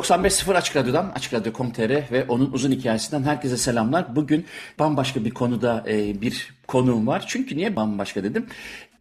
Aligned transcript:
95.0 0.00 0.56
Açık 0.56 0.76
Radyo'dan, 0.76 1.12
Açık 1.14 1.34
Radyo.com.tr 1.34 2.12
ve 2.12 2.24
onun 2.28 2.52
uzun 2.52 2.70
hikayesinden 2.70 3.22
herkese 3.22 3.56
selamlar. 3.56 4.16
Bugün 4.16 4.46
bambaşka 4.78 5.24
bir 5.24 5.30
konuda 5.30 5.84
e, 5.88 6.20
bir 6.20 6.54
konuğum 6.68 7.06
var. 7.06 7.24
Çünkü 7.26 7.56
niye 7.56 7.76
bambaşka 7.76 8.24
dedim? 8.24 8.46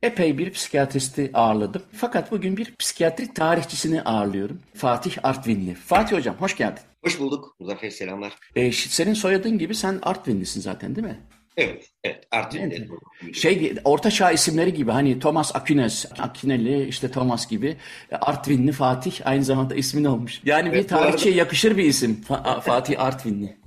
Epey 0.03 0.37
bir 0.37 0.51
psikiyatristi 0.51 1.31
ağırladım. 1.33 1.81
Fakat 1.91 2.31
bugün 2.31 2.57
bir 2.57 2.75
psikiyatri 2.75 3.33
tarihçisini 3.33 4.01
ağırlıyorum. 4.01 4.59
Fatih 4.75 5.17
Artvinli. 5.23 5.73
Fatih 5.73 6.17
Hocam 6.17 6.35
hoş 6.35 6.57
geldin. 6.57 6.83
Hoş 7.03 7.19
bulduk. 7.19 7.55
Muzaffer 7.59 7.89
selamlar. 7.89 8.33
E, 8.55 8.71
senin 8.71 9.13
soyadın 9.13 9.57
gibi 9.57 9.75
sen 9.75 9.99
Artvinlisin 10.01 10.61
zaten 10.61 10.95
değil 10.95 11.07
mi? 11.07 11.19
Evet, 11.57 11.89
evet. 12.03 12.27
Artvin'de. 12.31 12.75
Evet. 12.75 13.35
Şey, 13.35 13.75
Orta 13.83 14.11
Çağ 14.11 14.31
isimleri 14.31 14.73
gibi 14.73 14.91
hani 14.91 15.19
Thomas 15.19 15.55
Aquinas, 15.55 16.05
Akineli, 16.19 16.87
işte 16.87 17.11
Thomas 17.11 17.47
gibi 17.47 17.77
Artvinli 18.11 18.71
Fatih 18.71 19.13
aynı 19.25 19.43
zamanda 19.43 19.75
ismin 19.75 20.05
olmuş. 20.05 20.41
Yani 20.45 20.69
evet, 20.69 20.83
bir 20.83 20.87
tarihçiye 20.87 21.33
arada... 21.33 21.39
yakışır 21.39 21.77
bir 21.77 21.83
isim 21.83 22.21
Fatih 22.61 23.01
Artvinli. 23.03 23.58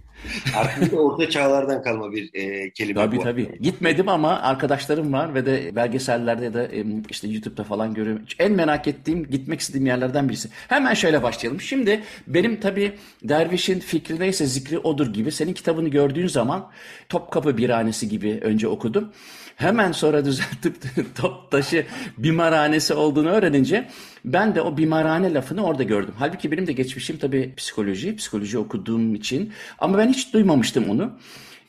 Artık 0.56 1.00
orta 1.00 1.30
çağlardan 1.30 1.82
kalma 1.82 2.12
bir 2.12 2.30
e, 2.34 2.70
kelime 2.70 3.00
tabii, 3.00 3.16
bu. 3.16 3.22
Tabii 3.22 3.46
tabii. 3.46 3.62
Gitmedim 3.62 4.08
ama 4.08 4.40
arkadaşlarım 4.40 5.12
var 5.12 5.34
ve 5.34 5.46
de 5.46 5.76
belgesellerde 5.76 6.44
ya 6.44 6.54
da 6.54 6.64
e, 6.64 6.84
işte 7.10 7.28
YouTube'da 7.28 7.64
falan 7.64 7.94
görüyorum. 7.94 8.22
En 8.38 8.52
merak 8.52 8.88
ettiğim, 8.88 9.26
gitmek 9.26 9.60
istediğim 9.60 9.86
yerlerden 9.86 10.28
birisi. 10.28 10.48
Hemen 10.68 10.94
şöyle 10.94 11.22
başlayalım. 11.22 11.60
Şimdi 11.60 12.00
benim 12.26 12.60
tabii 12.60 12.92
dervişin 13.22 13.80
fikri 13.80 14.20
neyse 14.20 14.46
zikri 14.46 14.78
odur 14.78 15.12
gibi. 15.12 15.32
Senin 15.32 15.52
kitabını 15.52 15.88
gördüğün 15.88 16.26
zaman 16.26 16.70
Topkapı 17.08 17.56
Birhanesi 17.56 18.08
gibi 18.08 18.38
önce 18.42 18.68
okudum. 18.68 19.12
Hemen 19.62 19.92
sonra 19.92 20.24
düzeltip 20.24 20.76
Toptaşı 21.14 21.86
bimarhanesi 22.18 22.94
olduğunu 22.94 23.28
öğrenince 23.28 23.88
ben 24.24 24.54
de 24.54 24.60
o 24.60 24.76
bimarhane 24.76 25.34
lafını 25.34 25.64
orada 25.64 25.82
gördüm. 25.82 26.14
Halbuki 26.18 26.52
benim 26.52 26.66
de 26.66 26.72
geçmişim 26.72 27.16
tabii 27.16 27.54
psikoloji, 27.56 28.16
psikoloji 28.16 28.58
okuduğum 28.58 29.14
için 29.14 29.52
ama 29.78 29.98
ben 29.98 30.08
hiç 30.08 30.32
duymamıştım 30.32 30.90
onu. 30.90 31.12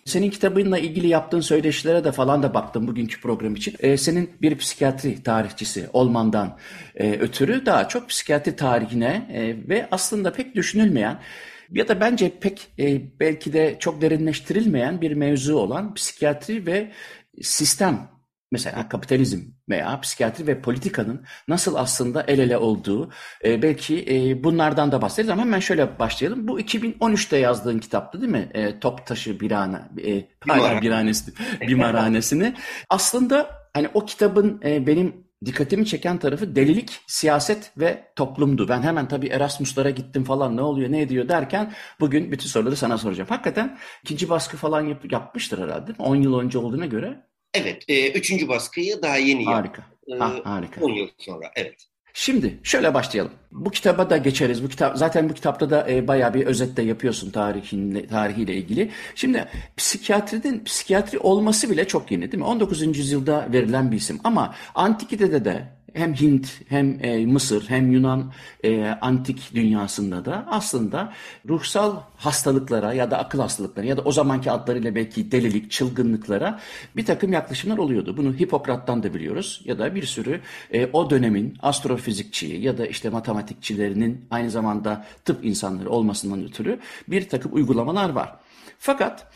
Senin 0.05 0.29
kitabınla 0.29 0.77
ilgili 0.77 1.07
yaptığın 1.07 1.39
söyleşilere 1.39 2.03
de 2.03 2.11
falan 2.11 2.43
da 2.43 2.53
baktım 2.53 2.87
bugünkü 2.87 3.21
program 3.21 3.55
için. 3.55 3.75
Ee, 3.79 3.97
senin 3.97 4.29
bir 4.41 4.57
psikiyatri 4.57 5.23
tarihçisi 5.23 5.89
olmandan 5.93 6.57
e, 6.95 7.11
ötürü 7.11 7.65
daha 7.65 7.87
çok 7.87 8.09
psikiyatri 8.09 8.55
tarihine 8.55 9.29
e, 9.33 9.69
ve 9.69 9.87
aslında 9.91 10.33
pek 10.33 10.55
düşünülmeyen 10.55 11.19
ya 11.71 11.87
da 11.87 11.99
bence 11.99 12.31
pek 12.41 12.67
e, 12.79 13.01
belki 13.19 13.53
de 13.53 13.75
çok 13.79 14.01
derinleştirilmeyen 14.01 15.01
bir 15.01 15.11
mevzu 15.11 15.55
olan 15.55 15.93
psikiyatri 15.93 16.65
ve 16.65 16.91
sistem 17.41 18.09
mesela 18.51 18.89
kapitalizm 18.89 19.39
veya 19.69 19.99
psikiyatri 20.01 20.47
ve 20.47 20.61
politikanın 20.61 21.25
nasıl 21.47 21.75
aslında 21.75 22.23
el 22.23 22.39
ele 22.39 22.57
olduğu 22.57 23.11
e, 23.45 23.61
belki 23.61 24.05
e, 24.09 24.43
bunlardan 24.43 24.91
da 24.91 25.01
bahsederiz 25.01 25.29
ama 25.29 25.41
hemen 25.41 25.59
şöyle 25.59 25.99
başlayalım. 25.99 26.47
Bu 26.47 26.59
2013'te 26.59 27.37
yazdığın 27.37 27.79
kitaptı 27.79 28.21
değil 28.21 28.31
mi? 28.31 28.49
E, 28.53 28.79
Top 28.79 29.05
taşı 29.07 29.39
birane, 29.39 29.81
e, 30.05 30.27
hala 30.47 30.81
birhanesi, 30.81 31.33
bimarhanesini. 31.67 32.55
aslında 32.89 33.49
hani 33.73 33.89
o 33.93 34.05
kitabın 34.05 34.61
e, 34.65 34.87
benim 34.87 35.22
dikkatimi 35.45 35.85
çeken 35.85 36.17
tarafı 36.17 36.55
delilik, 36.55 36.99
siyaset 37.07 37.71
ve 37.77 38.03
toplumdu. 38.15 38.69
Ben 38.69 38.81
hemen 38.81 39.07
tabii 39.07 39.27
Erasmus'lara 39.27 39.89
gittim 39.89 40.23
falan 40.23 40.57
ne 40.57 40.61
oluyor 40.61 40.91
ne 40.91 41.01
ediyor 41.01 41.29
derken 41.29 41.73
bugün 41.99 42.31
bütün 42.31 42.47
soruları 42.47 42.75
sana 42.75 42.97
soracağım. 42.97 43.29
Hakikaten 43.29 43.77
ikinci 44.03 44.29
baskı 44.29 44.57
falan 44.57 44.81
yap, 44.81 45.11
yapmıştır 45.11 45.59
herhalde 45.59 45.91
10 45.99 46.15
yıl 46.15 46.39
önce 46.39 46.57
olduğuna 46.57 46.85
göre. 46.85 47.27
Evet, 47.53 47.83
e, 47.87 48.11
üçüncü 48.11 48.47
baskıyı 48.47 49.01
daha 49.01 49.17
yeni 49.17 49.45
harika. 49.45 49.81
yaptım. 49.81 50.19
Harika. 50.19 50.37
E, 50.37 50.43
harika. 50.43 50.81
10 50.81 50.89
yıl 50.89 51.07
sonra, 51.17 51.51
evet. 51.55 51.87
Şimdi 52.15 52.59
şöyle 52.63 52.93
başlayalım. 52.93 53.31
Bu 53.51 53.69
kitaba 53.69 54.09
da 54.09 54.17
geçeriz. 54.17 54.63
Bu 54.63 54.69
kitap 54.69 54.97
zaten 54.97 55.29
bu 55.29 55.33
kitapta 55.33 55.69
da 55.69 55.91
e, 55.91 56.07
bayağı 56.07 56.33
bir 56.33 56.45
özet 56.45 56.77
de 56.77 56.81
yapıyorsun 56.81 57.31
tarihin 57.31 58.07
tarihiyle 58.07 58.55
ilgili. 58.55 58.91
Şimdi 59.15 59.45
psikiyatrinin 59.77 60.63
psikiyatri 60.63 61.19
olması 61.19 61.69
bile 61.69 61.87
çok 61.87 62.11
yeni 62.11 62.31
değil 62.31 62.43
mi? 62.43 62.45
19. 62.45 62.97
yüzyılda 62.97 63.47
verilen 63.53 63.91
bir 63.91 63.97
isim 63.97 64.19
ama 64.23 64.55
antikitede 64.75 65.45
de 65.45 65.67
hem 65.93 66.13
Hint 66.13 66.61
hem 66.69 67.05
e, 67.05 67.25
Mısır 67.25 67.69
hem 67.69 67.91
Yunan 67.91 68.33
e, 68.63 68.85
antik 68.85 69.55
dünyasında 69.55 70.25
da 70.25 70.45
aslında 70.49 71.13
ruhsal 71.49 71.97
hastalıklara 72.17 72.93
ya 72.93 73.11
da 73.11 73.17
akıl 73.17 73.39
hastalıkları 73.39 73.85
ya 73.85 73.97
da 73.97 74.01
o 74.01 74.11
zamanki 74.11 74.51
adlarıyla 74.51 74.95
belki 74.95 75.31
delilik, 75.31 75.71
çılgınlıklara 75.71 76.59
bir 76.95 77.05
takım 77.05 77.33
yaklaşımlar 77.33 77.77
oluyordu. 77.77 78.17
Bunu 78.17 78.33
Hipokrat'tan 78.33 79.03
da 79.03 79.13
biliyoruz 79.13 79.61
ya 79.65 79.79
da 79.79 79.95
bir 79.95 80.03
sürü 80.03 80.41
e, 80.71 80.85
o 80.93 81.09
dönemin 81.09 81.57
astrofizikçi 81.61 82.47
ya 82.47 82.77
da 82.77 82.85
işte 82.85 83.09
matematikçilerinin 83.09 84.25
aynı 84.31 84.49
zamanda 84.49 85.05
tıp 85.25 85.45
insanları 85.45 85.89
olmasından 85.89 86.43
ötürü 86.43 86.79
bir 87.07 87.29
takım 87.29 87.53
uygulamalar 87.53 88.09
var. 88.09 88.35
Fakat 88.79 89.27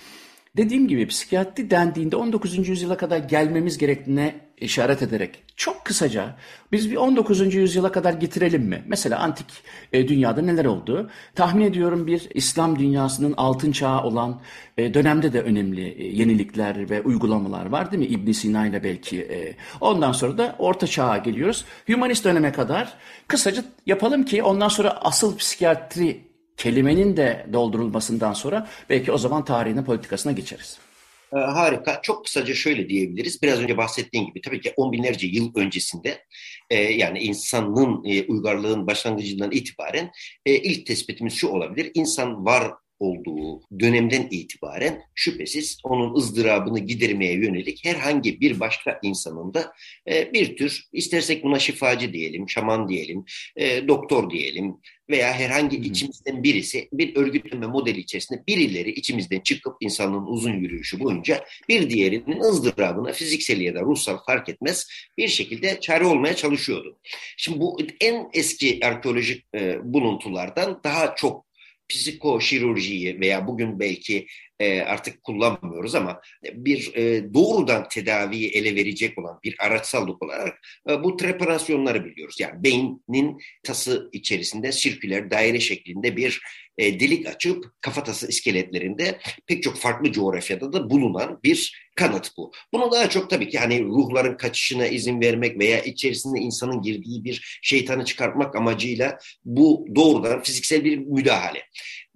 Dediğim 0.58 0.88
gibi 0.88 1.08
psikiyatri 1.08 1.70
dendiğinde 1.70 2.16
19. 2.16 2.68
yüzyıla 2.70 2.98
kadar 2.98 3.18
gelmemiz 3.18 3.78
gerektiğine 3.78 4.36
işaret 4.58 5.02
ederek 5.02 5.44
çok 5.56 5.86
kısaca 5.86 6.36
biz 6.72 6.92
bir 6.92 6.96
19. 6.96 7.54
yüzyıla 7.54 7.92
kadar 7.92 8.14
getirelim 8.14 8.64
mi? 8.64 8.84
Mesela 8.88 9.20
antik 9.20 9.46
e, 9.94 10.08
dünyada 10.08 10.42
neler 10.42 10.66
oldu? 10.66 11.10
Tahmin 11.36 11.66
ediyorum 11.66 12.08
bir 12.08 12.30
İslam 12.34 12.80
dünyasının 12.80 13.34
altın 13.38 13.72
çağı 13.72 14.04
olan 14.04 14.42
e, 14.78 14.94
dönemde 14.94 15.34
de 15.34 15.42
önemli 15.42 15.88
e, 15.88 16.08
yenilikler 16.08 16.90
ve 16.90 17.02
uygulamalar 17.02 17.66
var 17.66 17.92
değil 17.92 18.04
mi? 18.04 18.08
İbn 18.08 18.32
Sina 18.32 18.68
ile 18.68 18.84
belki. 18.84 19.28
Ondan 19.82 20.12
sonra 20.12 20.38
da 20.38 20.56
orta 20.60 20.88
çağa 20.88 21.18
geliyoruz. 21.18 21.66
Hümanist 21.90 22.26
döneme 22.26 22.52
kadar 22.52 22.94
kısaca 23.28 23.64
yapalım 23.86 24.26
ki 24.26 24.44
ondan 24.44 24.68
sonra 24.68 24.90
asıl 24.92 25.38
psikiyatri 25.38 26.27
kelimenin 26.58 27.18
de 27.18 27.46
doldurulmasından 27.54 28.34
sonra 28.34 28.68
belki 28.90 29.12
o 29.12 29.18
zaman 29.18 29.46
tarihine 29.46 29.84
politikasına 29.84 30.32
geçeriz. 30.32 30.80
Ee, 31.36 31.40
harika. 31.40 32.00
Çok 32.02 32.26
kısaca 32.26 32.54
şöyle 32.54 32.90
diyebiliriz. 32.90 33.42
Biraz 33.42 33.60
önce 33.60 33.78
bahsettiğim 33.78 34.28
gibi 34.28 34.42
tabii 34.42 34.62
ki 34.62 34.74
on 34.78 34.92
binlerce 34.92 35.28
yıl 35.28 35.52
öncesinde 35.56 36.24
e, 36.70 36.76
yani 36.76 37.20
insanlığın, 37.20 38.04
e, 38.06 38.24
uygarlığın 38.24 38.88
başlangıcından 38.88 39.52
itibaren 39.52 40.12
e, 40.46 40.56
ilk 40.56 40.86
tespitimiz 40.86 41.34
şu 41.34 41.48
olabilir. 41.48 41.92
İnsan 41.94 42.46
var 42.46 42.74
olduğu 43.00 43.62
dönemden 43.80 44.28
itibaren 44.32 45.02
şüphesiz 45.16 45.78
onun 45.84 46.16
ızdırabını 46.16 46.80
gidermeye 46.80 47.34
yönelik 47.34 47.86
herhangi 47.86 48.42
bir 48.42 48.60
başka 48.60 49.00
insanın 49.04 49.54
da 49.54 49.74
e, 50.10 50.34
bir 50.34 50.58
tür 50.58 50.88
istersek 50.94 51.44
buna 51.44 51.60
şifacı 51.60 52.14
diyelim, 52.14 52.50
şaman 52.50 52.90
diyelim, 52.90 53.26
e, 53.56 53.88
doktor 53.88 54.30
diyelim 54.30 54.78
veya 55.10 55.34
herhangi 55.34 55.78
içimizden 55.78 56.44
birisi 56.44 56.90
bir 56.94 57.16
örgütleme 57.16 57.68
modeli 57.68 58.00
içerisinde 58.00 58.44
birileri 58.48 58.92
içimizden 58.92 59.40
çıkıp 59.40 59.74
insanlığın 59.80 60.26
uzun 60.26 60.54
yürüyüşü 60.54 61.00
boyunca 61.00 61.46
bir 61.70 61.90
diğerinin 61.90 62.40
ızdırabına 62.40 63.12
fiziksel 63.12 63.62
ya 63.62 63.76
da 63.76 63.82
ruhsal 63.82 64.18
fark 64.26 64.50
etmez 64.50 64.88
bir 65.18 65.28
şekilde 65.28 65.80
çare 65.80 66.06
olmaya 66.06 66.36
çalışıyordu. 66.36 67.00
Şimdi 67.38 67.60
bu 67.60 67.78
en 68.02 68.30
eski 68.34 68.80
arkeolojik 68.84 69.46
e, 69.56 69.94
buluntulardan 69.94 70.82
daha 70.84 71.16
çok 71.16 71.47
psikoşirurjiyi 71.90 73.20
veya 73.20 73.48
bugün 73.48 73.80
belki 73.80 74.28
e, 74.60 74.82
artık 74.82 75.24
kullanmıyoruz 75.24 75.96
ama 75.96 76.22
bir 76.54 76.96
e, 76.96 77.34
doğrudan 77.34 77.88
tedaviyi 77.90 78.50
ele 78.50 78.76
verecek 78.76 79.18
olan 79.18 79.40
bir 79.44 79.56
araçsallık 79.60 80.24
olarak 80.24 80.60
e, 80.90 81.04
bu 81.04 81.18
trepanasyonları 81.18 82.06
biliyoruz. 82.06 82.36
Yani 82.40 82.64
beynin 82.64 83.38
tası 83.64 84.10
içerisinde 84.14 84.72
sirküler 84.72 85.32
daire 85.32 85.60
şeklinde 85.60 86.18
bir 86.18 86.42
delik 86.80 87.28
açıp 87.28 87.66
kafatası 87.82 88.28
iskeletlerinde 88.28 89.20
pek 89.48 89.64
çok 89.64 89.78
farklı 89.78 90.12
coğrafyada 90.12 90.74
da 90.74 90.90
bulunan 90.90 91.40
bir 91.44 91.88
kanıt 91.96 92.38
bu. 92.38 92.52
Bunu 92.74 92.92
daha 92.92 93.10
çok 93.10 93.30
tabii 93.30 93.50
ki 93.50 93.60
hani 93.60 93.84
ruhların 93.84 94.38
kaçışına 94.38 94.88
izin 94.88 95.22
vermek 95.22 95.60
veya 95.60 95.80
içerisinde 95.80 96.40
insanın 96.40 96.82
girdiği 96.82 97.24
bir 97.24 97.60
şeytanı 97.62 98.06
çıkartmak 98.06 98.56
amacıyla 98.56 99.20
bu 99.46 99.88
doğrudan 99.96 100.42
fiziksel 100.42 100.84
bir 100.84 100.98
müdahale. 100.98 101.64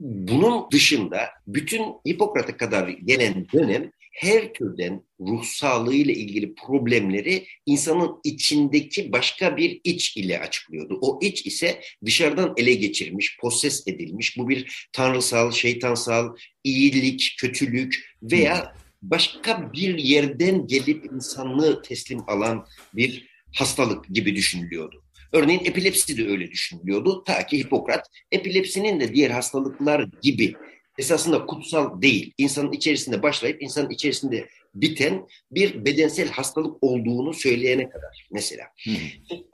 Bunun 0.03 0.71
dışında 0.71 1.29
bütün 1.47 1.83
Hipokrat'a 2.07 2.57
kadar 2.57 2.87
gelen 2.87 3.47
dönem 3.53 3.91
her 4.11 4.53
türden 4.53 5.03
ruh 5.19 5.43
sağlığı 5.43 5.93
ile 5.93 6.13
ilgili 6.13 6.55
problemleri 6.55 7.45
insanın 7.65 8.19
içindeki 8.23 9.11
başka 9.11 9.57
bir 9.57 9.81
iç 9.83 10.17
ile 10.17 10.39
açıklıyordu. 10.39 10.97
O 11.01 11.19
iç 11.21 11.45
ise 11.45 11.81
dışarıdan 12.05 12.53
ele 12.57 12.73
geçirilmiş, 12.73 13.37
poses 13.41 13.87
edilmiş. 13.87 14.37
Bu 14.37 14.49
bir 14.49 14.89
tanrısal, 14.93 15.51
şeytansal, 15.51 16.35
iyilik, 16.63 17.35
kötülük 17.39 18.15
veya 18.23 18.75
başka 19.01 19.73
bir 19.73 19.97
yerden 19.97 20.67
gelip 20.67 21.05
insanlığı 21.05 21.81
teslim 21.81 22.19
alan 22.27 22.67
bir 22.93 23.27
hastalık 23.55 24.05
gibi 24.09 24.35
düşünülüyordu. 24.35 25.03
Örneğin 25.33 25.65
epilepsi 25.65 26.17
de 26.17 26.29
öyle 26.31 26.51
düşünülüyordu. 26.51 27.23
Ta 27.23 27.45
ki 27.45 27.59
Hipokrat 27.59 28.07
epilepsinin 28.31 28.99
de 28.99 29.13
diğer 29.13 29.29
hastalıklar 29.29 30.07
gibi 30.21 30.53
esasında 30.97 31.45
kutsal 31.45 32.01
değil. 32.01 32.33
İnsanın 32.37 32.71
içerisinde 32.71 33.23
başlayıp 33.23 33.61
insanın 33.61 33.89
içerisinde 33.89 34.49
biten 34.75 35.27
bir 35.51 35.85
bedensel 35.85 36.29
hastalık 36.29 36.83
olduğunu 36.83 37.33
söyleyene 37.33 37.89
kadar 37.89 38.27
mesela. 38.31 38.63
Hı 38.83 38.91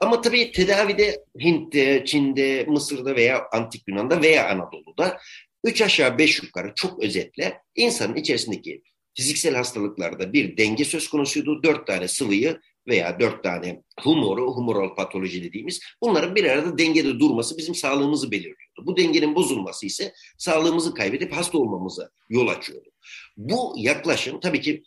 Ama 0.00 0.20
tabii 0.20 0.52
tedavide 0.52 1.24
Hint'te, 1.40 2.04
Çin'de, 2.04 2.64
Mısır'da 2.68 3.16
veya 3.16 3.42
Antik 3.52 3.82
Yunan'da 3.88 4.22
veya 4.22 4.48
Anadolu'da 4.48 5.18
üç 5.64 5.82
aşağı 5.82 6.18
beş 6.18 6.42
yukarı 6.42 6.72
çok 6.76 7.02
özetle 7.02 7.60
insanın 7.74 8.16
içerisindeki 8.16 8.82
fiziksel 9.14 9.54
hastalıklarda 9.54 10.32
bir 10.32 10.56
denge 10.56 10.84
söz 10.84 11.08
konusuydu. 11.08 11.62
Dört 11.62 11.86
tane 11.86 12.08
sıvıyı 12.08 12.60
veya 12.88 13.20
dört 13.20 13.42
tane 13.42 13.82
humoru, 14.00 14.52
humoral 14.52 14.94
patoloji 14.94 15.44
dediğimiz 15.44 15.80
bunların 16.02 16.34
bir 16.34 16.44
arada 16.44 16.78
dengede 16.78 17.18
durması 17.18 17.58
bizim 17.58 17.74
sağlığımızı 17.74 18.30
belirliyordu. 18.30 18.86
Bu 18.86 18.96
dengenin 18.96 19.34
bozulması 19.34 19.86
ise 19.86 20.12
sağlığımızı 20.38 20.94
kaybedip 20.94 21.32
hasta 21.32 21.58
olmamıza 21.58 22.10
yol 22.30 22.48
açıyordu. 22.48 22.88
Bu 23.36 23.74
yaklaşım 23.76 24.40
tabii 24.40 24.60
ki 24.60 24.82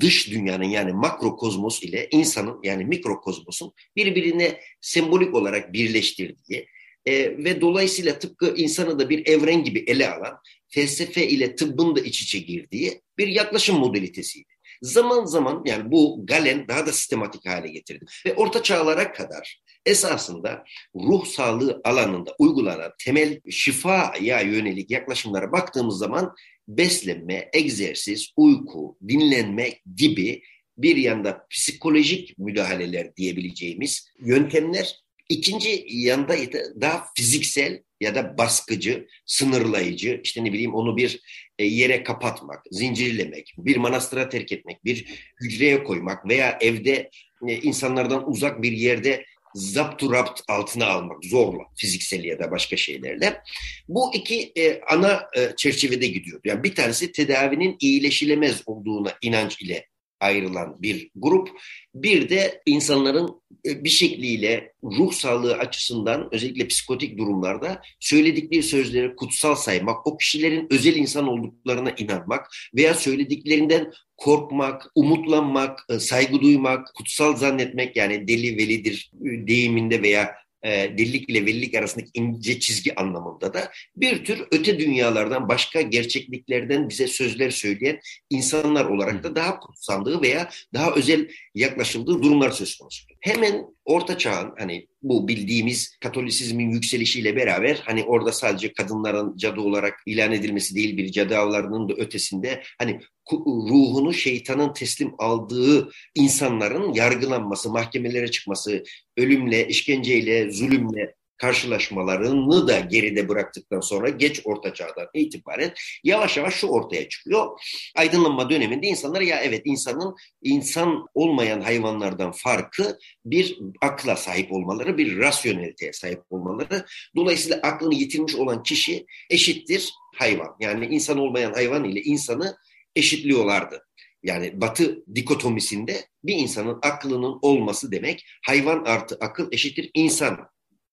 dış 0.00 0.30
dünyanın 0.30 0.64
yani 0.64 0.92
makrokozmos 0.92 1.82
ile 1.82 2.08
insanın 2.10 2.60
yani 2.62 2.84
mikrokozmosun 2.84 3.72
birbirine 3.96 4.60
sembolik 4.80 5.34
olarak 5.34 5.72
birleştirdiği 5.72 6.66
e, 7.06 7.44
ve 7.44 7.60
dolayısıyla 7.60 8.18
tıpkı 8.18 8.54
insanı 8.56 8.98
da 8.98 9.10
bir 9.10 9.26
evren 9.26 9.64
gibi 9.64 9.84
ele 9.86 10.10
alan 10.10 10.38
felsefe 10.68 11.28
ile 11.28 11.56
tıbbın 11.56 11.96
da 11.96 12.00
iç 12.00 12.22
içe 12.22 12.38
girdiği 12.38 13.02
bir 13.18 13.28
yaklaşım 13.28 13.78
modalitesiydi. 13.78 14.57
Zaman 14.82 15.24
zaman 15.24 15.62
yani 15.66 15.90
bu 15.90 16.26
Galen 16.26 16.68
daha 16.68 16.86
da 16.86 16.92
sistematik 16.92 17.46
hale 17.48 17.68
getirdi. 17.68 18.04
Ve 18.26 18.34
orta 18.34 18.62
çağlara 18.62 19.12
kadar 19.12 19.60
esasında 19.86 20.64
ruh 20.94 21.26
sağlığı 21.26 21.80
alanında 21.84 22.34
uygulanan 22.38 22.92
temel 23.04 23.40
şifaya 23.50 24.40
yönelik 24.40 24.90
yaklaşımlara 24.90 25.52
baktığımız 25.52 25.98
zaman 25.98 26.34
beslenme, 26.68 27.50
egzersiz, 27.52 28.32
uyku, 28.36 28.98
dinlenme 29.08 29.74
gibi 29.96 30.42
bir 30.78 30.96
yanda 30.96 31.46
psikolojik 31.50 32.38
müdahaleler 32.38 33.16
diyebileceğimiz 33.16 34.10
yöntemler 34.20 34.96
İkinci 35.28 35.86
yanda 35.88 36.36
daha 36.80 37.06
fiziksel 37.16 37.82
ya 38.00 38.14
da 38.14 38.38
baskıcı, 38.38 39.06
sınırlayıcı, 39.26 40.20
işte 40.24 40.44
ne 40.44 40.52
bileyim 40.52 40.74
onu 40.74 40.96
bir 40.96 41.20
yere 41.64 42.02
kapatmak, 42.02 42.64
zincirlemek, 42.70 43.54
bir 43.58 43.76
manastıra 43.76 44.28
terk 44.28 44.52
etmek, 44.52 44.84
bir 44.84 45.04
hücreye 45.40 45.84
koymak 45.84 46.28
veya 46.28 46.58
evde 46.60 47.10
e, 47.48 47.54
insanlardan 47.54 48.30
uzak 48.30 48.62
bir 48.62 48.72
yerde 48.72 49.24
zapturapt 49.54 50.40
altına 50.48 50.86
almak 50.86 51.24
zorla, 51.24 51.62
fiziksel 51.76 52.24
ya 52.24 52.38
da 52.38 52.50
başka 52.50 52.76
şeylerle. 52.76 53.40
Bu 53.88 54.14
iki 54.14 54.52
e, 54.56 54.80
ana 54.80 55.26
e, 55.36 55.56
çerçevede 55.56 56.06
gidiyor. 56.06 56.40
Yani 56.44 56.62
bir 56.62 56.74
tanesi 56.74 57.12
tedavinin 57.12 57.76
iyileşilemez 57.80 58.62
olduğuna 58.66 59.12
inanç 59.22 59.62
ile 59.62 59.86
ayrılan 60.20 60.82
bir 60.82 61.10
grup. 61.16 61.48
Bir 61.94 62.28
de 62.28 62.62
insanların 62.66 63.40
e, 63.66 63.84
bir 63.84 63.88
şekliyle 63.88 64.72
ruh 64.84 65.12
sağlığı 65.12 65.54
açısından 65.54 66.28
özellikle 66.32 66.68
psikotik 66.68 67.18
durumlarda 67.18 67.82
söyledikleri 68.00 68.62
sözleri 68.62 69.16
kutsal 69.16 69.54
saymak, 69.54 70.06
o 70.06 70.16
kişilerin 70.16 70.66
özel 70.70 70.96
insan 70.96 71.28
olduklarına 71.28 71.90
inanmak 71.90 72.50
veya 72.74 72.94
söylediklerinden 72.94 73.92
korkmak, 74.16 74.90
umutlanmak, 74.94 75.84
e, 75.88 75.98
saygı 75.98 76.40
duymak, 76.40 76.94
kutsal 76.94 77.36
zannetmek 77.36 77.96
yani 77.96 78.28
deli 78.28 78.56
velidir 78.56 79.10
e, 79.20 79.46
deyiminde 79.46 80.02
veya 80.02 80.34
e, 80.64 80.70
delilik 80.70 81.30
ile 81.30 81.46
velilik 81.46 81.74
arasındaki 81.74 82.10
ince 82.14 82.60
çizgi 82.60 82.94
anlamında 82.94 83.54
da 83.54 83.70
bir 83.96 84.24
tür 84.24 84.44
öte 84.52 84.78
dünyalardan 84.78 85.48
başka 85.48 85.80
gerçekliklerden 85.80 86.88
bize 86.88 87.06
sözler 87.06 87.50
söyleyen 87.50 88.00
insanlar 88.30 88.84
olarak 88.84 89.24
da 89.24 89.36
daha 89.36 89.60
kutsandığı 89.60 90.22
veya 90.22 90.50
daha 90.74 90.94
özel 90.94 91.28
yaklaşıldığı 91.54 92.22
durumlar 92.22 92.50
söz 92.50 92.76
konusu. 92.76 93.06
Hemen 93.20 93.64
Orta 93.84 94.18
Çağ'ın 94.18 94.54
hani 94.58 94.86
bu 95.02 95.28
bildiğimiz 95.28 95.96
Katolisizmin 96.00 96.70
yükselişiyle 96.70 97.36
beraber 97.36 97.82
hani 97.84 98.04
orada 98.04 98.32
sadece 98.32 98.72
kadınların 98.72 99.36
cadı 99.36 99.60
olarak 99.60 99.94
ilan 100.06 100.32
edilmesi 100.32 100.74
değil 100.74 100.96
bir 100.96 101.12
cadı 101.12 101.38
avlarının 101.38 101.88
da 101.88 101.94
ötesinde 101.94 102.62
hani 102.78 103.00
ruhunu 103.32 104.14
şeytanın 104.14 104.72
teslim 104.72 105.12
aldığı 105.18 105.90
insanların 106.14 106.92
yargılanması, 106.92 107.70
mahkemelere 107.70 108.30
çıkması, 108.30 108.84
ölümle, 109.16 109.68
işkenceyle, 109.68 110.50
zulümle 110.50 111.17
karşılaşmalarını 111.38 112.68
da 112.68 112.80
geride 112.80 113.28
bıraktıktan 113.28 113.80
sonra 113.80 114.08
geç 114.08 114.40
orta 114.44 114.74
çağdan 114.74 115.06
itibaren 115.14 115.74
yavaş 116.04 116.36
yavaş 116.36 116.54
şu 116.54 116.66
ortaya 116.66 117.08
çıkıyor. 117.08 117.60
Aydınlanma 117.96 118.50
döneminde 118.50 118.86
insanlar 118.86 119.20
ya 119.20 119.40
evet 119.40 119.62
insanın 119.64 120.16
insan 120.42 121.06
olmayan 121.14 121.60
hayvanlardan 121.60 122.32
farkı 122.32 122.98
bir 123.24 123.58
akla 123.82 124.16
sahip 124.16 124.52
olmaları, 124.52 124.98
bir 124.98 125.18
rasyoneliteye 125.18 125.92
sahip 125.92 126.20
olmaları. 126.30 126.84
Dolayısıyla 127.16 127.60
aklını 127.62 127.94
yitirmiş 127.94 128.34
olan 128.34 128.62
kişi 128.62 129.06
eşittir 129.30 129.90
hayvan. 130.16 130.56
Yani 130.60 130.86
insan 130.86 131.18
olmayan 131.18 131.52
hayvan 131.52 131.84
ile 131.84 132.00
insanı 132.00 132.56
eşitliyorlardı. 132.96 133.84
Yani 134.22 134.60
batı 134.60 135.04
dikotomisinde 135.14 136.06
bir 136.24 136.34
insanın 136.34 136.78
aklının 136.82 137.38
olması 137.42 137.92
demek 137.92 138.26
hayvan 138.46 138.84
artı 138.84 139.18
akıl 139.20 139.52
eşittir 139.52 139.90
insan 139.94 140.48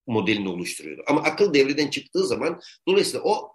modelini 0.07 0.49
oluşturuyordu. 0.49 1.03
Ama 1.07 1.21
akıl 1.21 1.53
devreden 1.53 1.87
çıktığı 1.87 2.27
zaman 2.27 2.61
dolayısıyla 2.87 3.21
o 3.23 3.51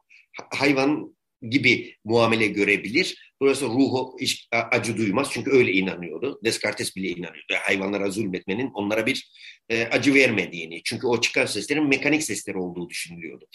hayvan 0.51 1.17
gibi 1.49 1.97
muamele 2.05 2.47
görebilir. 2.47 3.33
Dolayısıyla 3.43 3.75
ruhu 3.75 4.17
hiç 4.21 4.49
acı 4.53 4.97
duymaz 4.97 5.29
çünkü 5.33 5.51
öyle 5.51 5.73
inanıyordu. 5.73 6.41
Descartes 6.45 6.97
bile 6.97 7.09
inanıyordu. 7.09 7.55
Hayvanlara 7.63 8.11
zulmetmenin 8.11 8.71
onlara 8.75 9.07
bir 9.07 9.31
e, 9.69 9.85
acı 9.85 10.15
vermediğini. 10.15 10.81
Çünkü 10.85 11.07
o 11.07 11.21
çıkan 11.21 11.47
seslerin 11.47 11.89
mekanik 11.89 12.23
sesler 12.23 12.55
olduğu 12.55 12.91
düşünülüyordu. 12.91 13.47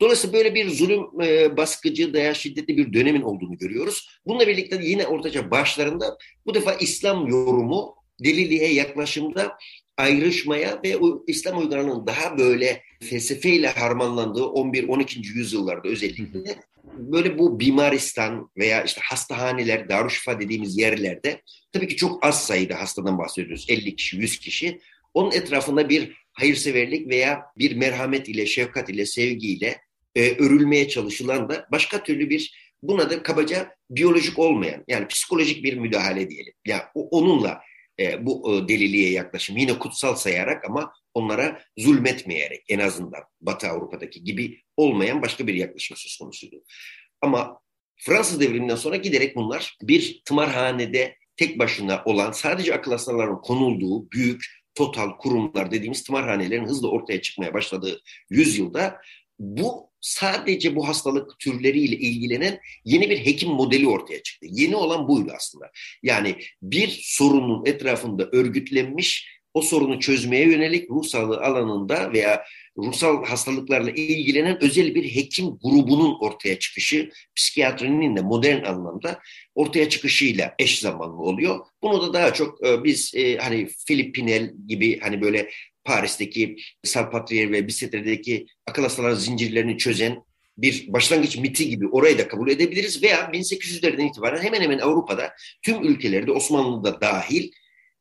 Dolayısıyla 0.00 0.34
böyle 0.38 0.54
bir 0.54 0.68
zulüm 0.70 1.20
e, 1.22 1.56
baskıcı, 1.56 2.14
daya 2.14 2.34
şiddetli 2.34 2.76
bir 2.76 2.92
dönemin 2.92 3.22
olduğunu 3.22 3.58
görüyoruz. 3.58 4.08
Bununla 4.26 4.46
birlikte 4.46 4.80
yine 4.82 5.06
ortaca 5.06 5.50
başlarında 5.50 6.18
bu 6.46 6.54
defa 6.54 6.74
İslam 6.74 7.26
yorumu 7.26 7.94
deliliğe 8.24 8.72
yaklaşımda 8.72 9.58
ayrışmaya 9.96 10.80
ve 10.84 10.96
İslam 11.26 11.58
uygarlığının 11.58 12.06
daha 12.06 12.38
böyle 12.38 12.82
felsefeyle 13.00 13.68
harmanlandığı 13.68 14.40
11-12. 14.42 15.36
yüzyıllarda 15.36 15.88
özellikle 15.88 16.56
böyle 16.84 17.38
bu 17.38 17.60
bimaristan 17.60 18.50
veya 18.56 18.82
işte 18.82 19.00
hastahaneler, 19.04 19.88
darüşşifa 19.88 20.40
dediğimiz 20.40 20.78
yerlerde 20.78 21.42
tabii 21.72 21.88
ki 21.88 21.96
çok 21.96 22.26
az 22.26 22.46
sayıda 22.46 22.80
hastadan 22.80 23.18
bahsediyoruz. 23.18 23.66
50 23.68 23.96
kişi, 23.96 24.16
100 24.16 24.38
kişi. 24.38 24.80
Onun 25.14 25.32
etrafında 25.32 25.88
bir 25.88 26.12
hayırseverlik 26.32 27.08
veya 27.08 27.42
bir 27.58 27.76
merhamet 27.76 28.28
ile, 28.28 28.46
şefkat 28.46 28.90
ile, 28.90 29.06
sevgiyle 29.06 29.80
e, 30.14 30.36
örülmeye 30.36 30.88
çalışılan 30.88 31.48
da 31.48 31.66
başka 31.72 32.02
türlü 32.02 32.30
bir 32.30 32.54
buna 32.82 33.10
da 33.10 33.22
kabaca 33.22 33.76
biyolojik 33.90 34.38
olmayan 34.38 34.84
yani 34.88 35.06
psikolojik 35.06 35.64
bir 35.64 35.76
müdahale 35.76 36.30
diyelim. 36.30 36.52
Ya 36.66 36.76
yani 36.76 36.82
onunla 36.94 37.60
e, 38.00 38.26
bu 38.26 38.54
e, 38.54 38.68
deliliğe 38.68 39.10
yaklaşım 39.10 39.56
yine 39.56 39.78
kutsal 39.78 40.14
sayarak 40.14 40.64
ama 40.64 40.92
onlara 41.14 41.62
zulmetmeyerek 41.78 42.64
en 42.68 42.78
azından 42.78 43.22
Batı 43.40 43.68
Avrupa'daki 43.68 44.24
gibi 44.24 44.62
olmayan 44.76 45.22
başka 45.22 45.46
bir 45.46 45.54
yaklaşım 45.54 45.96
söz 45.96 46.16
konusuydu. 46.16 46.56
Ama 47.20 47.60
Fransız 47.96 48.40
devriminden 48.40 48.76
sonra 48.76 48.96
giderek 48.96 49.36
bunlar 49.36 49.76
bir 49.82 50.22
tımarhanede 50.24 51.16
tek 51.36 51.58
başına 51.58 52.02
olan 52.04 52.32
sadece 52.32 52.74
akıl 52.74 52.90
hastalarının 52.90 53.40
konulduğu 53.40 54.10
büyük 54.10 54.44
total 54.74 55.10
kurumlar 55.18 55.70
dediğimiz 55.70 56.02
tımarhanelerin 56.02 56.66
hızla 56.66 56.88
ortaya 56.88 57.22
çıkmaya 57.22 57.54
başladığı 57.54 58.00
yüzyılda 58.30 59.00
bu 59.38 59.91
sadece 60.02 60.76
bu 60.76 60.88
hastalık 60.88 61.38
türleriyle 61.38 61.96
ilgilenen 61.96 62.60
yeni 62.84 63.10
bir 63.10 63.18
hekim 63.18 63.48
modeli 63.48 63.88
ortaya 63.88 64.22
çıktı. 64.22 64.46
Yeni 64.50 64.76
olan 64.76 65.08
buydu 65.08 65.32
aslında. 65.36 65.70
Yani 66.02 66.36
bir 66.62 67.00
sorunun 67.02 67.66
etrafında 67.66 68.28
örgütlenmiş 68.32 69.42
o 69.54 69.62
sorunu 69.62 70.00
çözmeye 70.00 70.46
yönelik 70.46 70.90
ruh 70.90 71.04
sağlığı 71.04 71.40
alanında 71.40 72.12
veya 72.12 72.44
ruhsal 72.78 73.24
hastalıklarla 73.24 73.90
ilgilenen 73.90 74.64
özel 74.64 74.94
bir 74.94 75.14
hekim 75.14 75.46
grubunun 75.46 76.16
ortaya 76.20 76.58
çıkışı 76.58 77.10
psikiyatrinin 77.36 78.16
de 78.16 78.20
modern 78.20 78.64
anlamda 78.64 79.20
ortaya 79.54 79.88
çıkışıyla 79.88 80.54
eş 80.58 80.78
zamanlı 80.78 81.22
oluyor. 81.22 81.66
Bunu 81.82 82.02
da 82.02 82.12
daha 82.12 82.34
çok 82.34 82.66
e, 82.66 82.84
biz 82.84 83.12
e, 83.14 83.36
hani 83.36 83.68
Philip 83.86 84.14
Pinel 84.14 84.52
gibi 84.68 85.00
hani 85.00 85.22
böyle 85.22 85.50
Paris'teki 85.84 86.56
Salpatrier 86.84 87.52
ve 87.52 87.68
Bicetre'deki 87.68 88.46
akıl 88.66 88.82
hastaları 88.82 89.16
zincirlerini 89.16 89.78
çözen 89.78 90.22
bir 90.58 90.92
başlangıç 90.92 91.36
miti 91.36 91.68
gibi 91.68 91.88
orayı 91.88 92.18
da 92.18 92.28
kabul 92.28 92.50
edebiliriz 92.50 93.02
veya 93.02 93.18
1800'lerden 93.18 94.06
itibaren 94.06 94.42
hemen 94.42 94.60
hemen 94.60 94.78
Avrupa'da 94.78 95.34
tüm 95.62 95.84
ülkelerde 95.84 96.32
Osmanlı'da 96.32 97.00
dahil 97.00 97.50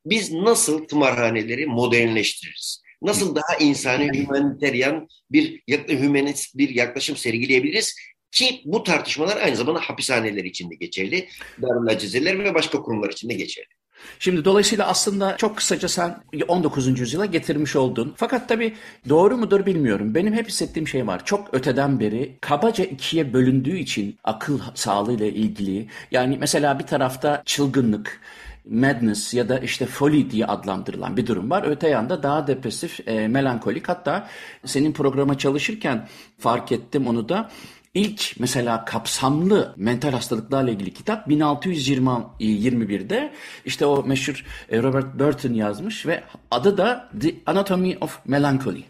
biz 0.06 0.32
nasıl 0.32 0.88
tımarhaneleri 0.88 1.66
modernleştiririz? 1.66 2.82
Nasıl 3.02 3.36
daha 3.36 3.56
insani, 3.60 4.26
humanitarian 4.26 5.08
bir 5.32 5.62
hümanist 5.90 6.58
bir 6.58 6.70
yaklaşım 6.70 7.18
sergileyebiliriz? 7.18 7.96
Ki 8.32 8.62
bu 8.66 8.84
tartışmalar 8.84 9.38
aynı 9.38 9.56
zamanda 9.56 9.80
hapishaneler 9.80 10.44
için 10.44 10.72
de 10.72 10.76
geçerli, 10.76 11.28
Darül 11.62 12.44
ve 12.44 12.54
başka 12.54 12.82
kurumlar 12.82 13.10
için 13.10 13.30
de 13.30 13.34
geçerli. 13.34 13.81
Şimdi 14.20 14.46
dolayısıyla 14.46 14.88
aslında 14.88 15.38
çok 15.38 15.58
kısaca 15.58 15.88
sen 15.88 16.18
19. 16.48 17.00
yüzyıla 17.00 17.26
getirmiş 17.26 17.76
oldun. 17.76 18.14
Fakat 18.18 18.50
tabii 18.50 18.76
doğru 19.10 19.38
mudur 19.38 19.66
bilmiyorum. 19.66 20.16
Benim 20.16 20.34
hep 20.34 20.48
hissettiğim 20.48 20.88
şey 20.88 21.08
var. 21.08 21.26
Çok 21.26 21.54
öteden 21.54 22.00
beri 22.00 22.38
kabaca 22.42 22.84
ikiye 22.84 23.34
bölündüğü 23.34 23.78
için 23.78 24.18
akıl 24.24 24.60
sağlığıyla 24.76 25.26
ilgili 25.26 25.88
yani 26.12 26.38
mesela 26.40 26.80
bir 26.80 26.84
tarafta 26.88 27.42
çılgınlık, 27.46 28.22
madness 28.70 29.34
ya 29.34 29.50
da 29.50 29.60
işte 29.60 29.86
folly 29.86 30.32
diye 30.32 30.46
adlandırılan 30.46 31.18
bir 31.18 31.28
durum 31.28 31.50
var. 31.50 31.64
Öte 31.68 31.90
yanda 31.90 32.24
daha 32.24 32.48
depresif, 32.48 33.08
e, 33.08 33.28
melankolik. 33.28 33.90
Hatta 33.90 34.28
senin 34.66 34.94
programa 34.94 35.38
çalışırken 35.38 36.08
fark 36.40 36.72
ettim 36.72 37.08
onu 37.08 37.30
da. 37.30 37.52
İlk 37.94 38.36
mesela 38.40 38.86
kapsamlı 38.86 39.74
mental 39.78 40.12
hastalıklarla 40.12 40.72
ilgili 40.72 40.94
kitap 40.94 41.28
1621'de 41.28 43.34
işte 43.66 43.86
o 43.86 44.04
meşhur 44.04 44.46
e, 44.70 44.84
Robert 44.84 45.20
Burton 45.20 45.54
yazmış 45.54 46.06
ve 46.06 46.24
adı 46.52 46.78
da 46.78 47.10
The 47.22 47.36
Anatomy 47.46 47.98
of 48.02 48.20
Melancholy. 48.26 48.84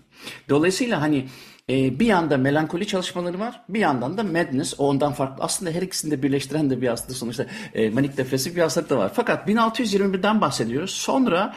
Dolayısıyla 0.49 1.01
hani 1.01 1.25
e, 1.69 1.99
bir 1.99 2.05
yanda 2.05 2.37
melankoli 2.37 2.87
çalışmaları 2.87 3.39
var, 3.39 3.61
bir 3.69 3.79
yandan 3.79 4.17
da 4.17 4.23
madness, 4.23 4.73
o 4.77 4.87
ondan 4.87 5.13
farklı. 5.13 5.43
Aslında 5.43 5.71
her 5.71 5.81
ikisini 5.81 6.11
de 6.11 6.23
birleştiren 6.23 6.69
de 6.69 6.81
bir 6.81 6.87
hastalık 6.87 7.17
sonuçta 7.17 7.45
e, 7.73 7.89
manik 7.89 8.17
depresif 8.17 8.55
bir 8.55 8.61
hastalık 8.61 8.89
da 8.89 8.97
var. 8.97 9.11
Fakat 9.15 9.49
1621'den 9.49 10.41
bahsediyoruz. 10.41 10.91
Sonra 10.91 11.55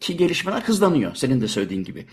ki 0.00 0.16
gelişmeler 0.16 0.60
hızlanıyor, 0.60 1.14
senin 1.14 1.40
de 1.40 1.48
söylediğin 1.48 1.84
gibi. 1.84 2.06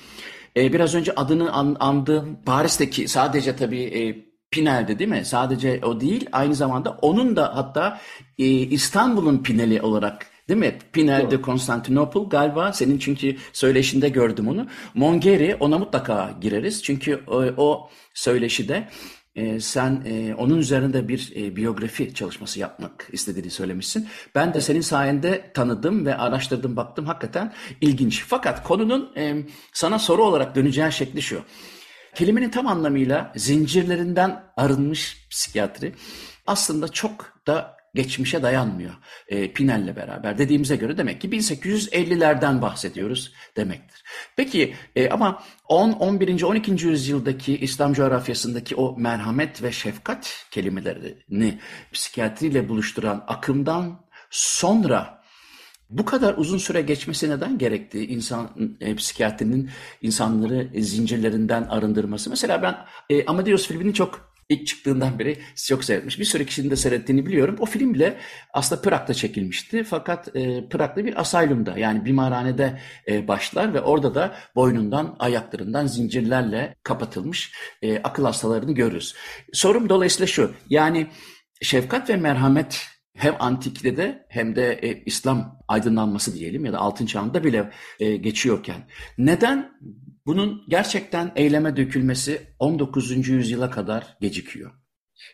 Biraz 0.56 0.96
önce 0.96 1.16
adını 1.16 1.52
an, 1.52 1.78
andığım 1.80 2.38
Paris'teki 2.46 3.08
sadece 3.08 3.56
tabii 3.56 4.31
Pinel'de 4.52 5.00
değil 5.00 5.10
mi? 5.10 5.26
Sadece 5.26 5.80
o 5.84 6.02
değil, 6.02 6.30
aynı 6.32 6.56
zamanda 6.56 6.98
onun 7.02 7.36
da 7.36 7.56
hatta 7.56 8.00
e, 8.40 8.46
İstanbul'un 8.46 9.44
Pinel'i 9.44 9.82
olarak 9.82 10.32
Değil 10.50 10.60
mi? 10.60 10.78
Pinel 10.94 11.32
de 11.32 11.42
Konstantinopol 11.42 12.30
galiba 12.30 12.74
senin 12.74 12.98
çünkü 12.98 13.38
söyleşinde 13.54 14.10
gördüm 14.10 14.48
onu. 14.48 14.68
Mongeri 14.94 15.56
ona 15.60 15.78
mutlaka 15.78 16.32
gireriz. 16.42 16.84
Çünkü 16.84 17.24
o, 17.28 17.44
o 17.58 17.90
söyleşide 18.14 18.90
e, 19.36 19.60
sen 19.60 20.04
e, 20.06 20.36
onun 20.36 20.58
üzerinde 20.58 21.08
bir 21.08 21.34
e, 21.36 21.56
biyografi 21.56 22.14
çalışması 22.14 22.60
yapmak 22.60 23.08
istediğini 23.12 23.50
söylemişsin. 23.50 24.08
Ben 24.36 24.54
de 24.54 24.62
senin 24.62 24.82
sayende 24.82 25.52
tanıdım 25.54 26.06
ve 26.06 26.18
araştırdım 26.18 26.76
baktım 26.76 27.06
hakikaten 27.06 27.54
ilginç. 27.82 28.24
Fakat 28.28 28.64
konunun 28.64 29.12
e, 29.18 29.36
sana 29.74 30.00
soru 30.00 30.24
olarak 30.24 30.56
döneceği 30.56 30.92
şekli 30.92 31.22
şu. 31.22 31.42
Kelimenin 32.16 32.50
tam 32.50 32.68
anlamıyla 32.68 33.34
zincirlerinden 33.36 34.44
arınmış 34.58 35.28
psikiyatri 35.30 35.94
aslında 36.48 36.88
çok 36.88 37.42
da 37.48 37.82
geçmişe 37.96 38.44
dayanmıyor 38.44 38.94
e, 39.28 39.54
Pinel'le 39.54 39.96
beraber. 39.96 40.38
Dediğimize 40.38 40.76
göre 40.76 40.98
demek 40.98 41.22
ki 41.22 41.30
1850'lerden 41.30 42.62
bahsediyoruz 42.62 43.34
demektir. 43.58 44.04
Peki 44.36 44.76
e, 44.96 45.10
ama 45.10 45.44
10, 45.68 45.92
11. 45.92 46.42
12. 46.42 46.88
yüzyıldaki 46.88 47.58
İslam 47.58 47.94
coğrafyasındaki 47.94 48.76
o 48.76 48.98
merhamet 48.98 49.64
ve 49.64 49.72
şefkat 49.72 50.46
kelimelerini 50.52 51.60
psikiyatriyle 51.94 52.70
buluşturan 52.70 53.24
akımdan 53.28 54.06
sonra 54.30 55.21
bu 55.92 56.06
kadar 56.06 56.34
uzun 56.38 56.58
süre 56.58 56.82
geçmesi 56.82 57.30
neden 57.30 57.58
gerekti? 57.58 58.06
İnsan 58.06 58.78
e, 58.82 58.96
psikiyatrinin 58.96 59.70
insanları 60.02 60.70
zincirlerinden 60.76 61.64
arındırması. 61.64 62.30
Mesela 62.30 62.62
ben 62.62 62.78
e, 63.10 63.26
Amadeus 63.26 63.68
filmini 63.68 63.94
çok 63.94 64.32
ilk 64.52 64.68
çıktığından 64.68 65.20
beri 65.20 65.38
çok 65.56 65.84
seyretmiş. 65.84 66.20
Bir 66.20 66.26
sürü 66.26 66.46
kişinin 66.46 66.72
de 66.72 66.76
seyrettiğini 66.76 67.26
biliyorum. 67.26 67.56
O 67.60 67.66
film 67.66 67.94
bile 67.94 68.18
aslında 68.54 68.82
Prag'da 68.82 69.14
çekilmişti. 69.14 69.84
Fakat 69.84 70.36
e, 70.36 70.70
Prag'da 70.70 71.06
bir 71.06 71.22
asaylumda 71.22 71.78
yani 71.78 72.06
bimarhanede 72.06 72.80
e, 73.08 73.28
başlar 73.28 73.74
ve 73.74 73.82
orada 73.82 74.16
da 74.16 74.36
boynundan, 74.56 75.16
ayaklarından 75.20 75.88
zincirlerle 75.88 76.76
kapatılmış 76.84 77.54
e, 77.82 78.00
akıl 78.00 78.26
hastalarını 78.26 78.72
görürüz. 78.72 79.16
Sorum 79.54 79.90
dolayısıyla 79.90 80.28
şu. 80.28 80.52
Yani 80.70 81.08
şefkat 81.62 82.10
ve 82.10 82.18
merhamet 82.18 82.88
hem 83.14 83.36
antikte 83.40 83.98
de 83.98 84.26
hem 84.30 84.56
de 84.56 84.80
e, 84.84 85.04
İslam 85.06 85.60
aydınlanması 85.68 86.36
diyelim 86.36 86.66
ya 86.66 86.74
da 86.74 86.78
altın 86.80 87.06
çağında 87.06 87.44
bile 87.44 87.72
e, 88.00 88.16
geçiyorken 88.16 88.88
neden 89.18 89.72
bunun 90.26 90.64
gerçekten 90.68 91.32
eyleme 91.36 91.78
dökülmesi 91.78 92.42
19. 92.60 93.28
yüzyıla 93.28 93.70
kadar 93.70 94.18
gecikiyor. 94.22 94.72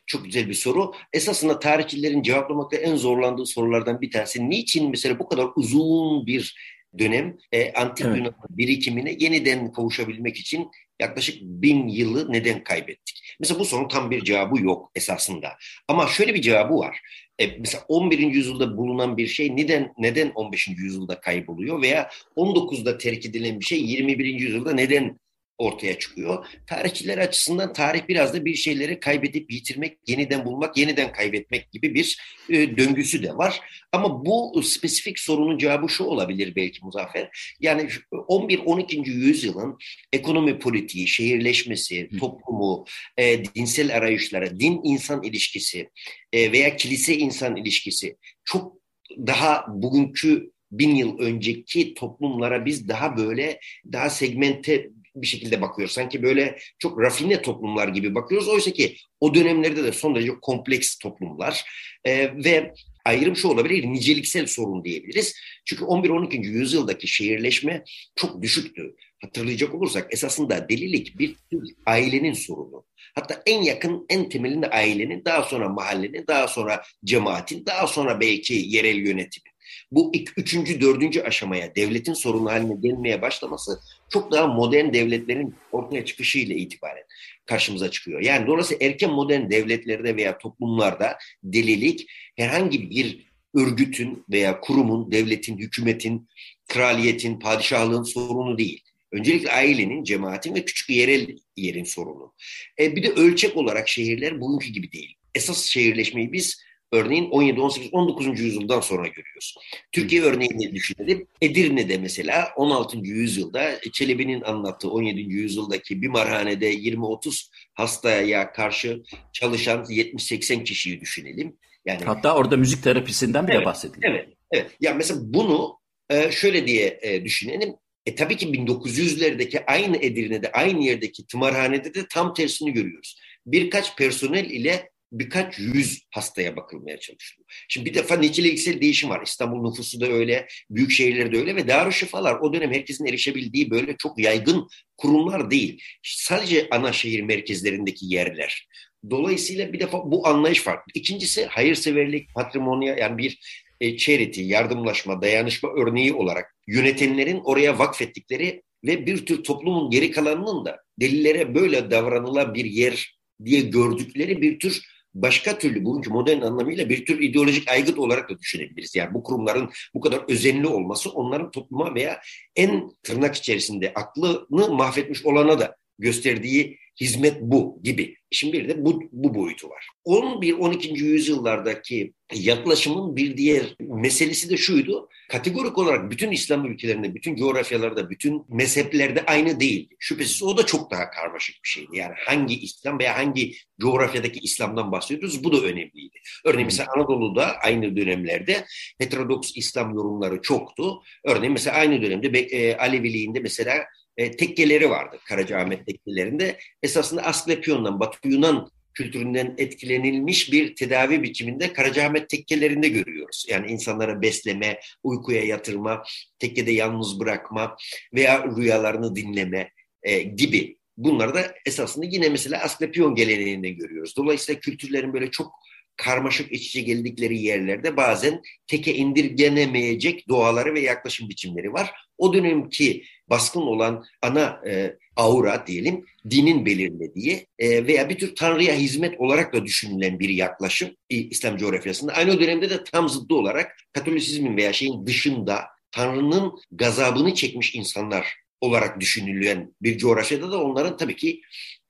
Çok 0.05 0.25
güzel 0.25 0.49
bir 0.49 0.53
soru. 0.53 0.93
Esasında 1.13 1.59
tarihçilerin 1.59 2.21
cevaplamakta 2.21 2.77
en 2.77 2.95
zorlandığı 2.95 3.45
sorulardan 3.45 4.01
bir 4.01 4.11
tanesi. 4.11 4.49
Niçin 4.49 4.89
mesela 4.89 5.19
bu 5.19 5.29
kadar 5.29 5.47
uzun 5.55 6.25
bir 6.25 6.55
dönem 6.99 7.37
e, 7.51 7.73
antik 7.73 8.05
evet. 8.05 8.17
Yunan 8.17 8.33
birikimine 8.49 9.15
yeniden 9.19 9.71
kavuşabilmek 9.71 10.37
için 10.37 10.71
yaklaşık 10.99 11.41
bin 11.41 11.87
yılı 11.87 12.31
neden 12.31 12.63
kaybettik? 12.63 13.35
Mesela 13.39 13.59
bu 13.59 13.65
sorunun 13.65 13.87
tam 13.87 14.11
bir 14.11 14.23
cevabı 14.23 14.61
yok 14.61 14.91
esasında. 14.95 15.57
Ama 15.87 16.07
şöyle 16.07 16.33
bir 16.33 16.41
cevabı 16.41 16.77
var. 16.77 16.99
E, 17.39 17.47
mesela 17.47 17.83
11. 17.87 18.19
yüzyılda 18.19 18.77
bulunan 18.77 19.17
bir 19.17 19.27
şey 19.27 19.55
neden 19.55 19.93
neden 19.97 20.29
15. 20.29 20.67
yüzyılda 20.67 21.19
kayboluyor 21.19 21.81
veya 21.81 22.09
19'da 22.37 22.97
terk 22.97 23.25
edilen 23.25 23.59
bir 23.59 23.65
şey 23.65 23.81
21. 23.81 24.25
yüzyılda 24.25 24.73
neden 24.73 25.19
ortaya 25.57 25.99
çıkıyor. 25.99 26.45
Tarihçiler 26.67 27.17
açısından 27.17 27.73
tarih 27.73 28.07
biraz 28.07 28.33
da 28.33 28.45
bir 28.45 28.55
şeyleri 28.55 28.99
kaybedip 28.99 29.51
yitirmek, 29.51 29.97
yeniden 30.07 30.45
bulmak, 30.45 30.77
yeniden 30.77 31.11
kaybetmek 31.11 31.71
gibi 31.71 31.95
bir 31.95 32.17
e, 32.49 32.77
döngüsü 32.77 33.23
de 33.23 33.37
var. 33.37 33.59
Ama 33.91 34.25
bu 34.25 34.63
spesifik 34.63 35.19
sorunun 35.19 35.57
cevabı 35.57 35.89
şu 35.89 36.03
olabilir 36.03 36.55
belki 36.55 36.85
Muzaffer. 36.85 37.55
Yani 37.59 37.89
11-12. 38.11 39.09
yüzyılın 39.09 39.77
ekonomi 40.13 40.59
politiği, 40.59 41.07
şehirleşmesi, 41.07 42.09
toplumu, 42.19 42.85
e, 43.17 43.45
dinsel 43.55 43.97
arayışlara, 43.97 44.59
din-insan 44.59 45.23
ilişkisi 45.23 45.89
e, 46.33 46.51
veya 46.51 46.75
kilise-insan 46.75 47.55
ilişkisi 47.55 48.17
çok 48.45 48.77
daha 49.17 49.65
bugünkü 49.67 50.51
bin 50.71 50.95
yıl 50.95 51.19
önceki 51.19 51.93
toplumlara 51.93 52.65
biz 52.65 52.89
daha 52.89 53.17
böyle 53.17 53.59
daha 53.91 54.09
segmente 54.09 54.89
bir 55.21 55.27
şekilde 55.27 55.61
bakıyoruz. 55.61 55.93
Sanki 55.93 56.23
böyle 56.23 56.59
çok 56.79 57.01
rafine 57.01 57.41
toplumlar 57.41 57.87
gibi 57.87 58.15
bakıyoruz. 58.15 58.47
Oysa 58.47 58.71
ki 58.71 58.95
o 59.19 59.33
dönemlerde 59.33 59.83
de 59.83 59.91
son 59.91 60.15
derece 60.15 60.31
kompleks 60.41 60.97
toplumlar 60.97 61.65
e, 62.05 62.43
ve 62.43 62.73
ayrım 63.05 63.35
şu 63.35 63.47
olabilir, 63.47 63.83
niceliksel 63.83 64.47
sorun 64.47 64.83
diyebiliriz. 64.83 65.35
Çünkü 65.65 65.83
11-12. 65.83 66.45
yüzyıldaki 66.45 67.07
şehirleşme 67.07 67.83
çok 68.15 68.41
düşüktü. 68.41 68.95
Hatırlayacak 69.21 69.75
olursak 69.75 70.13
esasında 70.13 70.69
delilik 70.69 71.19
bir 71.19 71.35
tür 71.51 71.69
ailenin 71.85 72.33
sorunu. 72.33 72.85
Hatta 73.15 73.41
en 73.45 73.63
yakın, 73.63 74.05
en 74.09 74.29
temelinde 74.29 74.69
ailenin, 74.69 75.25
daha 75.25 75.43
sonra 75.43 75.69
mahallenin, 75.69 76.27
daha 76.27 76.47
sonra 76.47 76.83
cemaatin, 77.05 77.65
daha 77.65 77.87
sonra 77.87 78.19
belki 78.19 78.53
yerel 78.53 78.97
yönetimin 78.97 79.56
bu 79.91 80.11
ilk, 80.13 80.37
üçüncü, 80.37 80.81
dördüncü 80.81 81.21
aşamaya 81.21 81.75
devletin 81.75 82.13
sorunu 82.13 82.49
haline 82.49 82.75
gelmeye 82.75 83.21
başlaması 83.21 83.79
çok 84.09 84.31
daha 84.31 84.47
modern 84.47 84.93
devletlerin 84.93 85.55
ortaya 85.71 86.05
çıkışıyla 86.05 86.55
itibaren 86.55 87.03
karşımıza 87.45 87.91
çıkıyor. 87.91 88.21
Yani 88.21 88.47
dolayısıyla 88.47 88.87
erken 88.87 89.11
modern 89.11 89.49
devletlerde 89.49 90.15
veya 90.15 90.37
toplumlarda 90.37 91.17
delilik 91.43 92.09
herhangi 92.35 92.89
bir 92.89 93.27
örgütün 93.55 94.23
veya 94.29 94.59
kurumun, 94.59 95.11
devletin, 95.11 95.57
hükümetin, 95.57 96.29
kraliyetin, 96.67 97.39
padişahlığın 97.39 98.03
sorunu 98.03 98.57
değil. 98.57 98.83
Öncelikle 99.11 99.51
ailenin, 99.51 100.03
cemaatin 100.03 100.55
ve 100.55 100.65
küçük 100.65 100.89
yerel 100.89 101.37
yerin 101.57 101.83
sorunu. 101.83 102.33
E, 102.79 102.95
bir 102.95 103.03
de 103.03 103.09
ölçek 103.09 103.57
olarak 103.57 103.87
şehirler 103.87 104.41
bugünkü 104.41 104.69
gibi 104.73 104.91
değil. 104.91 105.15
Esas 105.35 105.65
şehirleşmeyi 105.65 106.33
biz 106.33 106.66
örneğin 106.91 107.29
17, 107.29 107.61
18, 107.61 107.93
19. 107.93 108.39
yüzyıldan 108.39 108.79
sonra 108.79 109.07
görüyoruz. 109.07 109.55
Türkiye 109.91 110.21
örneğini 110.21 110.75
düşünelim. 110.75 111.27
Edirne'de 111.41 111.97
mesela 111.97 112.49
16. 112.55 112.97
yüzyılda 112.97 113.81
Çelebi'nin 113.93 114.41
anlattığı 114.41 114.89
17. 114.89 115.21
yüzyıldaki 115.21 116.01
bir 116.01 116.07
marhanede 116.07 116.73
20-30 116.73 117.49
hastaya 117.73 118.51
karşı 118.51 119.03
çalışan 119.33 119.83
70-80 119.83 120.63
kişiyi 120.63 121.01
düşünelim. 121.01 121.57
Yani 121.85 122.03
Hatta 122.05 122.35
orada 122.35 122.57
müzik 122.57 122.83
terapisinden 122.83 123.47
bile 123.47 123.55
evet, 123.55 123.65
bahsediliyor. 123.65 124.13
Evet, 124.13 124.29
evet. 124.51 124.71
Ya 124.81 124.93
mesela 124.93 125.19
bunu 125.23 125.79
e, 126.09 126.31
şöyle 126.31 126.67
diye 126.67 126.99
e, 127.01 127.23
düşünelim. 127.23 127.75
E 128.05 128.15
tabii 128.15 128.37
ki 128.37 128.47
1900'lerdeki 128.47 129.63
aynı 129.67 129.97
Edirne'de, 129.97 130.51
aynı 130.51 130.83
yerdeki 130.83 131.27
tımarhanede 131.27 131.93
de 131.93 132.07
tam 132.09 132.33
tersini 132.33 132.73
görüyoruz. 132.73 133.19
Birkaç 133.45 133.97
personel 133.97 134.45
ile 134.45 134.89
birkaç 135.11 135.59
yüz 135.59 136.01
hastaya 136.11 136.55
bakılmaya 136.55 136.99
çalışılıyor. 136.99 137.65
Şimdi 137.69 137.89
bir 137.89 137.95
defa 137.95 138.15
niceliksel 138.15 138.81
değişim 138.81 139.09
var. 139.09 139.21
İstanbul 139.25 139.69
nüfusu 139.69 140.01
da 140.01 140.07
öyle, 140.07 140.47
büyük 140.69 140.91
şehirlerde 140.91 141.37
öyle 141.37 141.55
ve 141.55 141.67
Darüşşifalar 141.67 142.35
o 142.35 142.53
dönem 142.53 142.73
herkesin 142.73 143.05
erişebildiği 143.05 143.71
böyle 143.71 143.95
çok 143.97 144.19
yaygın 144.19 144.67
kurumlar 144.97 145.51
değil. 145.51 145.81
Sadece 146.03 146.67
ana 146.71 146.93
şehir 146.93 147.21
merkezlerindeki 147.21 148.05
yerler. 148.05 148.67
Dolayısıyla 149.09 149.73
bir 149.73 149.79
defa 149.79 150.11
bu 150.11 150.27
anlayış 150.27 150.61
farklı. 150.61 150.91
İkincisi 150.93 151.45
hayırseverlik, 151.45 152.33
patrimonya 152.33 152.95
yani 152.95 153.17
bir 153.17 153.39
e, 153.81 153.97
charity, 153.97 154.41
yardımlaşma, 154.41 155.21
dayanışma 155.21 155.69
örneği 155.69 156.13
olarak 156.13 156.55
yönetenlerin 156.67 157.41
oraya 157.43 157.79
vakfettikleri 157.79 158.63
ve 158.85 159.05
bir 159.05 159.25
tür 159.25 159.43
toplumun 159.43 159.89
geri 159.89 160.11
kalanının 160.11 160.65
da 160.65 160.79
delillere 160.99 161.55
böyle 161.55 161.91
davranılan 161.91 162.53
bir 162.53 162.65
yer 162.65 163.17
diye 163.45 163.61
gördükleri 163.61 164.41
bir 164.41 164.59
tür 164.59 164.96
başka 165.21 165.57
türlü 165.57 165.85
bugünkü 165.85 166.09
modern 166.09 166.41
anlamıyla 166.41 166.89
bir 166.89 167.05
tür 167.05 167.19
ideolojik 167.19 167.71
aygıt 167.71 167.99
olarak 167.99 168.29
da 168.29 168.39
düşünebiliriz. 168.39 168.95
Yani 168.95 169.13
bu 169.13 169.23
kurumların 169.23 169.69
bu 169.93 170.01
kadar 170.01 170.21
özenli 170.27 170.67
olması 170.67 171.09
onların 171.09 171.51
topluma 171.51 171.95
veya 171.95 172.19
en 172.55 172.91
tırnak 173.03 173.35
içerisinde 173.35 173.93
aklını 173.95 174.69
mahvetmiş 174.69 175.25
olana 175.25 175.59
da 175.59 175.75
gösterdiği 175.99 176.77
hizmet 177.01 177.41
bu 177.41 177.79
gibi. 177.83 178.17
Şimdi 178.31 178.53
bir 178.53 178.69
de 178.69 178.85
bu, 178.85 179.03
bu 179.11 179.35
boyutu 179.35 179.69
var. 179.69 179.87
11-12. 180.05 180.97
yüzyıllardaki 180.97 182.13
yaklaşımın 182.33 183.15
bir 183.15 183.37
diğer 183.37 183.75
meselesi 183.79 184.49
de 184.49 184.57
şuydu. 184.57 185.09
Kategorik 185.29 185.77
olarak 185.77 186.11
bütün 186.11 186.31
İslam 186.31 186.65
ülkelerinde, 186.65 187.15
bütün 187.15 187.35
coğrafyalarda, 187.35 188.09
bütün 188.09 188.45
mezheplerde 188.49 189.25
aynı 189.25 189.59
değildi. 189.59 189.95
Şüphesiz 189.99 190.43
o 190.43 190.57
da 190.57 190.65
çok 190.65 190.91
daha 190.91 191.09
karmaşık 191.09 191.55
bir 191.63 191.69
şeydi. 191.69 191.97
Yani 191.97 192.13
hangi 192.25 192.59
İslam 192.59 192.99
veya 192.99 193.17
hangi 193.17 193.53
coğrafyadaki 193.81 194.39
İslam'dan 194.39 194.91
bahsediyoruz 194.91 195.43
bu 195.43 195.51
da 195.51 195.65
önemliydi. 195.65 196.17
Örneğin 196.45 196.67
mesela 196.67 196.89
Anadolu'da 196.95 197.57
aynı 197.57 197.97
dönemlerde 197.97 198.65
heterodoks 198.99 199.51
İslam 199.55 199.95
yorumları 199.95 200.41
çoktu. 200.41 201.01
Örneğin 201.25 201.53
mesela 201.53 201.77
aynı 201.77 202.01
dönemde 202.01 202.39
e, 202.39 202.77
Aleviliğinde 202.77 203.39
mesela 203.39 203.85
e, 204.17 204.31
tekkeleri 204.31 204.89
vardı 204.89 205.19
Karacaahmet 205.27 205.85
tekkelerinde. 205.85 206.57
Esasında 206.83 207.21
Asklepion'dan, 207.21 207.99
Batı 207.99 208.27
Yunan 208.27 208.71
kültüründen 208.93 209.55
etkilenilmiş 209.57 210.51
bir 210.51 210.75
tedavi 210.75 211.23
biçiminde 211.23 211.73
Karacaahmet 211.73 212.29
tekkelerinde 212.29 212.87
görüyoruz. 212.87 213.45
Yani 213.49 213.71
insanlara 213.71 214.21
besleme, 214.21 214.79
uykuya 215.03 215.43
yatırma, 215.43 216.03
tekkede 216.39 216.71
yalnız 216.71 217.19
bırakma 217.19 217.75
veya 218.13 218.45
rüyalarını 218.57 219.15
dinleme 219.15 219.71
e, 220.03 220.19
gibi. 220.19 220.77
Bunları 220.97 221.33
da 221.33 221.55
esasında 221.65 222.05
yine 222.05 222.29
mesela 222.29 222.63
Asklepion 222.63 223.15
geleneğinde 223.15 223.69
görüyoruz. 223.69 224.13
Dolayısıyla 224.17 224.59
kültürlerin 224.59 225.13
böyle 225.13 225.31
çok 225.31 225.53
karmaşık 225.97 226.51
iç 226.51 226.67
içe 226.67 226.81
geldikleri 226.81 227.41
yerlerde 227.41 227.97
bazen 227.97 228.41
teke 228.67 228.93
indirgenemeyecek 228.93 230.29
doğaları 230.29 230.73
ve 230.73 230.79
yaklaşım 230.79 231.29
biçimleri 231.29 231.73
var. 231.73 231.91
O 232.17 232.33
dönemki 232.33 233.03
baskın 233.29 233.61
olan 233.61 234.05
ana 234.21 234.61
e, 234.67 234.97
aura 235.15 235.67
diyelim 235.67 236.05
dinin 236.29 236.65
belirlediği 236.65 237.47
e, 237.59 237.87
veya 237.87 238.09
bir 238.09 238.17
tür 238.17 238.35
tanrıya 238.35 238.75
hizmet 238.75 239.19
olarak 239.19 239.53
da 239.53 239.65
düşünülen 239.65 240.19
bir 240.19 240.29
yaklaşım 240.29 240.89
İslam 241.09 241.57
coğrafyasında. 241.57 242.13
Aynı 242.13 242.39
dönemde 242.39 242.69
de 242.69 242.83
tam 242.83 243.09
zıddı 243.09 243.33
olarak 243.33 243.77
Katolisizmin 243.93 244.57
veya 244.57 244.73
şeyin 244.73 245.05
dışında 245.05 245.63
Tanrı'nın 245.91 246.53
gazabını 246.71 247.33
çekmiş 247.33 247.75
insanlar 247.75 248.37
olarak 248.61 248.99
düşünülen 248.99 249.73
bir 249.81 249.97
coğrafyada 249.97 250.51
da 250.51 250.63
onların 250.63 250.97
tabii 250.97 251.15
ki 251.15 251.41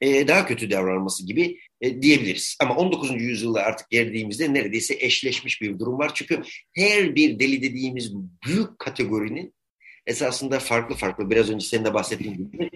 e, 0.01 0.27
daha 0.27 0.45
kötü 0.45 0.71
davranması 0.71 1.25
gibi 1.25 1.60
e, 1.81 2.01
diyebiliriz. 2.01 2.57
Ama 2.61 2.75
19. 2.75 3.21
yüzyılda 3.21 3.63
artık 3.63 3.89
geldiğimizde 3.89 4.53
neredeyse 4.53 4.95
eşleşmiş 4.99 5.61
bir 5.61 5.79
durum 5.79 5.97
var. 5.99 6.11
Çünkü 6.13 6.41
her 6.75 7.15
bir 7.15 7.39
deli 7.39 7.61
dediğimiz 7.61 8.13
büyük 8.45 8.79
kategorinin 8.79 9.53
esasında 10.07 10.59
farklı 10.59 10.95
farklı 10.95 11.29
biraz 11.29 11.49
önce 11.49 11.67
senin 11.67 11.85
de 11.85 11.93
bahsettiğin 11.93 12.33
gibi 12.33 12.69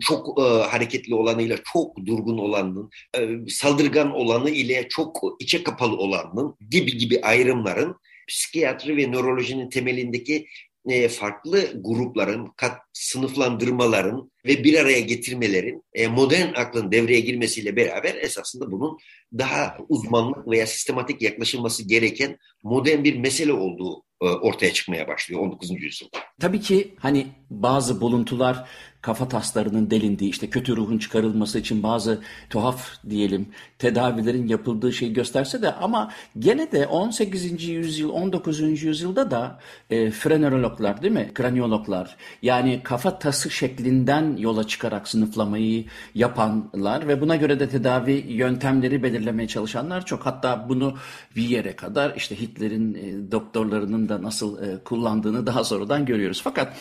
çok 0.00 0.40
e, 0.40 0.42
hareketli 0.42 1.14
olanıyla 1.14 1.56
çok 1.72 2.06
durgun 2.06 2.38
olanın, 2.38 2.90
e, 3.18 3.28
saldırgan 3.48 4.12
olanı 4.12 4.50
ile 4.50 4.88
çok 4.88 5.20
içe 5.40 5.62
kapalı 5.62 5.96
olanın 5.96 6.56
gibi 6.70 6.98
gibi 6.98 7.20
ayrımların 7.20 7.96
psikiyatri 8.28 8.96
ve 8.96 9.12
nörolojinin 9.12 9.70
temelindeki 9.70 10.46
e, 10.88 11.08
farklı 11.08 11.72
grupların, 11.74 12.46
kat, 12.56 12.78
sınıflandırmaların 12.92 14.30
ve 14.46 14.64
bir 14.64 14.78
araya 14.78 15.00
getirmelerin 15.00 15.84
e, 15.94 16.08
modern 16.08 16.54
aklın 16.54 16.92
devreye 16.92 17.20
girmesiyle 17.20 17.76
beraber 17.76 18.14
esasında 18.14 18.72
bunun 18.72 18.98
daha 19.38 19.76
uzmanlık 19.88 20.48
veya 20.48 20.66
sistematik 20.66 21.22
yaklaşılması 21.22 21.88
gereken 21.88 22.38
modern 22.62 23.04
bir 23.04 23.16
mesele 23.16 23.52
olduğu 23.52 24.02
e, 24.22 24.24
ortaya 24.24 24.72
çıkmaya 24.72 25.08
başlıyor 25.08 25.40
19. 25.40 25.70
yüzyılda. 25.70 26.18
Tabii 26.40 26.60
ki 26.60 26.94
hani 26.98 27.26
bazı 27.62 28.00
buluntular 28.00 28.64
kafa 29.02 29.28
taslarının 29.28 29.90
delindiği, 29.90 30.30
işte 30.30 30.50
kötü 30.50 30.76
ruhun 30.76 30.98
çıkarılması 30.98 31.58
için 31.58 31.82
bazı 31.82 32.20
tuhaf 32.50 32.90
diyelim 33.10 33.48
tedavilerin 33.78 34.48
yapıldığı 34.48 34.92
şeyi 34.92 35.12
gösterse 35.12 35.62
de 35.62 35.74
ama 35.74 36.12
gene 36.38 36.72
de 36.72 36.86
18. 36.86 37.64
yüzyıl, 37.64 38.10
19. 38.10 38.82
yüzyılda 38.82 39.30
da 39.30 39.58
e, 39.90 40.10
frenologlar 40.10 41.02
değil 41.02 41.12
mi? 41.12 41.30
Kraniologlar 41.34 42.16
yani 42.42 42.80
kafa 42.84 43.18
tası 43.18 43.50
şeklinden 43.50 44.36
yola 44.36 44.66
çıkarak 44.66 45.08
sınıflamayı 45.08 45.84
yapanlar 46.14 47.08
ve 47.08 47.20
buna 47.20 47.36
göre 47.36 47.60
de 47.60 47.68
tedavi 47.68 48.24
yöntemleri 48.28 49.02
belirlemeye 49.02 49.48
çalışanlar 49.48 50.06
çok. 50.06 50.26
Hatta 50.26 50.66
bunu 50.68 50.94
bir 51.36 51.48
yere 51.48 51.76
kadar 51.76 52.14
işte 52.16 52.40
Hitler'in 52.40 52.94
e, 52.94 53.32
doktorlarının 53.32 54.08
da 54.08 54.22
nasıl 54.22 54.62
e, 54.62 54.78
kullandığını 54.84 55.46
daha 55.46 55.64
sonradan 55.64 56.06
görüyoruz. 56.06 56.40
Fakat 56.44 56.76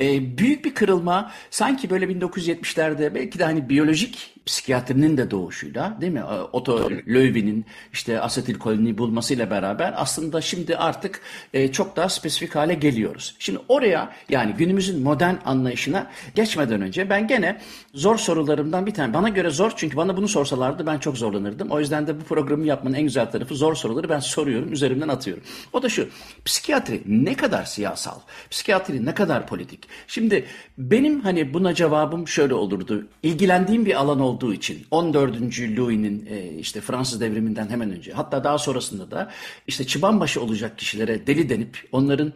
e, 0.00 0.38
büyük 0.38 0.64
bir 0.64 0.74
kırılma 0.74 1.32
sanki 1.50 1.90
böyle 1.90 2.04
1970'lerde 2.04 3.14
belki 3.14 3.38
de 3.38 3.44
hani 3.44 3.68
biyolojik 3.68 4.34
psikiyatrinin 4.46 5.16
de 5.16 5.30
doğuşuyla 5.30 5.96
değil 6.00 6.12
mi? 6.12 6.18
E, 6.18 6.40
Otto 6.52 6.90
Loewi'nin 7.08 7.66
işte 7.92 8.20
asetilkolini 8.20 8.98
bulmasıyla 8.98 9.50
beraber 9.50 9.94
aslında 9.96 10.40
şimdi 10.40 10.76
artık 10.76 11.20
e, 11.54 11.72
çok 11.72 11.96
daha 11.96 12.08
spesifik 12.08 12.54
hale 12.54 12.74
geliyoruz. 12.74 13.36
Şimdi 13.38 13.58
oraya 13.68 14.12
yani 14.28 14.52
günümüzün 14.52 15.02
modern 15.02 15.34
anlayışına 15.44 16.10
geçmeden 16.34 16.80
önce 16.80 17.10
ben 17.10 17.28
gene 17.28 17.60
zor 17.94 18.16
sorularımdan 18.16 18.86
bir 18.86 18.94
tane. 18.94 19.14
Bana 19.14 19.28
göre 19.28 19.50
zor 19.50 19.72
çünkü 19.76 19.96
bana 19.96 20.16
bunu 20.16 20.28
sorsalardı 20.28 20.86
ben 20.86 20.98
çok 20.98 21.18
zorlanırdım. 21.18 21.70
O 21.70 21.80
yüzden 21.80 22.06
de 22.06 22.20
bu 22.20 22.24
programı 22.24 22.66
yapmanın 22.66 22.94
en 22.94 23.02
güzel 23.02 23.30
tarafı 23.30 23.54
zor 23.54 23.74
soruları 23.74 24.08
ben 24.08 24.20
soruyorum, 24.20 24.72
üzerimden 24.72 25.08
atıyorum. 25.08 25.42
O 25.72 25.82
da 25.82 25.88
şu, 25.88 26.08
psikiyatri 26.44 27.02
ne 27.06 27.34
kadar 27.34 27.64
siyasal? 27.64 28.18
Psikiyatri 28.50 29.06
ne 29.06 29.14
kadar 29.14 29.46
politik? 29.46 29.89
Şimdi 30.06 30.44
benim 30.78 31.20
hani 31.20 31.54
buna 31.54 31.74
cevabım 31.74 32.28
şöyle 32.28 32.54
olurdu. 32.54 33.06
İlgilendiğim 33.22 33.86
bir 33.86 33.94
alan 34.00 34.20
olduğu 34.20 34.54
için 34.54 34.86
14. 34.90 35.40
Louis'nin 35.60 36.26
e, 36.26 36.48
işte 36.58 36.80
Fransız 36.80 37.20
devriminden 37.20 37.68
hemen 37.68 37.90
önce 37.90 38.12
hatta 38.12 38.44
daha 38.44 38.58
sonrasında 38.58 39.10
da 39.10 39.30
işte 39.66 39.86
çıbanbaşı 39.86 40.42
olacak 40.42 40.78
kişilere 40.78 41.26
deli 41.26 41.48
denip 41.48 41.88
onların 41.92 42.32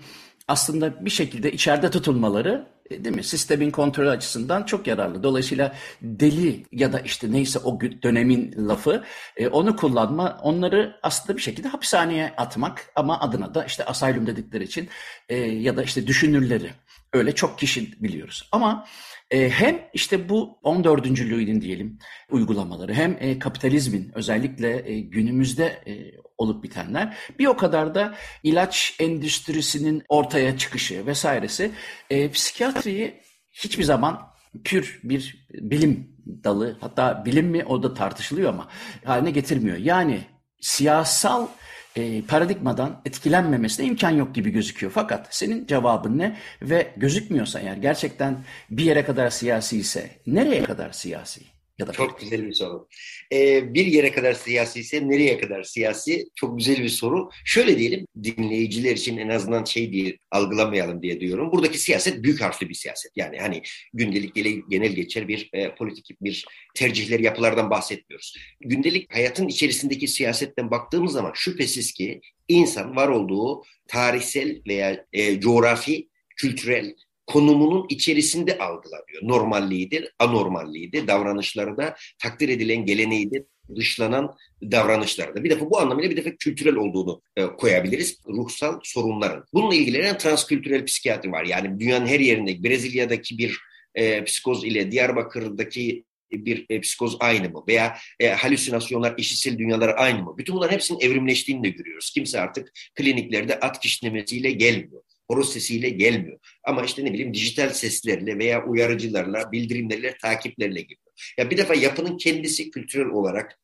aslında 0.49 1.05
bir 1.05 1.11
şekilde 1.11 1.53
içeride 1.53 1.91
tutulmaları 1.91 2.67
e, 2.91 3.05
değil 3.05 3.17
mi? 3.17 3.25
Sistemin 3.25 3.71
kontrolü 3.71 4.11
açısından 4.11 4.63
çok 4.63 4.87
yararlı. 4.87 5.23
Dolayısıyla 5.23 5.75
deli 6.03 6.67
ya 6.73 6.93
da 6.93 7.01
işte 7.01 7.33
neyse 7.33 7.59
o 7.59 7.81
dönemin 7.81 8.69
lafı 8.69 9.05
e, 9.37 9.49
onu 9.49 9.77
kullanma, 9.77 10.39
onları 10.43 10.97
aslında 11.03 11.37
bir 11.37 11.43
şekilde 11.43 11.69
hapishaneye 11.69 12.35
atmak 12.37 12.93
ama 12.97 13.21
adına 13.21 13.55
da 13.55 13.65
işte 13.65 13.85
asaylum 13.85 14.27
dedikleri 14.27 14.65
için 14.65 14.89
e, 15.29 15.37
ya 15.37 15.77
da 15.77 15.83
işte 15.83 16.07
düşünürleri 16.07 16.71
öyle 17.15 17.35
çok 17.35 17.59
kişi 17.59 18.03
biliyoruz. 18.03 18.49
Ama 18.53 18.87
e, 19.31 19.51
hem 19.51 19.81
işte 19.95 20.29
bu 20.29 20.59
14. 20.63 21.07
Louis'nin 21.07 21.61
diyelim 21.61 21.99
uygulamaları 22.31 22.95
hem 22.95 23.17
e, 23.21 23.39
kapitalizmin 23.39 24.11
özellikle 24.15 24.91
e, 24.91 25.01
günümüzde 25.01 25.65
e, 25.87 25.93
olup 26.39 26.63
bitenler 26.65 27.17
bir 27.39 27.47
o 27.47 27.57
kadar 27.57 27.95
da 27.95 28.15
ilaç 28.43 28.97
endüstrisinin 29.01 30.03
ortaya 30.09 30.59
çıkışı 30.59 31.07
vesairesi 31.07 31.71
e, 32.11 32.31
psikiyatriyi 32.31 33.21
hiçbir 33.53 33.85
zaman 33.85 34.35
pür 34.65 35.01
bir 35.05 35.47
bilim 35.51 36.17
dalı 36.45 36.79
hatta 36.81 37.25
bilim 37.25 37.47
mi 37.47 37.65
o 37.65 37.83
da 37.83 37.95
tartışılıyor 37.95 38.49
ama 38.49 38.69
haline 39.05 39.31
getirmiyor. 39.31 39.77
Yani 39.77 40.21
siyasal 40.61 41.47
e, 41.97 42.23
paradigmadan 42.23 43.01
etkilenmemesine 43.05 43.87
imkan 43.87 44.11
yok 44.11 44.35
gibi 44.35 44.51
gözüküyor. 44.51 44.93
Fakat 44.93 45.27
senin 45.31 45.67
cevabın 45.67 46.19
ne 46.19 46.37
ve 46.63 46.93
gözükmüyorsa 46.97 47.61
yani 47.61 47.81
gerçekten 47.81 48.45
bir 48.71 48.85
yere 48.85 49.05
kadar 49.05 49.31
siyasi 49.31 49.79
ise 49.79 50.11
nereye 50.27 50.63
kadar 50.65 50.93
siyasi? 50.93 51.41
Ya 51.79 51.87
da 51.87 51.93
çok 51.93 52.21
güzel 52.21 52.47
bir 52.47 52.53
soru. 52.53 52.89
Ee, 53.33 53.75
bir 53.75 53.87
yere 53.87 54.13
kadar 54.13 54.33
siyasi 54.33 54.81
ise 54.81 55.09
nereye 55.09 55.41
kadar 55.41 55.63
siyasi? 55.63 56.27
Çok 56.35 56.59
güzel 56.59 56.83
bir 56.83 56.89
soru. 56.89 57.31
Şöyle 57.45 57.79
diyelim 57.79 58.07
dinleyiciler 58.23 58.97
için 58.97 59.17
en 59.17 59.29
azından 59.29 59.65
şey 59.65 59.93
diye 59.93 60.19
algılamayalım 60.31 61.03
diye 61.03 61.21
diyorum. 61.21 61.53
Buradaki 61.53 61.79
siyaset 61.79 62.23
büyük 62.23 62.41
harfli 62.41 62.69
bir 62.69 62.75
siyaset. 62.75 63.13
Yani 63.17 63.39
hani 63.39 63.63
gündelik 63.93 64.35
genel 64.71 64.93
geçer 64.93 65.29
bir 65.29 65.51
e, 65.53 65.75
politik 65.75 66.21
bir 66.21 66.45
tercihler 66.75 67.21
yapılardan 67.21 67.71
bahsetmiyoruz. 67.71 68.37
Gündelik 68.61 69.15
hayatın 69.15 69.49
içerisindeki 69.49 70.09
siyasetten 70.09 70.71
baktığımız 70.71 71.13
zaman 71.13 71.33
şüphesiz 71.35 71.93
ki 71.93 72.21
insan 72.49 72.97
var 72.97 73.09
olduğu 73.09 73.63
tarihsel 73.89 74.63
veya 74.69 75.07
e, 75.13 75.41
coğrafi, 75.41 76.09
kültürel 76.37 76.95
konumunun 77.27 77.87
içerisinde 77.89 78.59
algılanıyor. 78.59 79.23
Normalliğidir, 79.23 80.13
anormalliğidir, 80.19 81.07
davranışları 81.07 81.77
da 81.77 81.97
takdir 82.19 82.49
edilen 82.49 82.87
geleneğidir, 82.87 83.43
dışlanan 83.77 84.35
davranışlarda. 84.63 85.45
Bir 85.45 85.51
defa 85.51 85.71
bu 85.71 85.79
anlamıyla 85.79 86.11
bir 86.11 86.17
defa 86.17 86.31
kültürel 86.37 86.77
olduğunu 86.77 87.23
e, 87.37 87.47
koyabiliriz. 87.47 88.21
Ruhsal 88.29 88.81
sorunların. 88.83 89.45
Bununla 89.55 89.75
ilgilenen 89.75 90.19
transkültürel 90.19 90.85
psikiyatri 90.85 91.33
var. 91.33 91.45
Yani 91.45 91.81
dünyanın 91.81 92.07
her 92.07 92.21
yerinde 92.21 92.65
Brezilya'daki 92.65 93.39
bir 93.39 93.61
e, 93.95 94.25
psikoz 94.25 94.65
ile 94.65 94.93
Diyarbakır'daki 94.93 96.05
bir 96.33 96.67
e, 96.71 96.81
psikoz 96.81 97.17
aynı 97.21 97.51
mı? 97.51 97.65
Veya 97.69 97.97
e, 98.21 98.29
halüsinasyonlar, 98.29 99.15
işitsel 99.19 99.59
dünyalar 99.59 99.95
aynı 99.97 100.23
mı? 100.23 100.35
Bütün 100.39 100.55
bunların 100.55 100.73
hepsinin 100.73 101.01
evrimleştiğini 101.01 101.65
de 101.65 101.69
görüyoruz. 101.69 102.11
Kimse 102.15 102.41
artık 102.41 102.73
kliniklerde 102.95 103.61
at 103.61 103.81
kişnemesiyle 103.81 104.51
gelmiyor 104.51 105.03
horoz 105.29 105.53
sesiyle 105.53 105.89
gelmiyor. 105.89 106.39
Ama 106.65 106.85
işte 106.85 107.05
ne 107.05 107.13
bileyim 107.13 107.35
dijital 107.35 107.71
seslerle 107.71 108.39
veya 108.39 108.67
uyarıcılarla, 108.67 109.53
bildirimlerle, 109.53 110.17
takiplerle 110.23 110.81
geliyor. 110.81 111.01
Ya 111.39 111.51
bir 111.51 111.57
defa 111.57 111.75
yapının 111.75 112.17
kendisi 112.17 112.71
kültürel 112.71 113.07
olarak 113.07 113.59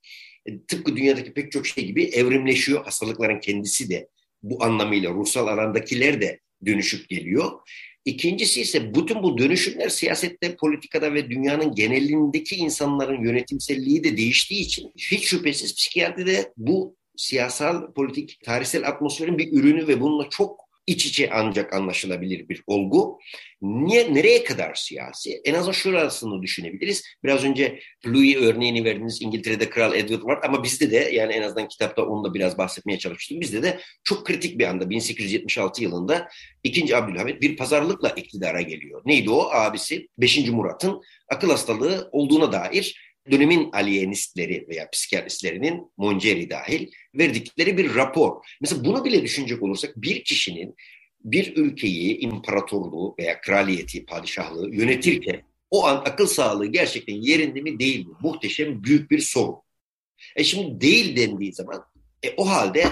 e, 0.47 0.61
tıpkı 0.61 0.97
dünyadaki 0.97 1.33
pek 1.33 1.53
çok 1.53 1.67
şey 1.67 1.87
gibi 1.87 2.05
evrimleşiyor. 2.05 2.85
Hastalıkların 2.85 3.41
kendisi 3.41 3.91
de 3.91 4.09
bu 4.43 4.65
anlamıyla 4.65 5.11
ruhsal 5.11 5.47
alandakiler 5.47 6.21
de 6.21 6.41
dönüşüp 6.67 7.09
geliyor. 7.09 7.51
İkincisi 8.05 8.61
ise 8.61 8.95
bütün 8.95 9.23
bu 9.23 9.39
dönüşümler 9.39 9.89
siyasette, 9.89 10.57
politikada 10.57 11.15
ve 11.15 11.31
dünyanın 11.31 11.75
genelindeki 11.75 12.57
insanların 12.57 13.25
yönetimselliği 13.25 14.05
de 14.05 14.17
değiştiği 14.17 14.61
için 14.61 14.93
hiç 14.97 15.25
şüphesiz 15.25 15.75
psikiyatride 15.75 16.53
bu 16.57 16.97
siyasal, 17.17 17.93
politik, 17.93 18.41
tarihsel 18.45 18.89
atmosferin 18.89 19.39
bir 19.39 19.53
ürünü 19.53 19.89
ve 19.89 20.01
bununla 20.01 20.29
çok 20.31 20.60
iç 20.87 21.07
içe 21.07 21.31
ancak 21.33 21.73
anlaşılabilir 21.75 22.49
bir 22.49 22.63
olgu. 22.67 23.19
Niye, 23.63 24.15
nereye 24.15 24.45
kadar 24.45 24.75
siyasi? 24.75 25.41
En 25.45 25.55
azından 25.55 25.73
şurasını 25.73 26.43
düşünebiliriz. 26.43 27.05
Biraz 27.25 27.45
önce 27.45 27.81
Louis 28.07 28.37
örneğini 28.37 28.85
verdiğiniz 28.85 29.23
İngiltere'de 29.23 29.71
Kral 29.71 29.95
Edward 29.95 30.23
var 30.23 30.39
ama 30.45 30.63
bizde 30.65 30.91
de 30.91 30.97
yani 30.97 31.33
en 31.33 31.43
azından 31.43 31.69
kitapta 31.69 32.03
onu 32.03 32.25
da 32.25 32.35
biraz 32.35 32.59
bahsetmeye 32.59 32.99
çalıştım. 32.99 33.41
Bizde 33.41 33.63
de 33.63 33.81
çok 34.05 34.27
kritik 34.27 34.59
bir 34.59 34.65
anda 34.65 34.91
1876 34.91 35.83
yılında 35.83 36.29
2. 36.65 36.97
Abdülhamit 36.97 37.43
bir 37.43 37.57
pazarlıkla 37.57 38.09
iktidara 38.09 38.61
geliyor. 38.61 39.03
Neydi 39.05 39.31
o? 39.31 39.51
Abisi 39.51 40.09
5. 40.19 40.49
Murat'ın 40.49 41.03
akıl 41.29 41.51
hastalığı 41.51 42.09
olduğuna 42.13 42.53
dair 42.53 43.10
dönemin 43.31 43.73
alienistleri 43.73 44.67
veya 44.69 44.91
psikiyatristlerinin 44.91 45.93
Monceri 45.97 46.51
dahil 46.51 46.91
verdikleri 47.15 47.79
bir 47.79 47.95
rapor. 47.95 48.45
Mesela 48.61 48.85
bunu 48.85 49.05
bile 49.05 49.23
düşünecek 49.23 49.63
olursak 49.63 49.97
bir 49.97 50.25
kişinin 50.25 50.75
bir 51.25 51.57
ülkeyi, 51.57 52.19
imparatorluğu 52.19 53.15
veya 53.19 53.41
kraliyeti, 53.41 54.05
padişahlığı 54.05 54.75
yönetirken 54.75 55.43
o 55.71 55.87
an 55.87 55.97
akıl 55.97 56.27
sağlığı 56.27 56.67
gerçekten 56.67 57.15
yerinde 57.15 57.61
mi 57.61 57.79
değil 57.79 58.07
mi? 58.07 58.15
Muhteşem 58.23 58.85
büyük 58.85 59.11
bir 59.11 59.19
sorun. 59.19 59.57
E 60.37 60.45
şimdi 60.45 60.81
değil 60.81 61.17
dendiği 61.17 61.53
zaman 61.53 61.85
e, 62.23 62.35
o 62.37 62.49
halde 62.49 62.85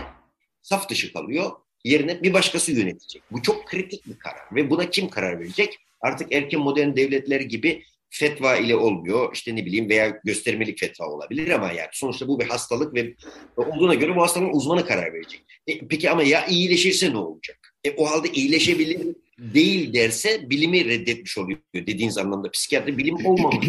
saf 0.63 0.89
dışı 0.89 1.13
kalıyor. 1.13 1.51
Yerine 1.85 2.23
bir 2.23 2.33
başkası 2.33 2.73
yönetecek. 2.73 3.23
Bu 3.31 3.43
çok 3.43 3.67
kritik 3.67 4.07
bir 4.07 4.19
karar 4.19 4.55
ve 4.55 4.71
buna 4.71 4.91
kim 4.91 5.11
karar 5.11 5.41
verecek? 5.41 5.79
Artık 6.01 6.33
erken 6.33 6.61
modern 6.61 6.97
devletler 6.97 7.41
gibi 7.41 7.85
fetva 8.11 8.57
ile 8.57 8.77
olmuyor. 8.77 9.35
İşte 9.35 9.57
ne 9.57 9.67
bileyim 9.67 9.89
veya 9.89 10.21
göstermelik 10.25 10.79
fetva 10.79 11.07
olabilir 11.07 11.49
ama 11.51 11.73
yani 11.73 11.89
sonuçta 11.93 12.29
bu 12.29 12.41
bir 12.41 12.45
hastalık 12.45 12.95
ve 12.95 13.15
olduğuna 13.57 13.95
göre 13.95 14.17
bu 14.17 14.23
hastalığın 14.23 14.53
uzmanı 14.53 14.87
karar 14.87 15.13
verecek. 15.13 15.45
E, 15.67 15.79
peki 15.79 16.11
ama 16.11 16.23
ya 16.23 16.47
iyileşirse 16.47 17.13
ne 17.13 17.17
olacak? 17.17 17.75
E, 17.85 17.91
o 17.91 18.11
halde 18.11 18.29
iyileşebilir 18.33 19.17
değil 19.39 19.93
derse 19.93 20.51
bilimi 20.51 20.85
reddetmiş 20.85 21.39
oluyor 21.39 21.59
dediğiniz 21.75 22.19
anlamda. 22.19 22.51
Psikiyatri 22.51 22.99
bilim 22.99 23.27
olmamış 23.27 23.67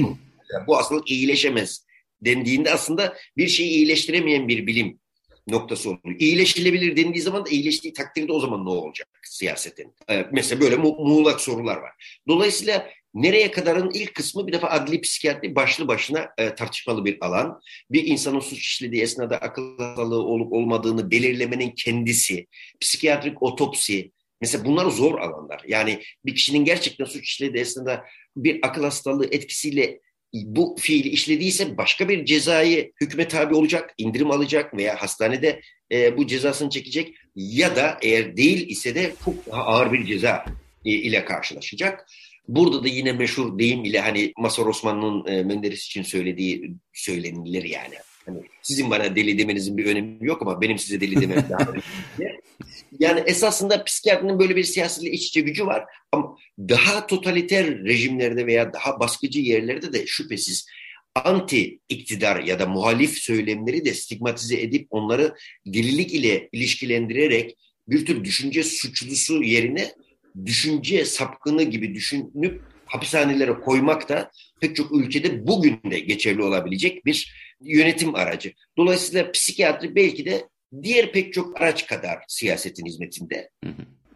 Yani 0.54 0.68
bu 0.68 0.78
hastalık 0.78 1.12
iyileşemez 1.12 1.86
dendiğinde 2.22 2.74
aslında 2.74 3.18
bir 3.38 3.48
şeyi 3.48 3.70
iyileştiremeyen 3.70 4.48
bir 4.48 4.68
bilim 4.68 5.00
noktası 5.48 5.90
oluyor. 5.90 6.20
İyileşilebilir 6.20 6.98
dendiği 6.98 7.22
zaman 7.22 7.46
da 7.46 7.50
iyileştiği 7.50 7.94
takdirde 7.94 8.32
o 8.32 8.40
zaman 8.40 8.66
ne 8.66 8.70
olacak 8.70 9.09
siyasetin? 9.24 9.96
Ee, 10.10 10.26
mesela 10.32 10.62
böyle 10.62 10.76
mu 10.76 10.96
muğlak 11.00 11.42
sorular 11.42 11.78
var. 11.78 12.22
Dolayısıyla 12.28 12.90
Nereye 13.14 13.52
kadarın 13.52 13.92
ilk 13.94 14.16
kısmı 14.16 14.48
bir 14.48 14.54
defa 14.54 14.68
adli 14.68 15.02
psikiyatri 15.02 15.56
başlı 15.56 15.88
başına 15.88 16.30
e, 16.38 16.56
tartışmalı 16.56 17.06
bir 17.06 17.18
alan. 17.22 17.62
Bir 17.92 18.08
insanın 18.08 18.40
suç 18.40 18.60
işlediği 18.60 19.02
esnada 19.02 19.38
akıl 19.38 19.78
hastalığı 19.78 20.24
olup 20.24 20.54
olmadığını 20.54 21.12
belirlemenin 21.12 21.72
kendisi, 21.72 22.48
psikiyatrik 22.82 23.44
otopsi, 23.44 24.12
mesela 24.42 24.66
bunlar 24.66 24.90
zor 24.90 25.20
alanlar. 25.20 25.62
Yani 25.68 26.02
bir 26.26 26.36
kişinin 26.36 26.66
gerçekten 26.66 27.06
suç 27.06 27.24
işlediği 27.24 27.62
esnada 27.62 28.06
bir 28.38 28.60
akıl 28.64 28.84
hastalığı 28.84 29.26
etkisiyle 29.26 30.00
bu 30.34 30.76
fiili 30.80 31.10
işlediyse 31.10 31.78
başka 31.78 32.10
bir 32.10 32.26
cezayı 32.26 32.92
hükme 33.02 33.28
tabi 33.28 33.56
olacak, 33.56 33.94
indirim 33.98 34.32
alacak 34.32 34.74
veya 34.74 35.02
hastanede 35.02 35.62
e, 35.92 36.18
bu 36.18 36.28
cezasını 36.28 36.70
çekecek 36.70 37.16
ya 37.36 37.76
da 37.76 37.98
eğer 38.02 38.38
değil 38.38 38.70
ise 38.70 38.96
de 38.96 39.14
çok 39.26 39.48
daha 39.48 39.64
ağır 39.64 39.94
bir 39.94 40.06
ceza 40.06 40.46
e, 40.86 40.92
ile 40.92 41.26
karşılaşacak. 41.26 42.06
Burada 42.48 42.84
da 42.84 42.88
yine 42.88 43.12
meşhur 43.12 43.60
deyim 43.60 43.86
ile 43.86 44.00
hani 44.00 44.34
Masar 44.38 44.66
Osman'ın 44.66 45.28
e, 45.28 45.44
Menderes 45.44 45.86
için 45.86 46.04
söylediği 46.04 46.74
söylenilir 46.94 47.64
yani. 47.64 47.96
Hani 48.26 48.40
sizin 48.62 48.90
bana 48.90 49.16
deli 49.16 49.38
demenizin 49.38 49.78
bir 49.78 49.86
önemi 49.86 50.18
yok 50.22 50.42
ama 50.42 50.62
benim 50.62 50.80
size 50.80 51.02
deli 51.02 51.22
demem 51.22 51.46
daha 51.50 51.72
önemli. 51.72 51.84
Yani 53.00 53.20
esasında 53.26 53.84
psikiyatrinin 53.84 54.40
böyle 54.40 54.56
bir 54.56 54.64
siyasiyle 54.64 55.12
iç 55.12 55.28
içe 55.28 55.42
gücü 55.42 55.66
var 55.66 55.86
ama 56.12 56.38
daha 56.60 57.08
totaliter 57.08 57.84
rejimlerde 57.84 58.46
veya 58.46 58.74
daha 58.74 59.00
baskıcı 59.00 59.40
yerlerde 59.40 59.94
de 59.94 60.08
şüphesiz 60.08 60.66
anti 61.16 61.80
iktidar 61.90 62.44
ya 62.44 62.60
da 62.60 62.66
muhalif 62.66 63.18
söylemleri 63.18 63.86
de 63.86 63.94
stigmatize 63.94 64.62
edip 64.62 64.88
onları 64.90 65.36
delilik 65.66 66.14
ile 66.14 66.50
ilişkilendirerek 66.52 67.58
bir 67.88 68.06
tür 68.06 68.24
düşünce 68.24 68.64
suçlusu 68.64 69.44
yerine 69.44 69.92
düşünce 70.46 71.06
sapkını 71.06 71.64
gibi 71.64 71.96
düşünüp 71.96 72.62
hapishanelere 72.86 73.54
koymak 73.54 74.10
da 74.10 74.32
pek 74.62 74.76
çok 74.76 74.92
ülkede 74.92 75.48
bugün 75.48 75.80
de 75.92 76.00
geçerli 76.00 76.44
olabilecek 76.44 77.06
bir 77.06 77.34
yönetim 77.62 78.16
aracı. 78.16 78.54
Dolayısıyla 78.78 79.32
psikiyatri 79.32 79.96
belki 79.96 80.26
de 80.26 80.50
diğer 80.84 81.12
pek 81.12 81.34
çok 81.34 81.62
araç 81.62 81.88
kadar 81.88 82.20
siyasetin 82.28 82.86
hizmetinde. 82.86 83.50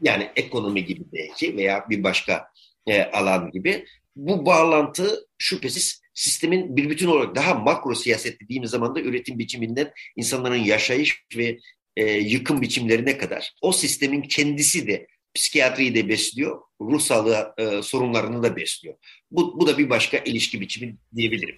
Yani 0.01 0.29
ekonomi 0.35 0.85
gibi 0.85 1.03
belki 1.13 1.57
veya 1.57 1.85
bir 1.89 2.03
başka 2.03 2.47
e, 2.87 3.03
alan 3.03 3.51
gibi. 3.51 3.85
Bu 4.15 4.45
bağlantı 4.45 5.27
şüphesiz 5.37 6.01
sistemin 6.13 6.77
bir 6.77 6.89
bütün 6.89 7.07
olarak 7.07 7.35
daha 7.35 7.53
makro 7.53 7.95
siyaset 7.95 8.41
dediğimiz 8.41 8.69
zaman 8.69 8.95
da 8.95 9.01
üretim 9.01 9.39
biçiminden 9.39 9.91
insanların 10.15 10.63
yaşayış 10.63 11.23
ve 11.37 11.57
e, 11.97 12.11
yıkım 12.11 12.61
biçimlerine 12.61 13.17
kadar 13.17 13.53
o 13.61 13.71
sistemin 13.71 14.21
kendisi 14.21 14.87
de 14.87 15.07
psikiyatriyi 15.33 15.95
de 15.95 16.09
besliyor, 16.09 16.61
ruh 16.81 16.99
sağlığı 16.99 17.53
e, 17.57 17.81
sorunlarını 17.81 18.43
da 18.43 18.55
besliyor. 18.55 18.95
Bu, 19.31 19.59
bu 19.59 19.67
da 19.67 19.77
bir 19.77 19.89
başka 19.89 20.17
ilişki 20.17 20.61
biçimi 20.61 20.95
diyebilirim. 21.15 21.57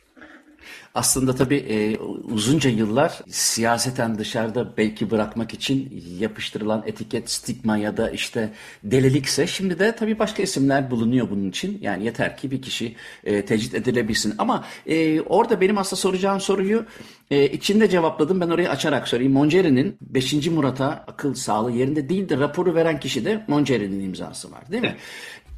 Aslında 0.95 1.36
tabii 1.36 1.56
e, 1.56 1.97
uzunca 2.34 2.69
yıllar 2.69 3.19
siyaseten 3.30 4.17
dışarıda 4.17 4.78
belki 4.78 5.12
bırakmak 5.12 5.54
için 5.54 6.04
yapıştırılan 6.19 6.84
etiket, 6.86 7.30
stigma 7.30 7.78
ya 7.78 7.97
da 7.97 8.10
işte 8.10 8.54
delilikse 8.84 9.47
şimdi 9.47 9.80
de 9.80 9.95
tabii 9.95 10.19
başka 10.19 10.43
isimler 10.43 10.91
bulunuyor 10.91 11.30
bunun 11.30 11.49
için. 11.49 11.78
Yani 11.82 12.06
yeter 12.06 12.38
ki 12.38 12.51
bir 12.51 12.62
kişi 12.62 12.95
e, 13.23 13.45
tecrit 13.45 13.73
edilebilsin. 13.73 14.34
Ama 14.38 14.65
e, 14.88 15.21
orada 15.21 15.62
benim 15.62 15.78
aslında 15.78 15.99
soracağım 16.01 16.41
soruyu 16.41 16.86
e, 17.32 17.45
içinde 17.45 17.89
cevapladım. 17.89 18.41
Ben 18.41 18.49
orayı 18.49 18.69
açarak 18.69 19.08
sorayım. 19.08 19.34
Monceri'nin 19.34 19.97
5. 20.01 20.47
Murat'a 20.47 20.88
akıl 21.08 21.34
sağlığı 21.34 21.71
yerinde 21.71 22.10
değildi. 22.10 22.39
Raporu 22.39 22.75
veren 22.75 22.99
kişi 22.99 23.25
de 23.25 23.45
Monceri'nin 23.47 23.99
imzası 24.06 24.51
var 24.51 24.71
değil 24.71 24.84
mi? 24.84 24.95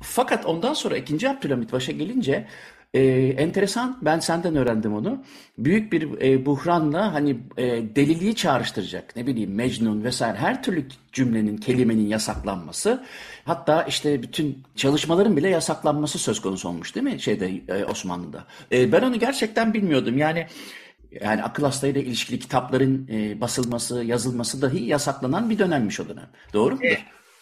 Fakat 0.02 0.46
ondan 0.46 0.74
sonra 0.74 0.98
2. 0.98 1.30
Abdülhamit 1.30 1.74
başa 1.74 1.91
gelince 1.91 2.48
e, 2.93 3.02
enteresan. 3.38 3.97
Ben 4.02 4.19
senden 4.19 4.56
öğrendim 4.56 4.93
onu. 4.93 5.23
Büyük 5.58 5.91
bir 5.91 6.21
e, 6.21 6.45
buhranla 6.45 7.13
hani 7.13 7.38
e, 7.58 7.65
deliliği 7.95 8.36
çağrıştıracak. 8.36 9.15
Ne 9.15 9.28
bileyim 9.28 9.56
Mecnun 9.56 10.04
vesaire 10.04 10.38
her 10.38 10.63
türlü 10.63 10.86
cümlenin, 11.12 11.58
kelimenin 11.58 12.08
yasaklanması. 12.08 13.04
Hatta 13.45 13.84
işte 13.84 14.23
bütün 14.23 14.63
çalışmaların 14.76 15.38
bile 15.38 15.50
yasaklanması 15.50 16.19
söz 16.19 16.41
konusu 16.41 16.69
olmuş 16.69 16.95
değil 16.95 17.04
mi 17.04 17.19
şeyde 17.19 17.62
e, 17.67 17.86
Osmanlı'da. 17.86 18.45
E, 18.71 18.91
ben 18.91 19.02
onu 19.02 19.19
gerçekten 19.19 19.73
bilmiyordum. 19.73 20.17
Yani 20.17 20.47
yani 21.21 21.43
akıl 21.43 21.63
hastayla 21.63 22.02
ilişkili 22.02 22.39
kitapların 22.39 23.08
e, 23.12 23.41
basılması, 23.41 24.04
yazılması 24.04 24.62
dahi 24.62 24.84
yasaklanan 24.86 25.50
bir 25.50 25.60
dönemmiş 25.60 26.00
o 26.00 26.10
dönem. 26.10 26.28
Doğru 26.54 26.76
mudur? 26.76 26.86
Evet. 26.86 27.00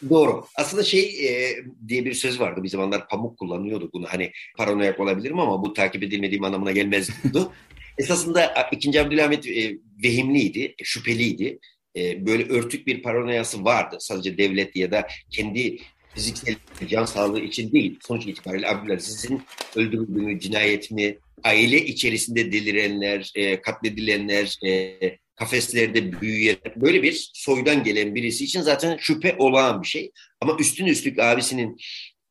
Doğru. 0.09 0.45
Aslında 0.55 0.83
şey 0.83 1.01
e, 1.01 1.55
diye 1.87 2.05
bir 2.05 2.13
söz 2.13 2.39
vardı. 2.39 2.63
Bir 2.63 2.69
zamanlar 2.69 3.07
pamuk 3.07 3.37
kullanıyordu 3.39 3.89
bunu. 3.93 4.05
Hani 4.09 4.31
paranoyak 4.57 4.99
olabilirim 4.99 5.39
ama 5.39 5.63
bu 5.63 5.73
takip 5.73 6.03
edilmediğim 6.03 6.43
anlamına 6.43 6.71
gelmez 6.71 7.09
diyordu. 7.23 7.51
Esasında 7.97 8.69
2. 8.71 9.01
Abdülhamit 9.01 9.47
e, 9.47 9.77
vehimliydi, 10.03 10.75
şüpheliydi. 10.83 11.59
E, 11.97 12.25
böyle 12.25 12.43
örtük 12.43 12.87
bir 12.87 13.03
paranoyası 13.03 13.65
vardı. 13.65 13.97
Sadece 13.99 14.37
devlet 14.37 14.75
ya 14.75 14.91
da 14.91 15.07
kendi 15.29 15.77
fiziksel 16.15 16.55
can 16.87 17.05
sağlığı 17.05 17.39
için 17.39 17.71
değil. 17.71 17.99
Sonuç 18.07 18.27
itibariyle 18.27 18.69
Abdülaziz'in 18.69 19.41
öldürüldüğünü, 19.75 20.39
cinayetini, 20.39 21.17
aile 21.43 21.85
içerisinde 21.85 22.51
delirenler, 22.51 23.31
e, 23.35 23.61
katledilenler, 23.61 24.57
e, 24.65 24.99
kafeslerde 25.35 26.21
büyüyen 26.21 26.57
böyle 26.75 27.03
bir 27.03 27.31
soydan 27.33 27.83
gelen 27.83 28.15
birisi 28.15 28.43
için 28.43 28.61
zaten 28.61 28.97
şüphe 28.97 29.35
olağan 29.39 29.81
bir 29.81 29.87
şey. 29.87 30.11
Ama 30.41 30.57
üstün 30.59 30.85
üstlük 30.85 31.19
abisinin 31.19 31.77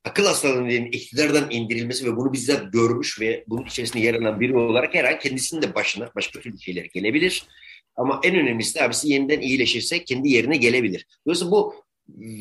akıl 0.05 0.27
hastalığının 0.27 0.85
iktidardan 0.85 1.51
indirilmesi 1.51 2.07
ve 2.07 2.17
bunu 2.17 2.33
bizzat 2.33 2.73
görmüş 2.73 3.21
ve 3.21 3.45
bunun 3.47 3.67
içerisinde 3.67 4.03
yer 4.03 4.15
alan 4.15 4.41
biri 4.41 4.57
olarak 4.57 4.95
her 4.95 5.05
an 5.05 5.19
kendisinin 5.19 5.63
de 5.63 5.75
başına 5.75 6.11
başka 6.17 6.41
türlü 6.41 6.61
şeyler 6.61 6.85
gelebilir. 6.95 7.47
Ama 7.97 8.21
en 8.25 8.37
önemlisi 8.37 8.75
de 8.75 8.83
abisi 8.83 9.09
yeniden 9.09 9.41
iyileşirse 9.41 10.05
kendi 10.05 10.29
yerine 10.29 10.57
gelebilir. 10.57 11.07
Dolayısıyla 11.27 11.51
bu 11.51 11.75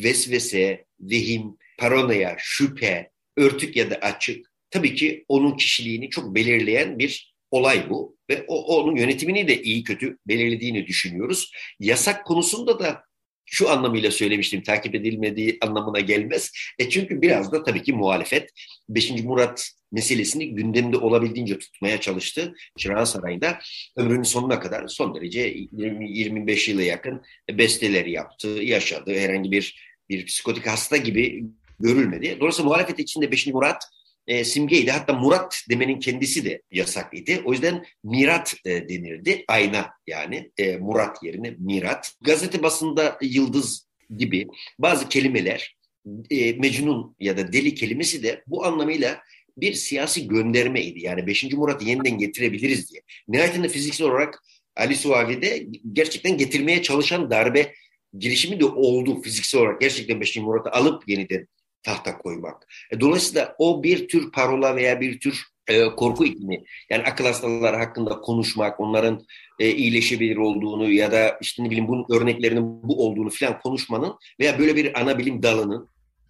vesvese, 0.04 0.86
vehim, 1.00 1.58
paranoya, 1.78 2.36
şüphe, 2.40 3.10
örtük 3.38 3.76
ya 3.76 3.92
da 3.92 3.96
açık 3.96 4.54
tabii 4.70 4.96
ki 4.96 5.26
onun 5.28 5.58
kişiliğini 5.58 6.10
çok 6.10 6.36
belirleyen 6.36 7.00
bir 7.00 7.33
olay 7.54 7.90
bu. 7.90 8.18
Ve 8.30 8.46
o, 8.48 8.78
onun 8.78 8.96
yönetimini 8.96 9.48
de 9.48 9.62
iyi 9.62 9.84
kötü 9.84 10.18
belirlediğini 10.28 10.88
düşünüyoruz. 10.88 11.52
Yasak 11.80 12.26
konusunda 12.26 12.80
da 12.80 13.04
şu 13.46 13.70
anlamıyla 13.70 14.12
söylemiştim 14.12 14.64
takip 14.64 14.96
edilmediği 14.96 15.58
anlamına 15.62 16.00
gelmez. 16.00 16.52
E 16.80 16.90
çünkü 16.90 17.22
biraz 17.22 17.52
da 17.52 17.64
tabii 17.64 17.84
ki 17.84 17.94
muhalefet 17.94 18.50
5. 18.90 19.12
Murat 19.24 19.72
meselesini 19.92 20.56
gündemde 20.56 20.98
olabildiğince 20.98 21.60
tutmaya 21.60 22.02
çalıştı. 22.02 22.56
Çırağan 22.78 23.04
Sarayı'nda 23.04 23.60
ömrünün 23.98 24.24
sonuna 24.24 24.60
kadar 24.60 24.88
son 24.88 25.16
derece 25.16 25.54
20-25 25.54 26.72
yıla 26.72 26.84
yakın 26.84 27.22
besteleri 27.52 28.12
yaptı, 28.12 28.48
yaşadı. 28.48 29.14
Herhangi 29.14 29.52
bir 29.52 29.94
bir 30.10 30.26
psikotik 30.26 30.68
hasta 30.68 30.98
gibi 30.98 31.44
görülmedi. 31.80 32.38
Dolayısıyla 32.40 32.70
muhalefet 32.70 33.00
içinde 33.00 33.32
5. 33.32 33.48
Murat 33.48 33.84
e, 34.28 34.44
simgeydi. 34.44 34.92
Hatta 34.92 35.14
Murat 35.14 35.62
demenin 35.70 36.00
kendisi 36.00 36.46
de 36.46 36.62
yasaklıydı. 36.72 37.42
O 37.46 37.52
yüzden 37.52 37.86
Mirat 38.04 38.56
e, 38.66 38.90
denirdi. 38.90 39.46
Ayna 39.48 39.90
yani 40.08 40.52
e, 40.58 40.78
Murat 40.78 41.24
yerine 41.24 41.56
Mirat. 41.60 42.14
Gazete 42.22 42.64
basında 42.64 43.18
yıldız 43.22 43.88
gibi 44.18 44.48
bazı 44.80 45.10
kelimeler 45.10 45.76
e, 46.30 46.54
Mecnun 46.54 47.16
ya 47.20 47.38
da 47.38 47.54
deli 47.54 47.76
kelimesi 47.76 48.24
de 48.24 48.44
bu 48.48 48.66
anlamıyla 48.66 49.20
bir 49.58 49.74
siyasi 49.74 50.28
göndermeydi. 50.28 51.06
Yani 51.06 51.28
5. 51.28 51.44
Murat'ı 51.44 51.86
yeniden 51.86 52.18
getirebiliriz 52.18 52.92
diye. 52.92 53.02
Nihayetinde 53.28 53.70
fiziksel 53.70 54.08
olarak 54.08 54.44
Ali 54.76 54.96
Suavi'de 54.96 55.68
gerçekten 55.94 56.38
getirmeye 56.38 56.82
çalışan 56.82 57.32
darbe 57.32 57.74
girişimi 58.18 58.60
de 58.60 58.66
oldu 58.66 59.22
fiziksel 59.22 59.62
olarak. 59.62 59.82
Gerçekten 59.82 60.22
5. 60.22 60.38
Murat'ı 60.38 60.72
alıp 60.72 61.10
yeniden 61.10 61.48
tahta 61.84 62.18
koymak. 62.18 62.68
E, 62.92 63.00
dolayısıyla 63.00 63.56
o 63.58 63.84
bir 63.84 64.08
tür 64.08 64.32
parola 64.32 64.76
veya 64.76 65.02
bir 65.02 65.20
tür 65.20 65.44
e, 65.68 65.86
korku 65.86 66.26
iklimi. 66.26 66.64
Yani 66.90 67.04
akıl 67.04 67.26
hastaları 67.26 67.78
hakkında 67.78 68.22
konuşmak, 68.22 68.80
onların 68.80 69.26
e, 69.60 69.70
iyileşebilir 69.72 70.38
olduğunu 70.38 70.92
ya 70.92 71.12
da 71.12 71.38
işte 71.42 71.64
ne 71.64 71.70
bileyim 71.70 71.88
bunun 71.88 72.06
örneklerinin 72.10 72.84
bu 72.84 73.06
olduğunu 73.06 73.30
falan 73.30 73.60
konuşmanın 73.60 74.16
veya 74.40 74.60
böyle 74.60 74.76
bir 74.76 75.02
ana 75.02 75.18
bilim 75.18 75.44
dalının 75.44 75.90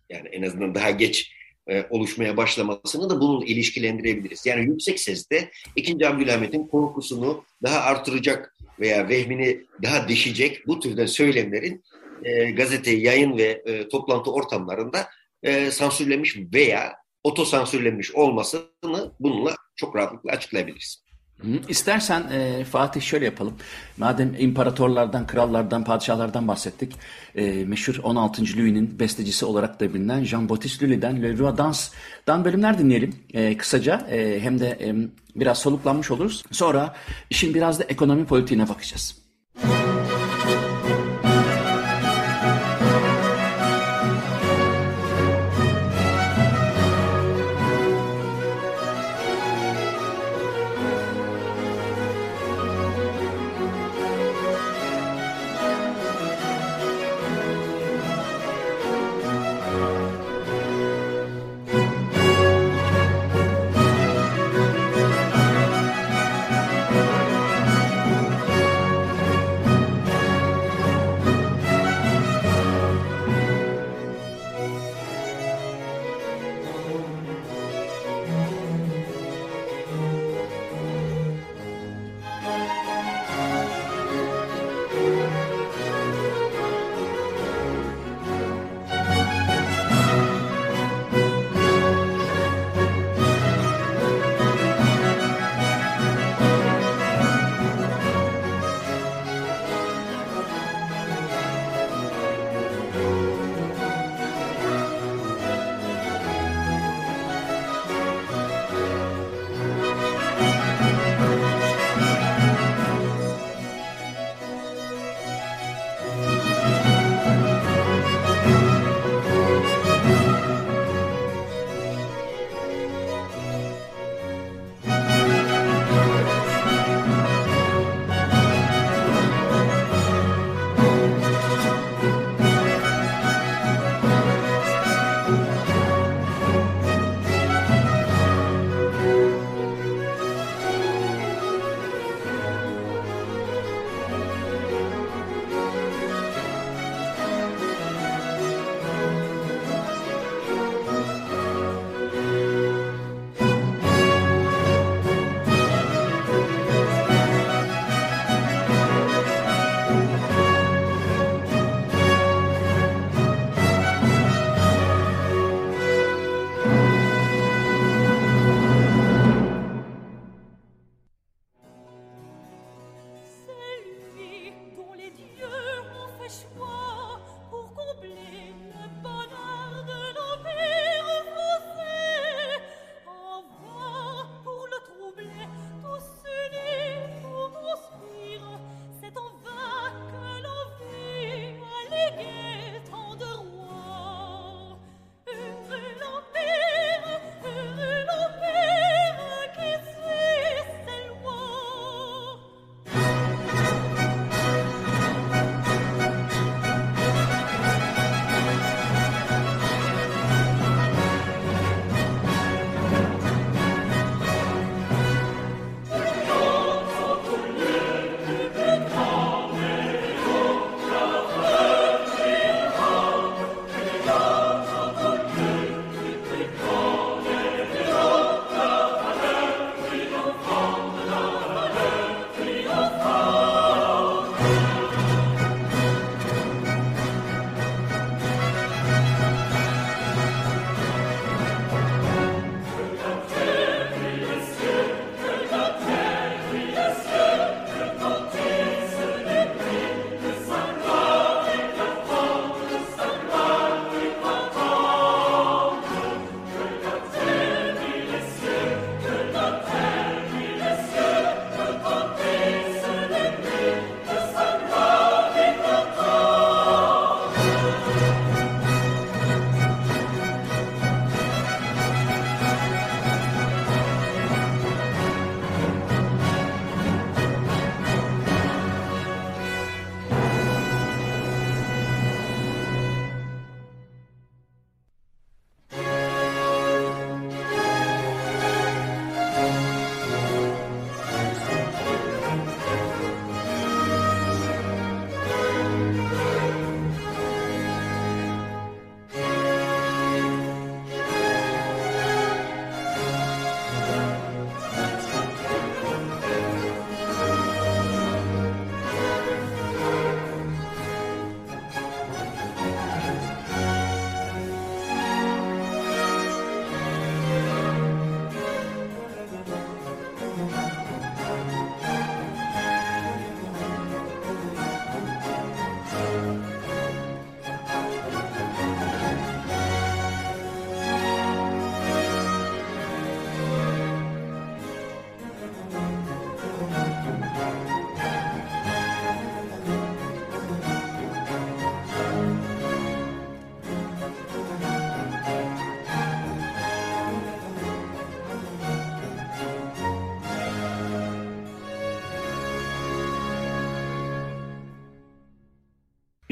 yani 0.09 0.27
en 0.27 0.41
azından 0.41 0.75
daha 0.75 0.91
geç 0.91 1.31
e, 1.67 1.85
oluşmaya 1.89 2.37
başlamasını 2.37 3.09
da 3.09 3.21
bununla 3.21 3.45
ilişkilendirebiliriz. 3.45 4.45
Yani 4.45 4.65
yüksek 4.65 4.99
sesle 4.99 5.51
2. 5.75 6.07
Abdülhamit'in 6.07 6.67
korkusunu 6.67 7.43
daha 7.63 7.79
artıracak 7.79 8.55
veya 8.79 9.09
vehmini 9.09 9.61
daha 9.83 10.07
deşecek 10.07 10.67
bu 10.67 10.79
türden 10.79 11.05
söylemlerin 11.05 11.83
e, 12.23 12.51
gazete, 12.51 12.91
yayın 12.91 13.37
ve 13.37 13.61
e, 13.65 13.89
toplantı 13.89 14.31
ortamlarında 14.31 15.07
e, 15.43 15.71
sansürlemiş 15.71 16.37
veya 16.53 16.93
otosansürlenmiş 17.23 18.11
olmasını 18.11 19.11
bununla 19.19 19.55
çok 19.75 19.95
rahatlıkla 19.95 20.31
açıklayabiliriz. 20.31 21.03
İstersen 21.67 22.23
e, 22.31 22.63
Fatih 22.63 23.01
şöyle 23.01 23.25
yapalım. 23.25 23.53
Madem 23.97 24.35
imparatorlardan, 24.37 25.27
krallardan, 25.27 25.83
padişahlardan 25.83 26.47
bahsettik. 26.47 26.93
E, 27.35 27.65
meşhur 27.65 27.99
16. 28.03 28.41
Louis'nin 28.41 28.99
bestecisi 28.99 29.45
olarak 29.45 29.79
da 29.79 29.93
bilinen 29.93 30.23
Jean-Baptiste 30.23 30.85
Lully'den 30.85 31.23
Le 31.23 31.37
Roi 31.37 31.57
Dans'dan 31.57 32.45
bölümler 32.45 32.79
dinleyelim 32.79 33.15
e, 33.33 33.57
kısaca. 33.57 34.07
E, 34.11 34.39
hem 34.39 34.59
de 34.59 34.67
e, 34.67 34.95
biraz 35.35 35.57
soluklanmış 35.57 36.11
oluruz. 36.11 36.43
Sonra 36.51 36.95
işin 37.29 37.53
biraz 37.53 37.79
da 37.79 37.83
ekonomi 37.83 38.25
politiğine 38.25 38.69
bakacağız. 38.69 39.22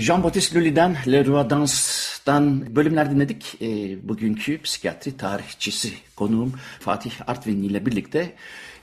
Jean-Baptiste 0.02 0.56
Lully'den 0.56 0.98
Le 1.08 1.26
Roi 1.26 1.50
Dans'dan 1.50 2.76
bölümler 2.76 3.12
dinledik. 3.12 3.62
E, 3.62 3.68
bugünkü 4.10 4.62
psikiyatri 4.62 5.18
tarihçisi 5.18 5.94
konuğum 6.16 6.54
Fatih 6.80 7.12
Artvin 7.28 7.64
ile 7.64 7.86
birlikte 7.86 8.34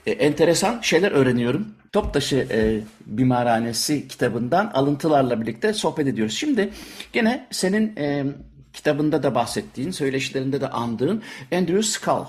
e, 0.07 0.11
enteresan 0.11 0.81
şeyler 0.83 1.13
öğreniyorum. 1.13 1.69
Toptaşı 1.93 2.37
e, 2.51 2.81
Bimarhanesi 3.07 4.09
kitabından 4.09 4.71
alıntılarla 4.75 5.41
birlikte 5.41 5.73
sohbet 5.73 6.07
ediyoruz. 6.07 6.35
Şimdi 6.35 6.71
gene 7.13 7.47
senin 7.51 7.97
e, 7.97 8.25
kitabında 8.73 9.23
da 9.23 9.35
bahsettiğin, 9.35 9.91
söyleşilerinde 9.91 10.61
de 10.61 10.69
andığın 10.69 11.23
Andrew 11.53 11.83
Scull 11.83 12.25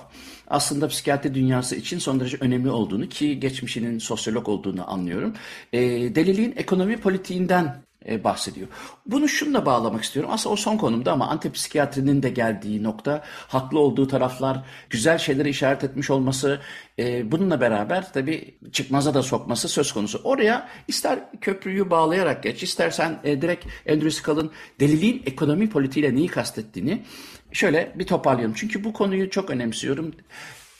aslında 0.47 0.87
psikiyatri 0.87 1.33
dünyası 1.33 1.75
için 1.75 1.99
son 1.99 2.19
derece 2.19 2.37
önemli 2.39 2.69
olduğunu 2.69 3.09
ki 3.09 3.39
geçmişinin 3.39 3.99
sosyolog 3.99 4.49
olduğunu 4.49 4.91
anlıyorum. 4.93 5.33
E, 5.73 5.79
deliliğin 6.15 6.53
ekonomi 6.57 6.97
politiğinden 6.97 7.88
e, 8.07 8.23
bahsediyor. 8.23 8.67
Bunu 9.05 9.27
şununla 9.27 9.65
bağlamak 9.65 10.03
istiyorum. 10.03 10.31
Aslında 10.33 10.53
o 10.53 10.55
son 10.55 10.77
konumda 10.77 11.11
ama 11.11 11.27
antipsikiyatrinin 11.27 12.23
de 12.23 12.29
geldiği 12.29 12.83
nokta, 12.83 13.23
haklı 13.47 13.79
olduğu 13.79 14.07
taraflar, 14.07 14.63
güzel 14.89 15.17
şeyleri 15.17 15.49
işaret 15.49 15.83
etmiş 15.83 16.09
olması, 16.09 16.59
e, 16.99 17.31
bununla 17.31 17.61
beraber 17.61 18.13
tabii 18.13 18.57
çıkmaza 18.71 19.13
da 19.13 19.23
sokması 19.23 19.67
söz 19.67 19.91
konusu. 19.91 20.21
Oraya 20.23 20.69
ister 20.87 21.19
köprüyü 21.41 21.89
bağlayarak 21.89 22.43
geç, 22.43 22.63
istersen 22.63 23.19
e, 23.23 23.41
direkt 23.41 23.65
Andrew 23.89 24.11
Scull'ın 24.11 24.51
deliliğin 24.79 25.23
ekonomi 25.25 25.69
politiğiyle 25.69 26.15
neyi 26.15 26.27
kastettiğini 26.27 27.03
şöyle 27.51 27.91
bir 27.95 28.07
toparlayalım. 28.07 28.55
Çünkü 28.57 28.83
bu 28.83 28.93
konuyu 28.93 29.29
çok 29.29 29.49
önemsiyorum. 29.49 30.13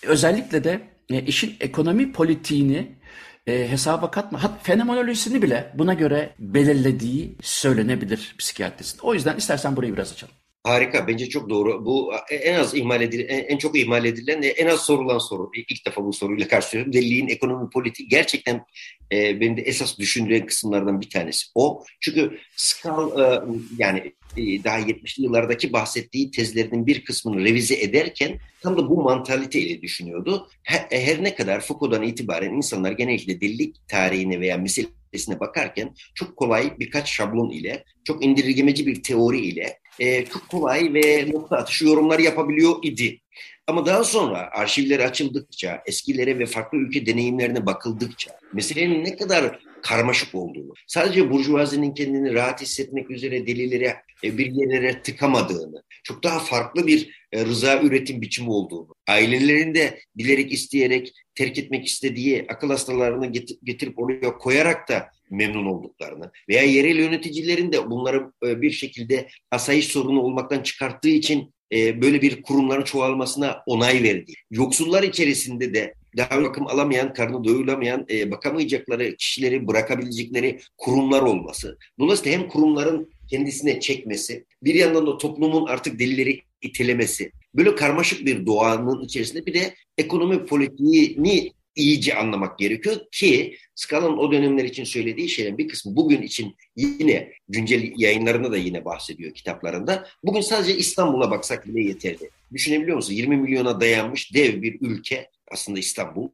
Özellikle 0.03 0.63
de 0.63 0.81
e, 1.09 1.21
işin 1.21 1.55
ekonomi 1.59 2.11
politiğini 2.11 2.98
e, 3.49 3.67
hesaba 3.71 4.11
katma. 4.11 4.43
Hat, 4.43 4.63
fenomenolojisini 4.63 5.41
bile 5.41 5.71
buna 5.73 5.93
göre 5.93 6.35
belirlediği 6.39 7.35
söylenebilir 7.41 8.35
psikiyatristin. 8.37 8.99
O 9.03 9.13
yüzden 9.13 9.37
istersen 9.37 9.75
burayı 9.75 9.93
biraz 9.93 10.11
açalım. 10.13 10.35
Harika, 10.63 11.07
bence 11.07 11.29
çok 11.29 11.49
doğru. 11.49 11.85
Bu 11.85 12.13
en 12.29 12.59
az 12.59 12.75
ihmal 12.75 13.01
edilen, 13.01 13.27
en 13.27 13.57
çok 13.57 13.77
ihmal 13.77 14.05
edilen, 14.05 14.41
en 14.41 14.67
az 14.67 14.81
sorulan 14.81 15.17
soru. 15.17 15.51
İlk 15.69 15.85
defa 15.85 16.03
bu 16.03 16.13
soruyla 16.13 16.47
karşılaşıyorum. 16.47 16.93
Deliliğin 16.93 17.27
ekonomi 17.27 17.69
politiği 17.69 18.09
gerçekten 18.09 18.65
e, 19.11 19.41
benim 19.41 19.57
de 19.57 19.61
esas 19.61 19.99
düşündüğüm 19.99 20.45
kısımlardan 20.45 21.01
bir 21.01 21.09
tanesi. 21.09 21.47
O 21.55 21.83
çünkü 21.99 22.39
Skal 22.55 23.19
e, 23.19 23.41
yani 23.77 23.99
e, 23.99 24.13
daha 24.63 24.79
70'li 24.79 25.23
yıllardaki 25.23 25.73
bahsettiği 25.73 26.31
tezlerinin 26.31 26.87
bir 26.87 27.03
kısmını 27.03 27.43
revize 27.43 27.75
ederken 27.75 28.39
tam 28.61 28.77
da 28.77 28.89
bu 28.89 29.01
mantalite 29.01 29.59
ile 29.59 29.81
düşünüyordu. 29.81 30.47
Her, 30.63 30.87
her 30.91 31.23
ne 31.23 31.35
kadar 31.35 31.59
Foucault'dan 31.59 32.03
itibaren 32.03 32.53
insanlar 32.53 32.91
genellikle 32.91 33.41
delilik 33.41 33.75
tarihine 33.87 34.39
veya 34.39 34.57
meselesine 34.57 35.39
bakarken 35.39 35.95
çok 36.15 36.37
kolay 36.37 36.79
birkaç 36.79 37.09
şablon 37.11 37.49
ile, 37.49 37.83
çok 38.03 38.25
indirgemeci 38.25 38.87
bir 38.87 39.03
teori 39.03 39.39
ile 39.39 39.79
e, 39.99 40.25
çok 40.25 40.49
kolay 40.49 40.93
ve 40.93 41.31
nokta 41.31 41.57
atışı 41.57 41.85
yorumlar 41.85 42.19
yapabiliyor 42.19 42.75
idi. 42.83 43.19
Ama 43.69 43.85
daha 43.85 44.03
sonra 44.03 44.49
arşivler 44.51 44.99
açıldıkça, 44.99 45.83
eskilere 45.85 46.39
ve 46.39 46.45
farklı 46.45 46.77
ülke 46.77 47.05
deneyimlerine 47.05 47.65
bakıldıkça, 47.65 48.31
meselenin 48.53 49.05
ne 49.05 49.17
kadar 49.17 49.59
karmaşık 49.81 50.35
olduğunu, 50.35 50.73
sadece 50.87 51.31
burjuvazinin 51.31 51.93
kendini 51.93 52.33
rahat 52.33 52.61
hissetmek 52.61 53.11
üzere 53.11 53.47
delilere, 53.47 53.95
e, 54.23 54.37
bilgilere 54.37 55.01
tıkamadığını, 55.01 55.83
çok 56.03 56.23
daha 56.23 56.39
farklı 56.39 56.87
bir 56.87 57.09
e, 57.31 57.45
rıza 57.45 57.81
üretim 57.81 58.21
biçimi 58.21 58.49
olduğunu, 58.49 58.95
ailelerin 59.07 59.75
de 59.75 59.99
bilerek 60.15 60.51
isteyerek 60.51 61.13
terk 61.35 61.57
etmek 61.57 61.87
istediği 61.87 62.45
akıl 62.49 62.69
hastalarını 62.69 63.31
getirip 63.63 63.99
oraya 63.99 64.37
koyarak 64.37 64.89
da 64.89 65.09
memnun 65.29 65.65
olduklarını 65.65 66.31
veya 66.49 66.63
yerel 66.63 66.97
yöneticilerin 66.97 67.71
de 67.71 67.89
bunları 67.89 68.31
e, 68.45 68.61
bir 68.61 68.71
şekilde 68.71 69.27
asayiş 69.51 69.87
sorunu 69.87 70.21
olmaktan 70.21 70.63
çıkarttığı 70.63 71.09
için 71.09 71.53
e, 71.73 72.01
böyle 72.01 72.21
bir 72.21 72.41
kurumların 72.41 72.83
çoğalmasına 72.83 73.63
onay 73.65 74.03
verdi. 74.03 74.33
Yoksullar 74.51 75.03
içerisinde 75.03 75.73
de 75.73 75.93
daha 76.17 76.43
bakım 76.43 76.67
alamayan, 76.67 77.13
karnı 77.13 77.43
doyuramayan, 77.43 78.05
e, 78.09 78.31
bakamayacakları 78.31 79.15
kişileri 79.15 79.67
bırakabilecekleri 79.67 80.59
kurumlar 80.77 81.21
olması. 81.21 81.77
Dolayısıyla 81.99 82.39
hem 82.39 82.47
kurumların 82.47 83.09
kendisine 83.29 83.79
çekmesi, 83.79 84.45
bir 84.63 84.75
yandan 84.75 85.07
da 85.07 85.17
toplumun 85.17 85.67
artık 85.67 85.99
delileri 85.99 86.41
itelemesi. 86.61 87.31
Böyle 87.55 87.75
karmaşık 87.75 88.25
bir 88.25 88.45
doğanın 88.45 89.03
içerisinde 89.03 89.45
bir 89.45 89.53
de 89.53 89.75
ekonomi 89.97 90.45
politiğini 90.45 91.51
iyice 91.75 92.15
anlamak 92.15 92.59
gerekiyor 92.59 92.95
ki 93.11 93.57
Scala'nın 93.75 94.17
o 94.17 94.31
dönemler 94.31 94.63
için 94.63 94.83
söylediği 94.83 95.29
şeylerin 95.29 95.57
bir 95.57 95.67
kısmı 95.67 95.95
bugün 95.95 96.21
için 96.21 96.55
yine 96.75 97.31
güncel 97.49 97.93
yayınlarında 97.97 98.51
da 98.51 98.57
yine 98.57 98.85
bahsediyor 98.85 99.33
kitaplarında. 99.33 100.07
Bugün 100.23 100.41
sadece 100.41 100.77
İstanbul'a 100.77 101.31
baksak 101.31 101.67
bile 101.67 101.81
yeterli. 101.81 102.29
Düşünebiliyor 102.53 102.95
musun? 102.95 103.13
20 103.13 103.37
milyona 103.37 103.81
dayanmış 103.81 104.33
dev 104.33 104.61
bir 104.61 104.77
ülke 104.81 105.29
aslında 105.51 105.79
İstanbul. 105.79 106.29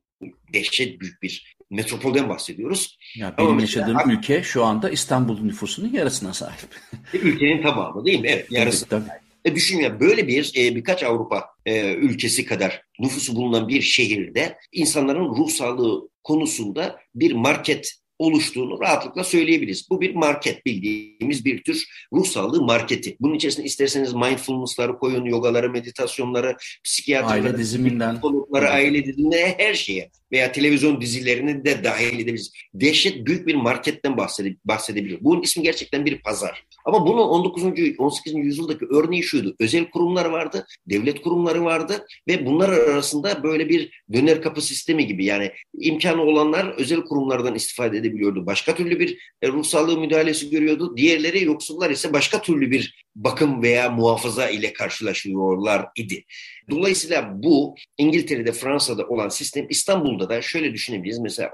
Dehşet 0.54 1.02
büyük 1.02 1.22
bir 1.24 1.56
metropolden 1.72 2.30
bahsediyoruz. 2.30 2.98
Ya 3.16 3.36
benim 3.38 3.50
Ama 3.50 3.62
yaşadığım 3.62 3.96
mesela, 3.96 4.14
ülke 4.14 4.44
şu 4.44 4.64
anda 4.64 4.90
İstanbul 4.90 5.40
nüfusunun 5.42 5.94
yarısına 5.94 6.34
sahip. 6.34 6.70
Ülkenin 7.14 7.62
tamamı 7.62 8.06
değil 8.06 8.20
mi? 8.20 8.28
Evet 8.28 8.52
yarısı. 8.52 8.86
Tabii, 8.86 9.08
tabii. 9.08 9.25
E 9.46 9.56
düşün 9.56 9.80
ya 9.80 10.00
böyle 10.00 10.28
bir 10.28 10.52
e, 10.58 10.76
birkaç 10.76 11.04
Avrupa 11.04 11.46
e, 11.66 11.94
ülkesi 11.94 12.46
kadar 12.46 12.82
nüfusu 13.00 13.36
bulunan 13.36 13.68
bir 13.68 13.82
şehirde 13.82 14.58
insanların 14.72 15.26
ruh 15.26 15.50
sağlığı 15.50 16.10
konusunda 16.24 17.00
bir 17.16 17.32
market 17.32 17.96
oluştuğunu 18.20 18.80
rahatlıkla 18.82 19.24
söyleyebiliriz. 19.24 19.90
Bu 19.90 20.02
bir 20.02 20.16
market 20.16 20.66
bildiğimiz 20.66 21.46
bir 21.46 21.64
tür 21.64 21.86
ruh 22.14 22.26
sağlığı 22.26 22.64
marketi. 22.64 23.18
Bunun 23.20 23.34
içerisine 23.34 23.66
isterseniz 23.66 24.14
mindfulness'ları 24.14 24.98
koyun, 24.98 25.26
yogaları, 25.26 25.70
meditasyonları, 25.70 26.58
psikiyatrları, 26.84 27.48
aile 27.48 27.58
diziminden, 27.58 28.20
aile 28.54 29.06
dizimine 29.06 29.56
her 29.58 29.74
şeye 29.74 30.10
veya 30.32 30.52
televizyon 30.52 31.02
dizilerini 31.02 31.66
de 31.66 31.84
dahil 31.84 32.20
edebiliriz. 32.20 32.52
Dehşet 32.74 33.26
büyük 33.26 33.48
bir 33.48 33.56
marketten 33.56 34.18
bahsede, 34.18 34.56
bahsedebiliyor. 34.66 35.20
Bunun 35.22 35.42
ismi 35.42 35.64
gerçekten 35.64 36.06
bir 36.06 36.22
pazar. 36.22 36.66
Ama 36.86 37.08
bunun 37.08 37.22
19. 37.22 37.64
18. 37.98 38.36
yüzyıldaki 38.36 38.86
örneği 38.86 39.24
şuydu. 39.24 39.56
Özel 39.60 39.90
kurumlar 39.90 40.26
vardı, 40.26 40.68
devlet 40.88 41.22
kurumları 41.22 41.64
vardı 41.64 42.06
ve 42.28 42.46
bunlar 42.46 42.70
arasında 42.70 43.44
böyle 43.44 43.70
bir 43.70 44.04
döner 44.14 44.42
kapı 44.42 44.62
sistemi 44.62 45.08
gibi 45.08 45.26
yani 45.26 45.52
imkanı 45.80 46.22
olanlar 46.22 46.74
özel 46.78 47.02
kurumlardan 47.02 47.56
istifade 47.56 47.98
edebiliyordu. 47.98 48.46
Başka 48.46 48.76
türlü 48.76 49.00
bir 49.00 49.18
e, 49.42 49.48
ruh 49.48 49.64
sağlığı 49.64 50.00
müdahalesi 50.00 50.50
görüyordu. 50.50 50.98
Diğerleri 50.98 51.44
yoksullar 51.44 51.90
ise 51.90 52.14
başka 52.14 52.42
türlü 52.42 52.72
bir 52.72 53.06
bakım 53.16 53.62
veya 53.62 53.90
muhafaza 53.90 54.50
ile 54.50 54.74
karşılaşıyorlar 54.74 55.88
idi. 55.96 56.26
Dolayısıyla 56.70 57.44
bu 57.44 57.76
İngiltere'de, 57.98 58.52
Fransa'da 58.52 59.08
olan 59.08 59.30
sistem 59.30 59.66
İstanbul'da 59.70 60.30
da 60.30 60.42
şöyle 60.42 60.74
düşünebiliriz. 60.74 61.20
Mesela 61.20 61.52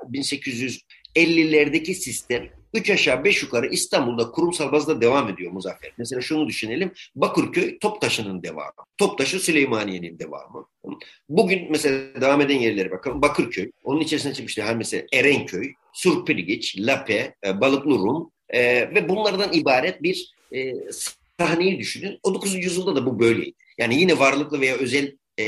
1850'lerdeki 1.15 1.93
sistem 1.93 2.49
3 2.73 2.89
aşağı 2.89 3.23
5 3.23 3.43
yukarı 3.43 3.67
İstanbul'da 3.67 4.31
kurumsal 4.31 4.71
bazda 4.71 5.01
devam 5.01 5.29
ediyor 5.29 5.51
Muzaffer. 5.51 5.91
Mesela 5.97 6.21
şunu 6.21 6.47
düşünelim. 6.47 6.91
Bakırköy 7.15 7.79
Toptaşı'nın 7.79 8.43
devamı. 8.43 8.71
Toptaşı 8.97 9.39
Süleymaniye'nin 9.39 10.19
devamı. 10.19 10.67
Bugün 11.29 11.67
mesela 11.71 12.21
devam 12.21 12.41
eden 12.41 12.59
yerlere 12.59 12.91
bakalım. 12.91 13.21
Bakırköy. 13.21 13.71
Onun 13.83 14.01
içerisine 14.01 14.33
çıkmıştı. 14.33 14.61
Hani 14.61 14.77
mesela 14.77 15.03
Erenköy, 15.13 15.73
Surpirgiç, 15.93 16.79
Lape, 16.79 17.35
e, 17.45 17.61
Balıklı 17.61 18.29
e, 18.49 18.63
ve 18.95 19.09
bunlardan 19.09 19.53
ibaret 19.53 20.03
bir 20.03 20.31
e, 20.55 20.73
sahneyi 21.39 21.79
düşünün. 21.79 22.19
O 22.23 22.33
9. 22.33 22.55
yüzyılda 22.55 22.95
da 22.95 23.05
bu 23.05 23.19
böyleydi. 23.19 23.53
Yani 23.77 23.99
yine 23.99 24.19
varlıklı 24.19 24.61
veya 24.61 24.75
özel 24.75 25.17
e, 25.37 25.45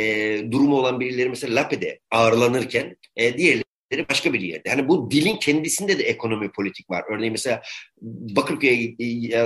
durumu 0.51 0.75
olan 0.75 0.99
birileri 0.99 1.29
mesela 1.29 1.55
Lape'de 1.55 1.99
ağırlanırken 2.11 2.97
e, 3.15 3.37
diğerleri 3.37 3.63
başka 4.09 4.33
bir 4.33 4.41
yerde. 4.41 4.69
Yani 4.69 4.87
bu 4.87 5.11
dilin 5.11 5.35
kendisinde 5.35 5.99
de 5.99 6.03
ekonomi 6.03 6.51
politik 6.51 6.89
var. 6.89 7.03
Örneğin 7.09 7.31
mesela 7.31 7.61
Bakırköy'e 8.01 8.95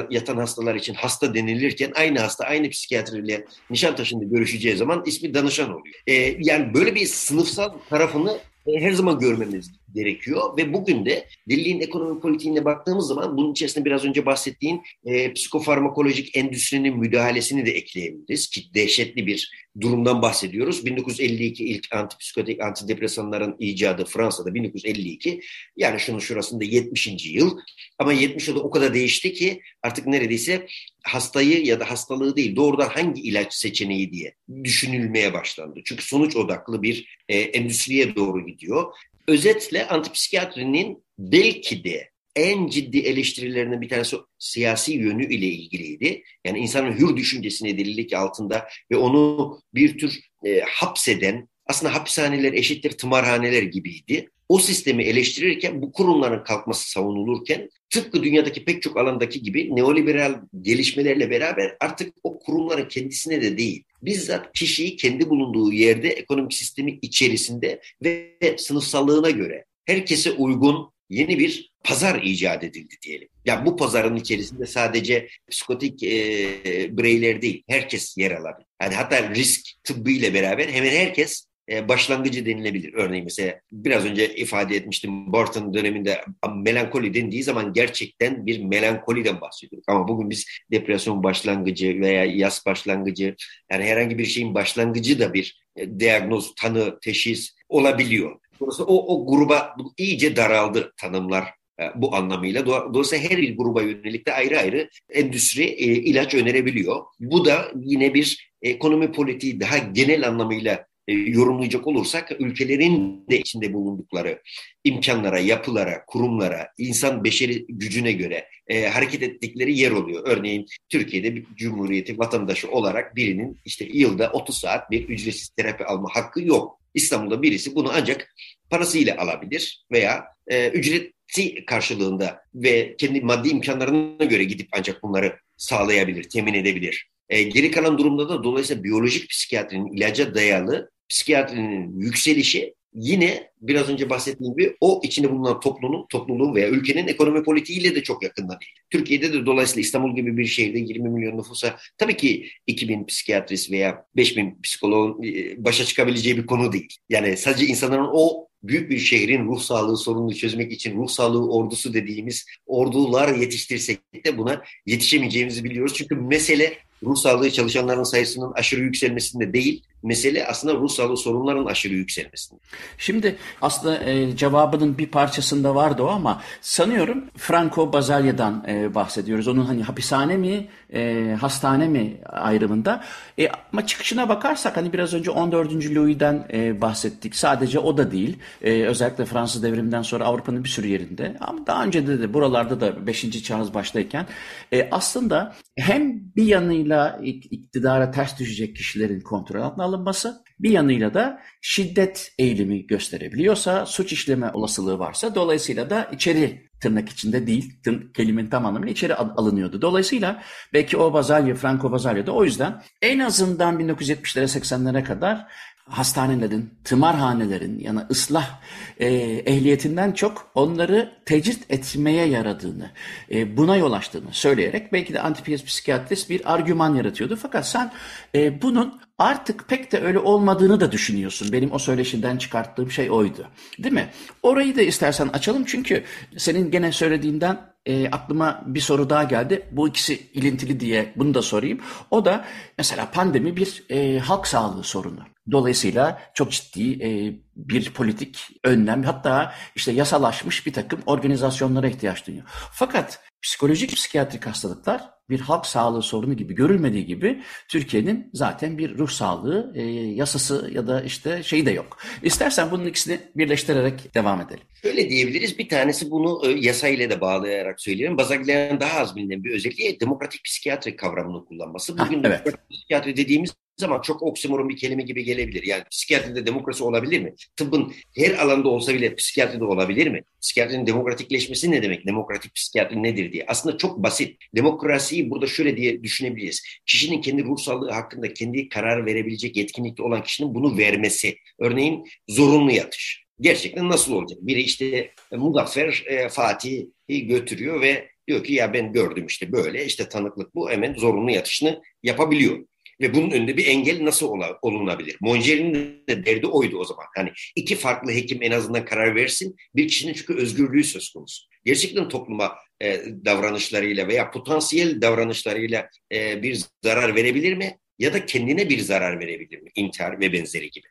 yatan 0.09 0.37
hastalar 0.37 0.75
için 0.75 0.93
hasta 0.93 1.33
denilirken 1.33 1.91
aynı 1.95 2.19
hasta 2.19 2.45
aynı 2.45 2.69
psikiyatriyle 2.69 3.45
Nişantaşı'nda 3.69 4.23
görüşeceği 4.23 4.75
zaman 4.77 5.03
ismi 5.05 5.33
danışan 5.33 5.69
oluyor. 5.69 5.95
Ee, 6.07 6.37
yani 6.39 6.73
böyle 6.73 6.95
bir 6.95 7.05
sınıfsal 7.05 7.69
tarafını 7.89 8.39
e, 8.67 8.81
her 8.81 8.91
zaman 8.91 9.19
görmemiz 9.19 9.71
gerekiyor 9.95 10.57
ve 10.57 10.73
bugün 10.73 11.05
de 11.05 11.27
deliliğin 11.49 11.79
ekonomi 11.79 12.19
politiğine 12.19 12.65
baktığımız 12.65 13.07
zaman 13.07 13.37
bunun 13.37 13.51
içerisinde 13.51 13.85
biraz 13.85 14.05
önce 14.05 14.25
bahsettiğim 14.25 14.81
e, 15.05 15.33
psikofarmakolojik 15.33 16.37
endüstrinin 16.37 16.97
müdahalesini 16.97 17.65
de 17.65 17.71
ekleyebiliriz 17.71 18.47
ki 18.47 18.61
dehşetli 18.73 19.27
bir 19.27 19.51
durumdan 19.81 20.21
bahsediyoruz. 20.21 20.85
1952 20.85 21.65
ilk 21.65 21.95
antipsikotik 21.95 22.61
antidepresanların 22.61 23.55
icadı 23.59 24.05
Fransa'da 24.05 24.53
1952 24.53 25.41
yani 25.77 25.99
şunun 25.99 26.19
şurasında 26.19 26.63
70. 26.63 27.07
yıl 27.25 27.57
ama 27.99 28.13
70 28.13 28.47
yılda 28.47 28.59
o 28.59 28.69
kadar 28.69 28.93
değişti 28.93 29.33
ki 29.33 29.61
artık 29.83 30.07
neredeyse 30.07 30.67
hastayı 31.03 31.65
ya 31.65 31.79
da 31.79 31.91
hastalığı 31.91 32.35
değil 32.35 32.55
doğrudan 32.55 32.89
hangi 32.89 33.21
ilaç 33.21 33.53
seçeneği 33.53 34.11
diye 34.11 34.35
düşünülmeye 34.63 35.33
başlandı. 35.33 35.79
Çünkü 35.85 36.03
sonuç 36.03 36.35
odaklı 36.35 36.81
bir 36.83 37.17
e, 37.29 37.39
endüstriye 37.39 38.15
doğru 38.15 38.45
gidiyor. 38.45 38.93
Özetle 39.27 39.87
antipsikiyatrinin 39.87 41.03
belki 41.19 41.83
de 41.83 42.09
en 42.35 42.67
ciddi 42.67 42.97
eleştirilerinin 42.99 43.81
bir 43.81 43.89
tanesi 43.89 44.17
siyasi 44.39 44.93
yönü 44.93 45.33
ile 45.33 45.45
ilgiliydi. 45.45 46.23
Yani 46.45 46.59
insanın 46.59 46.91
hür 46.91 47.17
düşüncesini 47.17 47.77
delilik 47.77 48.13
altında 48.13 48.67
ve 48.91 48.97
onu 48.97 49.59
bir 49.73 49.97
tür 49.97 50.19
e, 50.45 50.61
hapseden, 50.61 51.49
aslında 51.65 51.95
hapishaneler 51.95 52.53
eşittir 52.53 52.91
tımarhaneler 52.91 53.63
gibiydi. 53.63 54.29
O 54.49 54.59
sistemi 54.59 55.03
eleştirirken 55.03 55.81
bu 55.81 55.91
kurumların 55.91 56.43
kalkması 56.43 56.91
savunulurken 56.91 57.69
tıpkı 57.89 58.23
dünyadaki 58.23 58.65
pek 58.65 58.81
çok 58.81 58.97
alandaki 58.97 59.41
gibi 59.41 59.75
neoliberal 59.75 60.35
gelişmelerle 60.61 61.29
beraber 61.29 61.77
artık 61.79 62.13
o 62.23 62.39
kurumların 62.39 62.87
kendisine 62.87 63.41
de 63.41 63.57
değil, 63.57 63.83
bizzat 64.01 64.53
kişiyi 64.53 64.95
kendi 64.95 65.29
bulunduğu 65.29 65.73
yerde 65.73 66.09
ekonomik 66.09 66.53
sistemi 66.53 66.99
içerisinde 67.01 67.81
ve 68.03 68.37
sınıfsallığına 68.57 69.29
göre 69.29 69.65
herkese 69.85 70.31
uygun 70.31 70.91
yeni 71.09 71.39
bir 71.39 71.71
pazar 71.83 72.21
icat 72.23 72.63
edildi 72.63 72.95
diyelim. 73.05 73.27
Ya 73.45 73.53
yani 73.53 73.65
bu 73.65 73.77
pazarın 73.77 74.15
içerisinde 74.15 74.65
sadece 74.65 75.27
psikotik 75.49 76.03
e, 76.03 76.97
bireyler 76.97 77.41
değil, 77.41 77.63
herkes 77.67 78.17
yer 78.17 78.31
alabilir. 78.31 78.67
Yani 78.81 78.95
hatta 78.95 79.29
risk 79.29 79.83
tıbbı 79.83 80.11
ile 80.11 80.33
beraber 80.33 80.67
hemen 80.67 80.91
herkes 80.91 81.46
başlangıcı 81.69 82.45
denilebilir. 82.45 82.93
Örneğin 82.93 83.23
mesela 83.23 83.59
biraz 83.71 84.05
önce 84.05 84.35
ifade 84.35 84.75
etmiştim 84.75 85.33
Barton 85.33 85.73
döneminde 85.73 86.21
melankoli 86.55 87.13
dendiği 87.13 87.43
zaman 87.43 87.73
gerçekten 87.73 88.45
bir 88.45 88.63
melankoliden 88.63 89.41
bahsediyoruz. 89.41 89.85
Ama 89.87 90.07
bugün 90.07 90.29
biz 90.29 90.45
depresyon 90.71 91.23
başlangıcı 91.23 92.01
veya 92.01 92.25
yaz 92.25 92.63
başlangıcı 92.65 93.35
yani 93.71 93.83
herhangi 93.83 94.17
bir 94.17 94.25
şeyin 94.25 94.55
başlangıcı 94.55 95.19
da 95.19 95.33
bir 95.33 95.61
e, 95.75 95.99
diagnoz, 95.99 96.55
tanı, 96.55 96.99
teşhis 96.99 97.55
olabiliyor. 97.69 98.39
Dolayısıyla 98.59 98.91
o, 98.91 99.15
o 99.15 99.25
gruba 99.25 99.75
iyice 99.97 100.35
daraldı 100.35 100.93
tanımlar 100.97 101.43
e, 101.79 101.83
bu 101.95 102.15
anlamıyla. 102.15 102.65
Dolayısıyla 102.65 103.29
her 103.29 103.37
bir 103.37 103.57
gruba 103.57 103.81
yönelik 103.81 104.27
de 104.27 104.33
ayrı 104.33 104.59
ayrı 104.59 104.89
endüstri 105.13 105.63
e, 105.63 105.85
ilaç 105.85 106.33
önerebiliyor. 106.33 107.03
Bu 107.19 107.45
da 107.45 107.71
yine 107.75 108.13
bir 108.13 108.51
ekonomi 108.61 109.11
politiği 109.11 109.59
daha 109.59 109.77
genel 109.77 110.27
anlamıyla 110.27 110.85
e, 111.07 111.13
yorumlayacak 111.13 111.87
olursak 111.87 112.31
ülkelerin 112.39 113.25
de 113.29 113.39
içinde 113.39 113.73
bulundukları 113.73 114.41
imkanlara, 114.83 115.39
yapılara, 115.39 116.05
kurumlara, 116.05 116.67
insan 116.77 117.23
beşeri 117.23 117.65
gücüne 117.69 118.11
göre 118.11 118.47
e, 118.67 118.87
hareket 118.87 119.23
ettikleri 119.23 119.77
yer 119.77 119.91
oluyor. 119.91 120.23
Örneğin 120.25 120.65
Türkiye'de 120.89 121.35
bir 121.35 121.45
cumhuriyeti 121.55 122.19
vatandaşı 122.19 122.71
olarak 122.71 123.15
birinin 123.15 123.59
işte 123.65 123.85
yılda 123.93 124.31
30 124.31 124.57
saat 124.57 124.91
bir 124.91 125.09
ücretsiz 125.09 125.49
terapi 125.49 125.85
alma 125.85 126.09
hakkı 126.13 126.41
yok. 126.41 126.81
İstanbul'da 126.93 127.41
birisi 127.41 127.75
bunu 127.75 127.91
ancak 127.93 128.35
parasıyla 128.69 129.17
alabilir 129.17 129.85
veya 129.91 130.25
e, 130.47 130.69
ücreti 130.69 131.65
karşılığında 131.65 132.41
ve 132.55 132.95
kendi 132.97 133.21
maddi 133.21 133.49
imkanlarına 133.49 134.25
göre 134.25 134.43
gidip 134.43 134.67
ancak 134.71 135.03
bunları 135.03 135.39
sağlayabilir, 135.57 136.29
temin 136.29 136.53
edebilir. 136.53 137.09
E, 137.29 137.43
geri 137.43 137.71
kalan 137.71 137.97
durumda 137.97 138.29
da 138.29 138.43
dolayısıyla 138.43 138.83
biyolojik 138.83 139.29
psikiyatrinin 139.29 139.97
ilaca 139.97 140.35
dayalı 140.35 140.91
psikiyatrinin 141.09 141.99
yükselişi 141.99 142.77
yine 142.97 143.51
biraz 143.61 143.89
önce 143.89 144.09
bahsettiğim 144.09 144.55
gibi 144.55 144.75
o 144.81 145.01
içinde 145.03 145.31
bulunan 145.31 145.59
toplumun, 145.59 146.05
topluluğun 146.09 146.55
veya 146.55 146.69
ülkenin 146.69 147.07
ekonomi 147.07 147.43
politiğiyle 147.43 147.95
de 147.95 148.03
çok 148.03 148.23
yakından 148.23 148.59
değil. 148.59 148.71
Türkiye'de 148.89 149.33
de 149.33 149.45
dolayısıyla 149.45 149.81
İstanbul 149.81 150.15
gibi 150.15 150.37
bir 150.37 150.45
şehirde 150.45 150.79
20 150.79 151.09
milyon 151.09 151.37
nüfusa 151.37 151.77
tabii 151.97 152.17
ki 152.17 152.49
2000 152.67 153.05
psikiyatrist 153.05 153.71
veya 153.71 154.05
5000 154.15 154.61
psikoloğun 154.63 155.23
e, 155.23 155.63
başa 155.65 155.85
çıkabileceği 155.85 156.37
bir 156.37 156.45
konu 156.45 156.71
değil. 156.71 156.97
Yani 157.09 157.37
sadece 157.37 157.65
insanların 157.65 158.09
o 158.13 158.47
büyük 158.63 158.89
bir 158.89 158.99
şehrin 158.99 159.45
ruh 159.45 159.59
sağlığı 159.59 159.97
sorununu 159.97 160.35
çözmek 160.35 160.71
için 160.71 160.97
ruh 160.97 161.07
sağlığı 161.07 161.51
ordusu 161.51 161.93
dediğimiz 161.93 162.45
ordular 162.65 163.35
yetiştirsek 163.35 164.25
de 164.25 164.37
buna 164.37 164.61
yetişemeyeceğimizi 164.85 165.63
biliyoruz. 165.63 165.93
Çünkü 165.95 166.15
mesele 166.15 166.73
ruh 167.03 167.15
sağlığı 167.15 167.51
çalışanların 167.51 168.03
sayısının 168.03 168.53
aşırı 168.53 168.81
yükselmesinde 168.81 169.53
değil, 169.53 169.83
mesele 170.03 170.47
aslında 170.47 170.73
ruh 170.73 170.89
sağlığı 170.89 171.17
sorunların 171.17 171.65
aşırı 171.65 171.93
yükselmesinde. 171.93 172.59
Şimdi 172.97 173.35
aslında 173.61 174.03
e, 174.03 174.37
cevabının 174.37 174.97
bir 174.97 175.07
parçasında 175.07 175.75
vardı 175.75 176.03
o 176.03 176.07
ama 176.07 176.41
sanıyorum 176.61 177.25
Franco 177.37 177.93
Bazalya'dan 177.93 178.65
e, 178.67 178.95
bahsediyoruz. 178.95 179.47
Onun 179.47 179.65
hani 179.65 179.83
hapishane 179.83 180.37
mi, 180.37 180.67
e, 180.93 181.35
hastane 181.41 181.87
mi 181.87 182.17
ayrımında. 182.25 183.03
E, 183.39 183.47
ama 183.73 183.85
çıkışına 183.85 184.29
bakarsak 184.29 184.77
hani 184.77 184.93
biraz 184.93 185.13
önce 185.13 185.31
14. 185.31 185.73
Louis'den 185.95 186.47
e, 186.53 186.81
bahsettik. 186.81 187.35
Sadece 187.35 187.79
o 187.79 187.97
da 187.97 188.11
değil. 188.11 188.37
E, 188.61 188.83
özellikle 188.83 189.25
Fransız 189.25 189.63
devriminden 189.63 190.01
sonra 190.01 190.25
Avrupa'nın 190.25 190.63
bir 190.63 190.69
sürü 190.69 190.87
yerinde 190.87 191.37
ama 191.39 191.67
daha 191.67 191.83
önce 191.83 192.07
de, 192.07 192.19
de 192.19 192.33
buralarda 192.33 192.81
da 192.81 193.07
5. 193.07 193.43
Charles 193.43 193.73
baştayken 193.73 194.25
e, 194.73 194.87
aslında 194.91 195.55
hem 195.75 196.19
bir 196.35 196.45
yanıyla 196.45 196.86
iktidara 197.23 198.11
ters 198.11 198.39
düşecek 198.39 198.75
kişilerin 198.75 199.21
kontrol 199.21 199.61
altına 199.61 199.83
alınması, 199.83 200.43
bir 200.59 200.69
yanıyla 200.69 201.13
da 201.13 201.41
şiddet 201.61 202.33
eğilimi 202.39 202.87
gösterebiliyorsa, 202.87 203.85
suç 203.85 204.13
işleme 204.13 204.51
olasılığı 204.51 204.99
varsa 204.99 205.35
dolayısıyla 205.35 205.89
da 205.89 206.09
içeri 206.13 206.67
tırnak 206.81 207.09
içinde 207.09 207.47
değil, 207.47 207.81
tırn, 207.83 208.13
kelimenin 208.13 208.49
tam 208.49 208.65
anlamıyla 208.65 208.91
içeri 208.91 209.15
alınıyordu. 209.15 209.81
Dolayısıyla 209.81 210.43
belki 210.73 210.97
o 210.97 211.13
Bazalya, 211.13 211.55
Franco 211.55 211.91
Bazalya 211.91 212.25
da 212.25 212.31
o 212.31 212.43
yüzden 212.43 212.81
en 213.01 213.19
azından 213.19 213.79
1970'lere 213.79 214.59
80'lere 214.59 215.03
kadar 215.03 215.47
hastanelerin, 215.89 216.73
tımarhanelerin 216.83 217.79
yani 217.79 217.99
ıslah 218.11 218.59
e, 218.99 219.07
ehliyetinden 219.45 220.11
çok 220.11 220.51
onları 220.55 221.11
tecrit 221.25 221.71
etmeye 221.71 222.27
yaradığını, 222.27 222.91
e, 223.31 223.57
buna 223.57 223.75
yol 223.75 223.91
açtığını 223.91 224.33
söyleyerek 224.33 224.93
belki 224.93 225.13
de 225.13 225.21
antipiyaz 225.21 225.63
psikiyatrist 225.63 226.29
bir 226.29 226.53
argüman 226.53 226.95
yaratıyordu. 226.95 227.35
Fakat 227.35 227.67
sen 227.67 227.91
e, 228.35 228.61
bunun 228.61 228.99
artık 229.17 229.67
pek 229.67 229.91
de 229.91 230.01
öyle 230.01 230.19
olmadığını 230.19 230.79
da 230.79 230.91
düşünüyorsun. 230.91 231.51
Benim 231.51 231.71
o 231.71 231.79
söyleşinden 231.79 232.37
çıkarttığım 232.37 232.91
şey 232.91 233.11
oydu. 233.11 233.47
Değil 233.79 233.93
mi? 233.93 234.09
Orayı 234.43 234.75
da 234.75 234.81
istersen 234.81 235.27
açalım 235.27 235.65
çünkü 235.65 236.03
senin 236.37 236.71
gene 236.71 236.91
söylediğinden 236.91 237.59
e, 237.85 238.09
aklıma 238.09 238.63
bir 238.65 238.79
soru 238.79 239.09
daha 239.09 239.23
geldi. 239.23 239.67
Bu 239.71 239.87
ikisi 239.87 240.29
ilintili 240.33 240.79
diye 240.79 241.13
bunu 241.15 241.33
da 241.33 241.41
sorayım. 241.41 241.79
O 242.11 242.25
da 242.25 242.45
mesela 242.77 243.11
pandemi 243.11 243.57
bir 243.57 243.83
e, 243.89 244.19
halk 244.19 244.47
sağlığı 244.47 244.83
sorunu. 244.83 245.36
Dolayısıyla 245.51 246.21
çok 246.33 246.51
ciddi 246.51 247.03
e, 247.03 247.09
bir 247.55 247.93
politik 247.93 248.39
önlem 248.63 249.03
hatta 249.03 249.53
işte 249.75 249.91
yasalaşmış 249.91 250.65
bir 250.65 250.73
takım 250.73 250.99
organizasyonlara 251.05 251.87
ihtiyaç 251.87 252.27
duyuyor. 252.27 252.45
Fakat 252.71 253.19
psikolojik 253.47 253.95
psikiyatrik 253.95 254.47
hastalıklar 254.47 255.09
bir 255.29 255.39
halk 255.39 255.65
sağlığı 255.65 256.01
sorunu 256.01 256.33
gibi 256.33 256.55
görülmediği 256.55 257.05
gibi 257.05 257.41
Türkiye'nin 257.67 258.29
zaten 258.33 258.77
bir 258.77 258.97
ruh 258.97 259.09
sağlığı 259.09 259.73
e, 259.75 259.81
yasası 259.91 260.71
ya 260.73 260.87
da 260.87 261.03
işte 261.03 261.43
şeyi 261.43 261.65
de 261.65 261.71
yok. 261.71 261.97
İstersen 262.23 262.71
bunun 262.71 262.85
ikisini 262.85 263.19
birleştirerek 263.35 264.15
devam 264.15 264.41
edelim. 264.41 264.63
Şöyle 264.81 265.09
diyebiliriz. 265.09 265.59
Bir 265.59 265.69
tanesi 265.69 266.11
bunu 266.11 266.41
e, 266.45 266.51
yasayla 266.51 267.09
da 267.09 267.21
bağlayarak 267.21 267.81
söyleyelim. 267.81 268.17
Bazaglia'nın 268.17 268.79
daha 268.79 268.99
az 268.99 269.15
bilinen 269.15 269.43
bir 269.43 269.51
özelliği 269.51 269.99
demokratik 269.99 270.43
psikiyatri 270.43 270.95
kavramını 270.95 271.45
kullanması. 271.45 271.97
Bugün 271.97 272.23
ha, 272.23 272.27
evet. 272.27 272.45
demokratik 272.45 272.69
psikiyatri 272.69 273.17
dediğimiz 273.17 273.51
zaman 273.77 274.01
çok 274.01 274.23
oksimoron 274.23 274.69
bir 274.69 274.77
kelime 274.77 275.03
gibi 275.03 275.23
gelebilir. 275.23 275.63
Yani 275.63 275.83
psikiyatride 275.91 276.45
demokrasi 276.45 276.83
olabilir 276.83 277.21
mi? 277.21 277.35
Tıbbın 277.55 277.93
her 278.15 278.31
alanda 278.31 278.69
olsa 278.69 278.93
bile 278.93 279.15
psikiyatride 279.15 279.63
olabilir 279.63 280.07
mi? 280.07 280.23
Psikiyatrinin 280.41 280.87
demokratikleşmesi 280.87 281.71
ne 281.71 281.83
demek? 281.83 282.07
Demokratik 282.07 282.55
psikiyatri 282.55 283.03
nedir 283.03 283.31
diye. 283.31 283.36
Aslında 283.47 283.77
çok 283.77 284.03
basit. 284.03 284.37
Demokrasiyi 284.55 285.29
burada 285.29 285.47
şöyle 285.47 285.77
diye 285.77 286.03
düşünebiliriz. 286.03 286.63
Kişinin 286.85 287.21
kendi 287.21 287.43
ruh 287.43 287.57
sağlığı 287.57 287.91
hakkında 287.91 288.33
kendi 288.33 288.69
karar 288.69 289.05
verebilecek 289.05 289.57
yetkinlikte 289.57 290.03
olan 290.03 290.23
kişinin 290.23 290.55
bunu 290.55 290.77
vermesi. 290.77 291.37
Örneğin 291.59 292.03
zorunlu 292.27 292.71
yatış. 292.71 293.27
Gerçekten 293.41 293.89
nasıl 293.89 294.13
olacak? 294.13 294.39
Biri 294.41 294.61
işte 294.61 295.11
e, 295.31 295.37
Muzaffer 295.37 296.03
e, 296.05 296.29
Fatih'i 296.29 297.27
götürüyor 297.27 297.81
ve 297.81 298.09
diyor 298.27 298.43
ki 298.43 298.53
ya 298.53 298.73
ben 298.73 298.91
gördüm 298.91 299.25
işte 299.27 299.51
böyle 299.51 299.85
işte 299.85 300.09
tanıklık 300.09 300.55
bu 300.55 300.71
hemen 300.71 300.93
zorunlu 300.93 301.31
yatışını 301.31 301.81
yapabiliyor. 302.03 302.65
Ve 303.01 303.13
bunun 303.13 303.31
önünde 303.31 303.57
bir 303.57 303.67
engel 303.67 304.05
nasıl 304.05 304.39
olunabilir? 304.61 305.17
Monger'in 305.21 305.73
de 306.09 306.25
derdi 306.25 306.47
oydu 306.47 306.77
o 306.77 306.85
zaman. 306.85 307.05
Hani 307.15 307.31
iki 307.55 307.75
farklı 307.75 308.11
hekim 308.11 308.37
en 308.41 308.51
azından 308.51 308.85
karar 308.85 309.15
versin. 309.15 309.55
Bir 309.75 309.87
kişinin 309.87 310.13
çünkü 310.13 310.35
özgürlüğü 310.35 310.83
söz 310.83 311.13
konusu. 311.13 311.45
Gerçekten 311.65 312.09
topluma 312.09 312.55
e, 312.81 313.01
davranışlarıyla 313.25 314.07
veya 314.07 314.31
potansiyel 314.31 315.01
davranışlarıyla 315.01 315.89
e, 316.13 316.43
bir 316.43 316.63
zarar 316.83 317.15
verebilir 317.15 317.53
mi? 317.53 317.77
Ya 317.99 318.13
da 318.13 318.25
kendine 318.25 318.69
bir 318.69 318.79
zarar 318.79 319.19
verebilir 319.19 319.61
mi? 319.61 319.69
İntihar 319.75 320.19
ve 320.19 320.33
benzeri 320.33 320.71
gibi. 320.71 320.87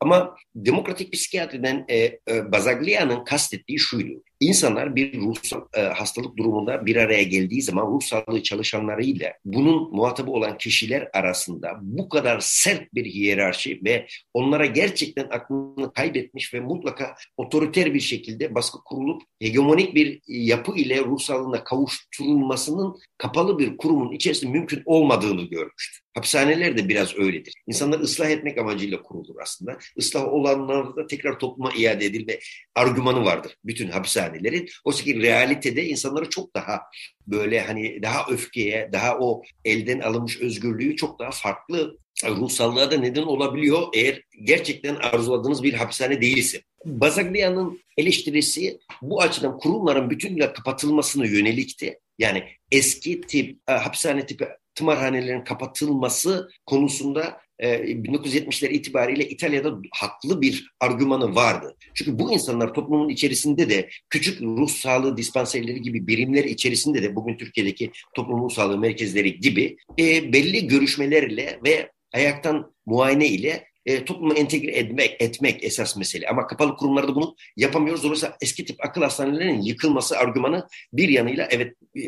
Ama 0.00 0.36
demokratik 0.54 1.12
psikiyatriden 1.12 1.84
e, 1.88 1.96
e, 1.96 2.52
Bazaglia'nın 2.52 3.24
kastettiği 3.24 3.78
şuydu. 3.78 4.22
İnsanlar 4.48 4.96
bir 4.96 5.20
ruhsal 5.20 5.60
e, 5.74 5.80
hastalık 5.80 6.36
durumunda 6.36 6.86
bir 6.86 6.96
araya 6.96 7.22
geldiği 7.22 7.62
zaman 7.62 7.86
ruh 7.86 8.00
sağlığı 8.00 8.42
çalışanlarıyla 8.42 9.32
bunun 9.44 9.96
muhatabı 9.96 10.30
olan 10.30 10.58
kişiler 10.58 11.08
arasında 11.12 11.78
bu 11.82 12.08
kadar 12.08 12.40
sert 12.40 12.94
bir 12.94 13.04
hiyerarşi 13.04 13.80
ve 13.84 14.06
onlara 14.34 14.66
gerçekten 14.66 15.24
aklını 15.30 15.92
kaybetmiş 15.92 16.54
ve 16.54 16.60
mutlaka 16.60 17.14
otoriter 17.36 17.94
bir 17.94 18.00
şekilde 18.00 18.54
baskı 18.54 18.78
kurulup 18.84 19.22
hegemonik 19.42 19.94
bir 19.94 20.20
yapı 20.26 20.76
ile 20.76 21.04
ruh 21.04 21.18
sağlığına 21.18 21.64
kavuşturulmasının 21.64 22.96
kapalı 23.18 23.58
bir 23.58 23.76
kurumun 23.76 24.12
içerisinde 24.12 24.52
mümkün 24.52 24.82
olmadığını 24.86 25.42
görmüştür. 25.42 26.04
Hapishaneler 26.14 26.78
de 26.78 26.88
biraz 26.88 27.18
öyledir. 27.18 27.54
İnsanlar 27.66 28.00
ıslah 28.00 28.30
etmek 28.30 28.58
amacıyla 28.58 29.02
kurulur 29.02 29.34
aslında. 29.42 29.78
Islah 29.96 30.24
olanlarda 30.24 30.96
da 30.96 31.06
tekrar 31.06 31.38
topluma 31.38 31.72
iade 31.72 32.04
edilme 32.04 32.38
argümanı 32.74 33.24
vardır 33.24 33.56
bütün 33.64 33.88
hapishanelerin. 34.34 34.68
Oysa 34.84 35.04
ki 35.04 35.22
realitede 35.22 35.84
insanları 35.84 36.30
çok 36.30 36.56
daha 36.56 36.80
böyle 37.26 37.60
hani 37.60 38.02
daha 38.02 38.26
öfkeye, 38.30 38.90
daha 38.92 39.18
o 39.18 39.42
elden 39.64 40.00
alınmış 40.00 40.40
özgürlüğü 40.40 40.96
çok 40.96 41.18
daha 41.18 41.30
farklı 41.30 41.98
ruhsallığa 42.24 42.90
da 42.90 42.96
neden 42.96 43.22
olabiliyor 43.22 43.82
eğer 43.94 44.22
gerçekten 44.44 44.94
arzuladığınız 44.94 45.62
bir 45.62 45.72
hapishane 45.72 46.20
değilse. 46.20 46.62
Bazaglia'nın 46.84 47.80
eleştirisi 47.96 48.78
bu 49.02 49.22
açıdan 49.22 49.58
kurumların 49.58 50.10
bütünüyle 50.10 50.52
kapatılmasına 50.52 51.26
yönelikti. 51.26 51.98
Yani 52.18 52.44
eski 52.72 53.20
tip 53.20 53.58
e, 53.68 53.72
hapishane 53.72 54.26
tipi 54.26 54.46
tımarhanelerin 54.74 55.44
kapatılması 55.44 56.50
konusunda 56.66 57.40
1970'ler 57.60 58.68
e, 58.68 58.72
itibariyle 58.72 59.28
İtalya'da 59.28 59.78
haklı 59.92 60.42
bir 60.42 60.70
argümanı 60.80 61.34
vardı. 61.34 61.76
Çünkü 61.94 62.18
bu 62.18 62.32
insanlar 62.32 62.74
toplumun 62.74 63.08
içerisinde 63.08 63.70
de 63.70 63.88
küçük 64.10 64.42
ruh 64.42 64.68
sağlığı 64.68 65.16
dispanserleri 65.16 65.82
gibi 65.82 66.06
birimler 66.06 66.44
içerisinde 66.44 67.02
de 67.02 67.16
bugün 67.16 67.36
Türkiye'deki 67.36 67.90
toplum 68.14 68.42
ruh 68.42 68.50
sağlığı 68.50 68.78
merkezleri 68.78 69.40
gibi 69.40 69.76
e, 69.98 70.32
belli 70.32 70.66
görüşmelerle 70.66 71.60
ve 71.64 71.90
ayaktan 72.12 72.74
muayene 72.86 73.26
ile 73.26 73.64
e, 73.86 74.04
toplumu 74.04 74.34
entegre 74.34 74.70
etmek, 74.70 75.22
etmek 75.22 75.64
esas 75.64 75.96
mesele. 75.96 76.28
Ama 76.28 76.46
kapalı 76.46 76.76
kurumlarda 76.76 77.14
bunu 77.14 77.36
yapamıyoruz. 77.56 78.02
Dolayısıyla 78.02 78.36
eski 78.40 78.64
tip 78.64 78.84
akıl 78.84 79.02
hastanelerinin 79.02 79.62
yıkılması 79.62 80.18
argümanı 80.18 80.68
bir 80.92 81.08
yanıyla 81.08 81.48
evet 81.50 81.76
e, 81.96 82.02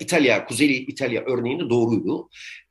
İtalya, 0.00 0.46
Kuzeyli 0.46 0.74
İtalya 0.74 1.22
örneğinde 1.24 1.70
doğruydu. 1.70 2.28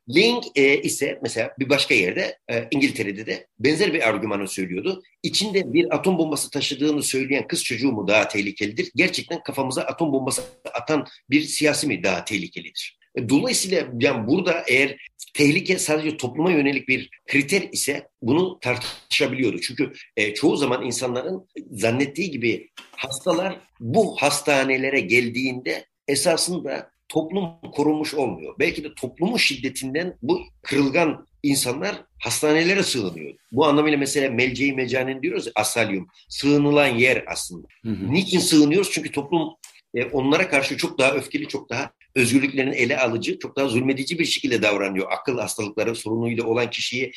Ling 0.08 0.44
e, 0.54 0.82
ise 0.82 1.18
mesela 1.22 1.54
bir 1.58 1.68
başka 1.68 1.94
yerde 1.94 2.38
e, 2.50 2.68
İngiltere'de 2.70 3.26
de 3.26 3.46
benzer 3.58 3.94
bir 3.94 4.08
argümanı 4.08 4.48
söylüyordu. 4.48 5.02
İçinde 5.22 5.72
bir 5.72 5.94
atom 5.94 6.18
bombası 6.18 6.50
taşıdığını 6.50 7.02
söyleyen 7.02 7.46
kız 7.46 7.64
çocuğu 7.64 7.92
mu 7.92 8.08
daha 8.08 8.28
tehlikelidir? 8.28 8.90
Gerçekten 8.94 9.42
kafamıza 9.42 9.82
atom 9.82 10.12
bombası 10.12 10.42
atan 10.74 11.06
bir 11.30 11.40
siyasi 11.40 11.86
mi 11.86 12.02
daha 12.02 12.24
tehlikelidir? 12.24 12.98
E, 13.16 13.28
dolayısıyla 13.28 13.88
yani 14.00 14.26
burada 14.26 14.64
eğer 14.68 15.11
tehlike 15.32 15.78
sadece 15.78 16.16
topluma 16.16 16.50
yönelik 16.50 16.88
bir 16.88 17.10
kriter 17.26 17.62
ise 17.72 18.08
bunu 18.22 18.58
tartışabiliyordu. 18.60 19.60
Çünkü 19.60 19.92
e, 20.16 20.34
çoğu 20.34 20.56
zaman 20.56 20.86
insanların 20.86 21.48
zannettiği 21.70 22.30
gibi 22.30 22.70
hastalar 22.96 23.60
bu 23.80 24.16
hastanelere 24.16 25.00
geldiğinde 25.00 25.86
esasında 26.08 26.90
toplum 27.08 27.50
korunmuş 27.72 28.14
olmuyor. 28.14 28.54
Belki 28.58 28.84
de 28.84 28.94
toplumun 28.94 29.36
şiddetinden 29.36 30.16
bu 30.22 30.40
kırılgan 30.62 31.26
insanlar 31.42 32.04
hastanelere 32.18 32.82
sığınıyor. 32.82 33.34
Bu 33.52 33.66
anlamıyla 33.66 33.98
mesela 33.98 34.30
melceği 34.30 34.72
mecanen 34.72 35.22
diyoruz 35.22 35.48
asalyum. 35.54 36.06
Sığınılan 36.28 36.86
yer 36.86 37.24
aslında. 37.26 37.68
Hı 37.84 37.90
hı. 37.90 38.12
Niçin 38.12 38.38
sığınıyoruz? 38.38 38.90
Çünkü 38.90 39.12
toplum 39.12 39.48
e, 39.94 40.04
onlara 40.04 40.48
karşı 40.48 40.76
çok 40.76 40.98
daha 40.98 41.12
öfkeli, 41.12 41.48
çok 41.48 41.70
daha 41.70 41.90
özgürlüklerini 42.14 42.74
ele 42.74 42.98
alıcı, 42.98 43.38
çok 43.38 43.56
daha 43.56 43.68
zulmedici 43.68 44.18
bir 44.18 44.24
şekilde 44.24 44.62
davranıyor. 44.62 45.06
Akıl 45.10 45.38
hastalıkları 45.38 45.94
sorunuyla 45.94 46.44
olan 46.44 46.70
kişiyi 46.70 47.12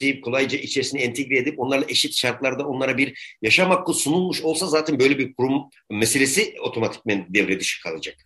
benimseyip 0.00 0.24
kolayca 0.24 0.58
içerisine 0.58 1.02
entegre 1.02 1.38
edip 1.38 1.60
onlarla 1.60 1.84
eşit 1.88 2.14
şartlarda 2.14 2.66
onlara 2.66 2.98
bir 2.98 3.36
yaşam 3.42 3.70
hakkı 3.70 3.94
sunulmuş 3.94 4.42
olsa 4.42 4.66
zaten 4.66 4.98
böyle 4.98 5.18
bir 5.18 5.34
kurum 5.34 5.62
meselesi 5.90 6.54
otomatikmen 6.60 7.26
devre 7.28 7.60
dışı 7.60 7.82
kalacak. 7.82 8.16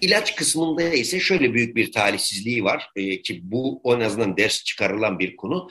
İlaç 0.00 0.36
kısmında 0.36 0.82
ise 0.82 1.20
şöyle 1.20 1.54
büyük 1.54 1.76
bir 1.76 1.92
talihsizliği 1.92 2.64
var 2.64 2.90
e, 2.96 3.22
ki 3.22 3.40
bu 3.42 3.82
en 3.84 4.00
azından 4.00 4.36
ders 4.36 4.64
çıkarılan 4.64 5.18
bir 5.18 5.36
konu. 5.36 5.68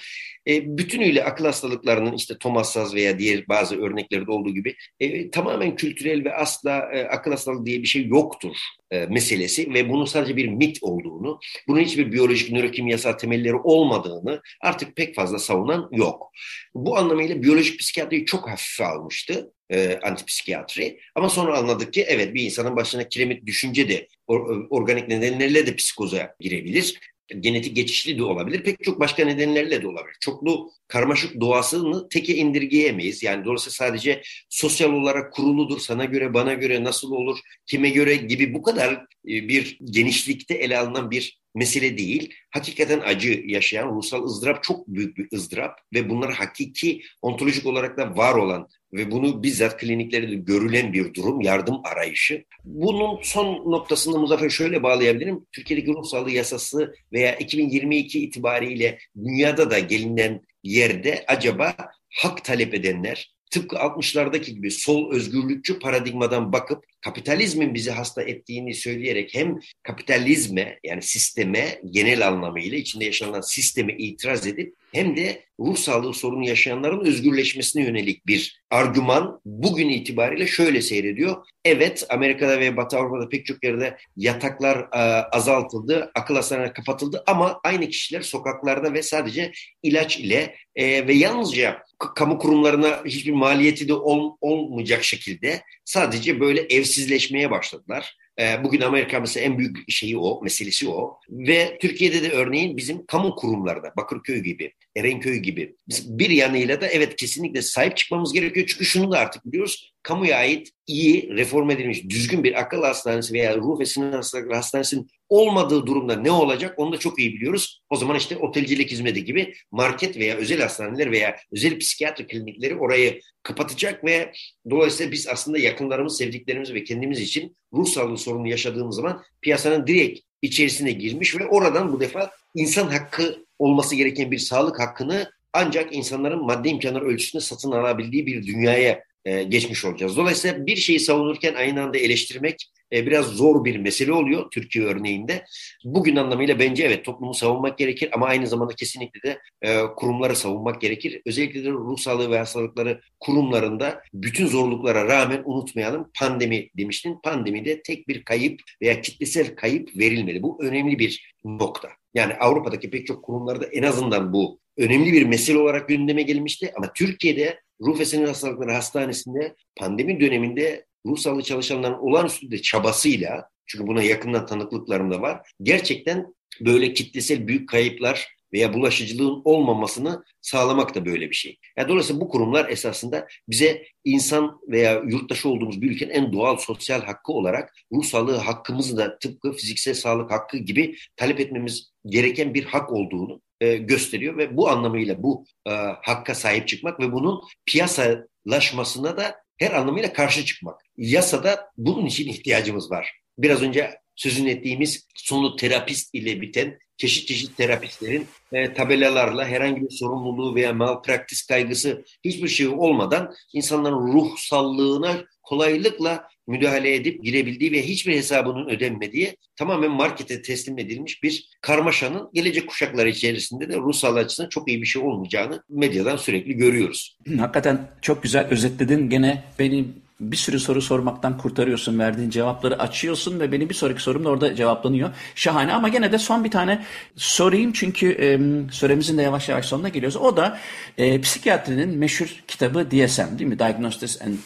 E, 0.47 0.77
bütünüyle 0.77 1.23
akıl 1.23 1.45
hastalıklarının 1.45 2.13
işte 2.13 2.37
Thomas 2.39 2.73
Saz 2.73 2.95
veya 2.95 3.19
diğer 3.19 3.47
bazı 3.47 3.81
örneklerde 3.81 4.31
olduğu 4.31 4.53
gibi 4.53 4.75
e, 4.99 5.31
tamamen 5.31 5.75
kültürel 5.75 6.25
ve 6.25 6.35
asla 6.35 6.89
e, 6.93 7.03
akıl 7.03 7.31
hastalığı 7.31 7.65
diye 7.65 7.81
bir 7.81 7.87
şey 7.87 8.05
yoktur 8.07 8.55
e, 8.91 9.05
meselesi 9.05 9.73
ve 9.73 9.89
bunun 9.89 10.05
sadece 10.05 10.37
bir 10.37 10.47
mit 10.47 10.77
olduğunu, 10.81 11.39
bunun 11.67 11.79
hiçbir 11.79 12.11
biyolojik 12.11 12.51
nörokimyasal 12.51 13.13
temelleri 13.13 13.55
olmadığını 13.55 14.41
artık 14.61 14.95
pek 14.95 15.15
fazla 15.15 15.36
savunan 15.39 15.89
yok. 15.91 16.31
Bu 16.75 16.97
anlamıyla 16.97 17.43
biyolojik 17.43 17.79
psikiyatriyi 17.79 18.25
çok 18.25 18.49
hafife 18.49 18.85
almıştı 18.85 19.53
e, 19.69 19.99
antipsikiyatri. 20.03 20.99
Ama 21.15 21.29
sonra 21.29 21.57
anladık 21.57 21.93
ki 21.93 22.05
evet 22.07 22.33
bir 22.33 22.43
insanın 22.43 22.75
başına 22.75 23.09
kiremit 23.09 23.45
düşünce 23.45 23.89
de 23.89 24.07
or, 24.27 24.67
organik 24.69 25.07
nedenlerle 25.07 25.67
de 25.67 25.75
psikoza 25.75 26.35
girebilir 26.39 26.99
genetik 27.39 27.75
geçişli 27.75 28.17
de 28.17 28.23
olabilir. 28.23 28.63
Pek 28.63 28.83
çok 28.83 28.99
başka 28.99 29.25
nedenlerle 29.25 29.81
de 29.81 29.87
olabilir. 29.87 30.17
Çoklu 30.21 30.71
karmaşık 30.87 31.41
doğasını 31.41 32.09
teke 32.09 32.35
indirgeyemeyiz. 32.35 33.23
Yani 33.23 33.45
dolayısıyla 33.45 33.73
sadece 33.73 34.21
sosyal 34.49 34.93
olarak 34.93 35.33
kuruludur. 35.33 35.79
Sana 35.79 36.05
göre, 36.05 36.33
bana 36.33 36.53
göre 36.53 36.83
nasıl 36.83 37.11
olur, 37.11 37.39
kime 37.65 37.89
göre 37.89 38.15
gibi 38.15 38.53
bu 38.53 38.61
kadar 38.61 38.93
e, 38.93 39.03
bir 39.25 39.79
genişlikte 39.83 40.53
ele 40.53 40.77
alınan 40.77 41.11
bir 41.11 41.39
mesele 41.57 41.97
değil. 41.97 42.33
Hakikaten 42.51 42.99
acı 42.99 43.43
yaşayan 43.45 43.95
ruhsal 43.95 44.23
ızdırap 44.23 44.63
çok 44.63 44.87
büyük 44.87 45.17
bir 45.17 45.27
ızdırap 45.33 45.79
ve 45.93 46.09
bunlar 46.09 46.33
hakiki 46.33 47.01
ontolojik 47.21 47.65
olarak 47.65 47.97
da 47.97 48.17
var 48.17 48.35
olan 48.35 48.67
ve 48.93 49.11
bunu 49.11 49.43
bizzat 49.43 49.77
kliniklerde 49.77 50.31
de 50.31 50.35
görülen 50.35 50.93
bir 50.93 51.13
durum, 51.13 51.41
yardım 51.41 51.81
arayışı. 51.83 52.43
Bunun 52.63 53.19
son 53.21 53.71
noktasını 53.71 54.19
Muzaffer 54.19 54.49
şöyle 54.49 54.83
bağlayabilirim. 54.83 55.45
Türkiye'deki 55.51 55.93
ruh 55.93 56.03
sağlığı 56.03 56.31
yasası 56.31 56.93
veya 57.13 57.35
2022 57.35 58.23
itibariyle 58.23 58.97
dünyada 59.17 59.71
da 59.71 59.79
gelinen 59.79 60.41
yerde 60.63 61.25
acaba 61.27 61.75
hak 62.09 62.45
talep 62.45 62.73
edenler, 62.73 63.36
tıpkı 63.51 63.75
60'lardaki 63.75 64.51
gibi 64.51 64.71
sol 64.71 65.13
özgürlükçü 65.13 65.79
paradigmadan 65.79 66.53
bakıp 66.53 66.83
kapitalizmin 67.01 67.73
bizi 67.73 67.91
hasta 67.91 68.23
ettiğini 68.23 68.73
söyleyerek 68.73 69.33
hem 69.33 69.59
kapitalizme 69.83 70.79
yani 70.83 71.01
sisteme 71.01 71.81
genel 71.91 72.27
anlamıyla 72.27 72.77
içinde 72.77 73.05
yaşanan 73.05 73.41
sisteme 73.41 73.93
itiraz 73.97 74.47
edip 74.47 74.75
hem 74.93 75.17
de 75.17 75.43
ruh 75.59 75.77
sağlığı 75.77 76.13
sorunu 76.13 76.47
yaşayanların 76.47 77.05
özgürleşmesine 77.05 77.83
yönelik 77.83 78.27
bir 78.27 78.61
argüman 78.69 79.41
bugün 79.45 79.89
itibariyle 79.89 80.47
şöyle 80.47 80.81
seyrediyor. 80.81 81.45
Evet 81.65 82.05
Amerika'da 82.09 82.59
ve 82.59 82.77
Batı 82.77 82.97
Avrupa'da 82.97 83.29
pek 83.29 83.45
çok 83.45 83.63
yerde 83.63 83.97
yataklar 84.17 84.77
e, 84.77 84.97
azaltıldı, 85.31 86.11
akıl 86.15 86.35
hastaneleri 86.35 86.73
kapatıldı 86.73 87.23
ama 87.27 87.59
aynı 87.63 87.89
kişiler 87.89 88.21
sokaklarda 88.21 88.93
ve 88.93 89.03
sadece 89.03 89.51
ilaç 89.83 90.19
ile 90.19 90.55
e, 90.75 91.07
ve 91.07 91.13
yalnızca 91.13 91.83
kamu 91.99 92.37
kurumlarına 92.37 93.01
hiçbir 93.05 93.31
maliyeti 93.31 93.87
de 93.87 93.93
ol, 93.93 94.37
olmayacak 94.41 95.03
şekilde 95.03 95.61
sadece 95.85 96.39
böyle 96.39 96.61
evsizleşmeye 96.61 97.51
başladılar. 97.51 98.17
Ee, 98.39 98.63
bugün 98.63 98.81
Amerika 98.81 99.19
mesela 99.19 99.45
en 99.45 99.57
büyük 99.57 99.91
şeyi 99.91 100.17
o, 100.17 100.41
meselesi 100.43 100.89
o. 100.89 101.19
Ve 101.29 101.77
Türkiye'de 101.81 102.21
de 102.21 102.29
örneğin 102.29 102.77
bizim 102.77 103.05
kamu 103.05 103.35
kurumlarda, 103.35 103.93
Bakırköy 103.97 104.39
gibi, 104.39 104.73
Erenköy 104.95 105.37
gibi 105.37 105.75
bir 106.05 106.29
yanıyla 106.29 106.81
da 106.81 106.87
evet 106.87 107.15
kesinlikle 107.15 107.61
sahip 107.61 107.97
çıkmamız 107.97 108.33
gerekiyor. 108.33 108.67
Çünkü 108.69 108.85
şunu 108.85 109.11
da 109.11 109.19
artık 109.19 109.45
biliyoruz, 109.45 109.93
kamuya 110.03 110.37
ait 110.37 110.69
iyi, 110.87 111.29
reform 111.29 111.69
edilmiş, 111.69 112.03
düzgün 112.09 112.43
bir 112.43 112.59
akıl 112.59 112.83
hastanesi 112.83 113.33
veya 113.33 113.57
ruh 113.57 113.79
ve 113.79 113.85
sinir 113.85 114.13
hastalıkları 114.13 114.55
hastanesinin 114.55 115.07
olmadığı 115.29 115.85
durumda 115.85 116.15
ne 116.15 116.31
olacak 116.31 116.73
onu 116.77 116.93
da 116.93 116.97
çok 116.97 117.19
iyi 117.19 117.33
biliyoruz. 117.33 117.81
O 117.89 117.95
zaman 117.95 118.17
işte 118.17 118.37
otelcilik 118.37 118.91
hizmeti 118.91 119.25
gibi 119.25 119.53
market 119.71 120.17
veya 120.17 120.35
özel 120.35 120.61
hastaneler 120.61 121.11
veya 121.11 121.35
özel 121.51 121.79
psikiyatri 121.79 122.27
klinikleri 122.27 122.75
orayı 122.75 123.21
kapatacak 123.43 124.03
ve 124.05 124.31
dolayısıyla 124.69 125.11
biz 125.11 125.27
aslında 125.27 125.57
yakınlarımız, 125.57 126.17
sevdiklerimiz 126.17 126.73
ve 126.73 126.83
kendimiz 126.83 127.21
için 127.21 127.57
ruh 127.73 127.87
sağlığı 127.87 128.17
sorunu 128.17 128.47
yaşadığımız 128.47 128.95
zaman 128.95 129.23
piyasanın 129.41 129.87
direkt 129.87 130.19
içerisine 130.41 130.91
girmiş 130.91 131.35
ve 131.39 131.45
oradan 131.45 131.93
bu 131.93 131.99
defa 131.99 132.31
insan 132.55 132.87
hakkı 132.87 133.45
olması 133.59 133.95
gereken 133.95 134.31
bir 134.31 134.39
sağlık 134.39 134.79
hakkını 134.79 135.31
ancak 135.53 135.95
insanların 135.95 136.45
maddi 136.45 136.69
imkanları 136.69 137.05
ölçüsünde 137.05 137.43
satın 137.43 137.71
alabildiği 137.71 138.25
bir 138.25 138.47
dünyaya 138.47 139.03
e, 139.27 139.43
geçmiş 139.43 139.85
olacağız. 139.85 140.17
Dolayısıyla 140.17 140.65
bir 140.65 140.75
şeyi 140.75 140.99
savunurken 140.99 141.53
aynı 141.53 141.83
anda 141.83 141.97
eleştirmek 141.97 142.71
e, 142.93 143.05
biraz 143.05 143.25
zor 143.25 143.65
bir 143.65 143.77
mesele 143.77 144.13
oluyor 144.13 144.51
Türkiye 144.51 144.85
örneğinde. 144.85 145.45
Bugün 145.83 146.15
anlamıyla 146.15 146.59
bence 146.59 146.83
evet 146.83 147.05
toplumu 147.05 147.33
savunmak 147.33 147.77
gerekir 147.77 148.09
ama 148.13 148.25
aynı 148.25 148.47
zamanda 148.47 148.73
kesinlikle 148.73 149.21
de 149.29 149.39
e, 149.61 149.81
kurumları 149.95 150.35
savunmak 150.35 150.81
gerekir. 150.81 151.21
Özellikle 151.25 151.63
de 151.63 151.69
ruh 151.69 151.97
sağlığı 151.97 152.31
ve 152.31 152.37
hastalıkları 152.37 153.01
kurumlarında 153.19 154.01
bütün 154.13 154.47
zorluklara 154.47 155.05
rağmen 155.07 155.41
unutmayalım 155.45 156.11
pandemi 156.19 156.69
demiştin. 156.77 157.17
Pandemide 157.23 157.81
tek 157.81 158.07
bir 158.07 158.23
kayıp 158.23 158.61
veya 158.81 159.01
kitlesel 159.01 159.55
kayıp 159.55 159.97
verilmedi. 159.97 160.43
Bu 160.43 160.63
önemli 160.63 160.99
bir 160.99 161.33
nokta. 161.45 161.89
Yani 162.13 162.33
Avrupa'daki 162.33 162.89
pek 162.89 163.07
çok 163.07 163.23
kurumlarda 163.23 163.65
en 163.65 163.83
azından 163.83 164.33
bu 164.33 164.59
önemli 164.77 165.13
bir 165.13 165.23
mesele 165.23 165.57
olarak 165.57 165.89
gündeme 165.89 166.21
gelmişti. 166.21 166.71
Ama 166.77 166.93
Türkiye'de 166.93 167.59
Ruh 167.81 167.99
ve 167.99 168.05
Sinir 168.05 168.27
Hastalıkları 168.27 168.71
Hastanesi'nde 168.71 169.55
pandemi 169.75 170.19
döneminde 170.19 170.85
ruh 171.05 171.17
sağlığı 171.17 171.43
çalışanların 171.43 171.97
olağanüstü 171.97 172.51
de 172.51 172.61
çabasıyla, 172.61 173.49
çünkü 173.65 173.87
buna 173.87 174.03
yakından 174.03 174.45
tanıklıklarım 174.45 175.11
da 175.11 175.21
var, 175.21 175.51
gerçekten 175.63 176.35
böyle 176.61 176.93
kitlesel 176.93 177.47
büyük 177.47 177.69
kayıplar 177.69 178.37
veya 178.53 178.73
bulaşıcılığın 178.73 179.41
olmamasını 179.45 180.23
sağlamak 180.41 180.95
da 180.95 181.05
böyle 181.05 181.29
bir 181.29 181.35
şey. 181.35 181.57
Yani 181.77 181.89
dolayısıyla 181.89 182.21
bu 182.21 182.29
kurumlar 182.29 182.69
esasında 182.69 183.27
bize 183.49 183.83
insan 184.03 184.59
veya 184.67 185.03
yurttaşı 185.07 185.49
olduğumuz 185.49 185.81
bir 185.81 185.91
ülkenin 185.91 186.11
en 186.11 186.33
doğal 186.33 186.57
sosyal 186.57 187.01
hakkı 187.01 187.31
olarak 187.31 187.73
ruh 187.91 188.03
sağlığı 188.03 188.37
hakkımızı 188.37 188.97
da 188.97 189.19
tıpkı 189.19 189.51
fiziksel 189.51 189.93
sağlık 189.93 190.31
hakkı 190.31 190.57
gibi 190.57 190.95
talep 191.15 191.39
etmemiz 191.39 191.91
gereken 192.05 192.53
bir 192.53 192.63
hak 192.63 192.93
olduğunu 192.93 193.41
e, 193.61 193.77
gösteriyor 193.77 194.37
ve 194.37 194.57
bu 194.57 194.69
anlamıyla 194.69 195.23
bu 195.23 195.45
e, 195.65 195.71
hakka 196.01 196.35
sahip 196.35 196.67
çıkmak 196.67 196.99
ve 196.99 197.11
bunun 197.11 197.41
piyasalaşmasına 197.65 199.17
da 199.17 199.35
her 199.57 199.71
anlamıyla 199.71 200.13
karşı 200.13 200.45
çıkmak. 200.45 200.81
Yasada 200.97 201.71
bunun 201.77 202.05
için 202.05 202.27
ihtiyacımız 202.27 202.91
var. 202.91 203.19
Biraz 203.37 203.61
önce 203.61 203.99
sözünü 204.15 204.49
ettiğimiz 204.49 205.07
sonu 205.15 205.55
terapist 205.55 206.15
ile 206.15 206.41
biten 206.41 206.79
çeşit 206.97 207.27
çeşit 207.27 207.57
terapistlerin 207.57 208.27
e, 208.51 208.73
tabelalarla 208.73 209.47
herhangi 209.47 209.81
bir 209.81 209.89
sorumluluğu 209.89 210.55
veya 210.55 210.73
malpraktis 210.73 211.45
kaygısı 211.45 212.05
hiçbir 212.25 212.47
şey 212.47 212.67
olmadan 212.67 213.33
insanların 213.53 214.13
ruh 214.13 214.37
sallığına 214.37 215.23
kolaylıkla 215.43 216.27
müdahale 216.47 216.95
edip 216.95 217.23
girebildiği 217.23 217.71
ve 217.71 217.81
hiçbir 217.81 218.15
hesabının 218.15 218.69
ödenmediği 218.69 219.37
tamamen 219.55 219.91
markete 219.91 220.41
teslim 220.41 220.79
edilmiş 220.79 221.23
bir 221.23 221.49
karmaşanın 221.61 222.29
gelecek 222.33 222.67
kuşaklar 222.69 223.05
içerisinde 223.05 223.69
de 223.69 223.75
Rus 223.75 224.03
açısından 224.03 224.49
çok 224.49 224.67
iyi 224.67 224.81
bir 224.81 224.87
şey 224.87 225.01
olmayacağını 225.01 225.63
medyadan 225.69 226.17
sürekli 226.17 226.53
görüyoruz. 226.53 227.17
Hakikaten 227.37 227.89
çok 228.01 228.23
güzel 228.23 228.47
özetledin. 228.47 229.09
Gene 229.09 229.43
beni 229.59 229.85
bir 230.19 230.37
sürü 230.37 230.59
soru 230.59 230.81
sormaktan 230.81 231.37
kurtarıyorsun. 231.37 231.99
Verdiğin 231.99 232.29
cevapları 232.29 232.79
açıyorsun 232.79 233.39
ve 233.39 233.51
benim 233.51 233.69
bir 233.69 233.73
sonraki 233.73 234.01
sorum 234.01 234.25
da 234.25 234.29
orada 234.29 234.55
cevaplanıyor. 234.55 235.09
Şahane 235.35 235.73
ama 235.73 235.89
gene 235.89 236.11
de 236.11 236.17
son 236.17 236.43
bir 236.43 236.51
tane 236.51 236.85
sorayım 237.15 237.71
çünkü 237.73 238.07
e, 238.11 238.39
süremizin 238.71 239.17
de 239.17 239.21
yavaş 239.21 239.49
yavaş 239.49 239.65
sonuna 239.65 239.89
geliyoruz. 239.89 240.17
O 240.17 240.37
da 240.37 240.59
e, 240.97 241.21
psikiyatrinin 241.21 241.97
meşhur 241.97 242.43
kitabı 242.47 242.91
DSM 242.91 243.39
değil 243.39 243.49
mi? 243.49 243.59
Diagnostics 243.59 244.21
and 244.21 244.37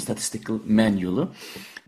Statistical 0.00 0.58
Manual'ı. 0.68 1.28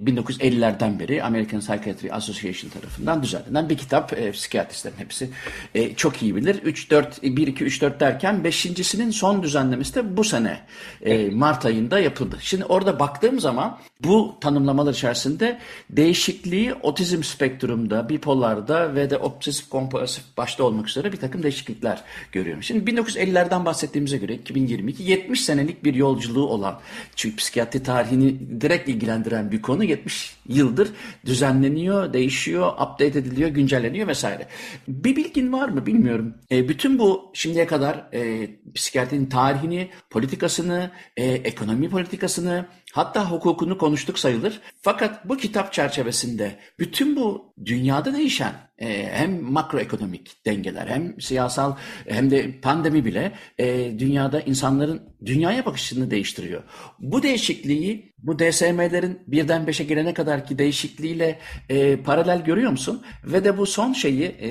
1950'lerden 0.05 0.99
beri 0.99 1.22
American 1.22 1.61
Psychiatry 1.61 2.12
Association 2.12 2.70
tarafından 2.70 3.22
düzenlenen 3.22 3.68
bir 3.68 3.76
kitap. 3.76 4.12
E, 4.12 4.32
psikiyatristlerin 4.32 4.96
hepsi 4.99 5.30
e, 5.74 5.94
çok 5.94 6.22
iyi 6.22 6.36
bilir. 6.36 6.55
3 6.55 6.90
4 6.90 7.22
1 7.22 7.46
2 7.46 7.64
3 7.64 7.82
4 7.82 8.01
derken 8.01 8.44
beşincisinin 8.44 9.11
son 9.11 9.42
düzenlemesi 9.42 9.94
de 9.94 10.16
bu 10.16 10.24
sene 10.24 10.61
e, 11.03 11.30
Mart 11.30 11.66
ayında 11.66 11.99
yapıldı. 11.99 12.36
Şimdi 12.40 12.64
orada 12.64 13.01
baktığım 13.01 13.40
zaman 13.40 13.78
bu 14.05 14.36
tanımlamalar 14.40 14.92
içerisinde 14.92 15.59
değişikliği 15.90 16.74
otizm 16.74 17.22
spektrumda, 17.22 18.09
bipolarda 18.09 18.94
ve 18.94 19.11
de 19.11 19.16
obsesif 19.16 19.68
kompulsif 19.68 20.24
başta 20.36 20.64
olmak 20.64 20.88
üzere 20.88 21.12
bir 21.12 21.16
takım 21.16 21.42
değişiklikler 21.42 22.03
görüyorum. 22.32 22.62
Şimdi 22.62 22.90
1950'lerden 22.90 23.64
bahsettiğimize 23.64 24.16
göre 24.16 24.34
2022 24.34 25.03
70 25.03 25.44
senelik 25.44 25.84
bir 25.84 25.94
yolculuğu 25.94 26.46
olan 26.46 26.80
çünkü 27.16 27.36
psikiyatri 27.36 27.82
tarihini 27.82 28.61
direkt 28.61 28.88
ilgilendiren 28.88 29.53
bir 29.53 29.62
konu 29.62 29.88
70 29.89 30.36
yıldır 30.49 30.89
düzenleniyor, 31.26 32.12
değişiyor, 32.12 32.72
update 32.72 33.18
ediliyor, 33.18 33.51
güncelleniyor 33.51 34.09
vesaire. 34.09 34.49
Bir 34.89 35.16
bilgin 35.16 35.53
var 35.53 35.68
mı 35.68 35.86
bilmiyorum. 35.86 36.34
E, 36.51 36.68
bütün 36.68 36.99
bu 36.99 37.30
şimdiye 37.34 37.66
kadar 37.66 38.09
e, 38.14 38.51
psikiyatrinin 38.74 39.26
tarihini, 39.26 39.91
politikasını, 40.11 40.91
e, 41.16 41.24
ekonomi 41.24 41.91
politikasını, 41.91 42.66
hatta 42.99 43.30
hukukunu 43.30 43.78
konuştuk 43.78 44.18
sayılır. 44.18 44.61
Fakat 44.82 45.28
bu 45.28 45.36
kitap 45.36 45.72
çerçevesinde 45.72 46.59
bütün 46.78 47.16
bu 47.16 47.55
dünyada 47.64 48.14
değişen 48.14 48.53
e, 48.78 49.09
hem 49.12 49.42
makroekonomik 49.42 50.46
dengeler 50.46 50.86
hem 50.86 51.20
siyasal 51.20 51.76
hem 52.09 52.30
de 52.30 52.61
pandemi 52.61 53.05
bile 53.05 53.32
e, 53.59 53.99
dünyada 53.99 54.40
insanların 54.40 55.03
dünyaya 55.26 55.66
bakışını 55.66 56.11
değiştiriyor. 56.11 56.62
Bu 56.99 57.22
değişikliği 57.22 58.14
bu 58.18 58.38
DSM'lerin 58.38 59.20
birden 59.26 59.66
beşe 59.66 59.84
gelene 59.84 60.14
kadar 60.14 60.46
ki 60.46 60.59
değişikliğiyle 60.59 61.38
e, 61.68 61.96
paralel 61.96 62.44
görüyor 62.44 62.70
musun? 62.70 63.03
Ve 63.24 63.44
de 63.44 63.59
bu 63.59 63.66
son 63.66 63.92
şeyi 63.92 64.36
e, 64.38 64.49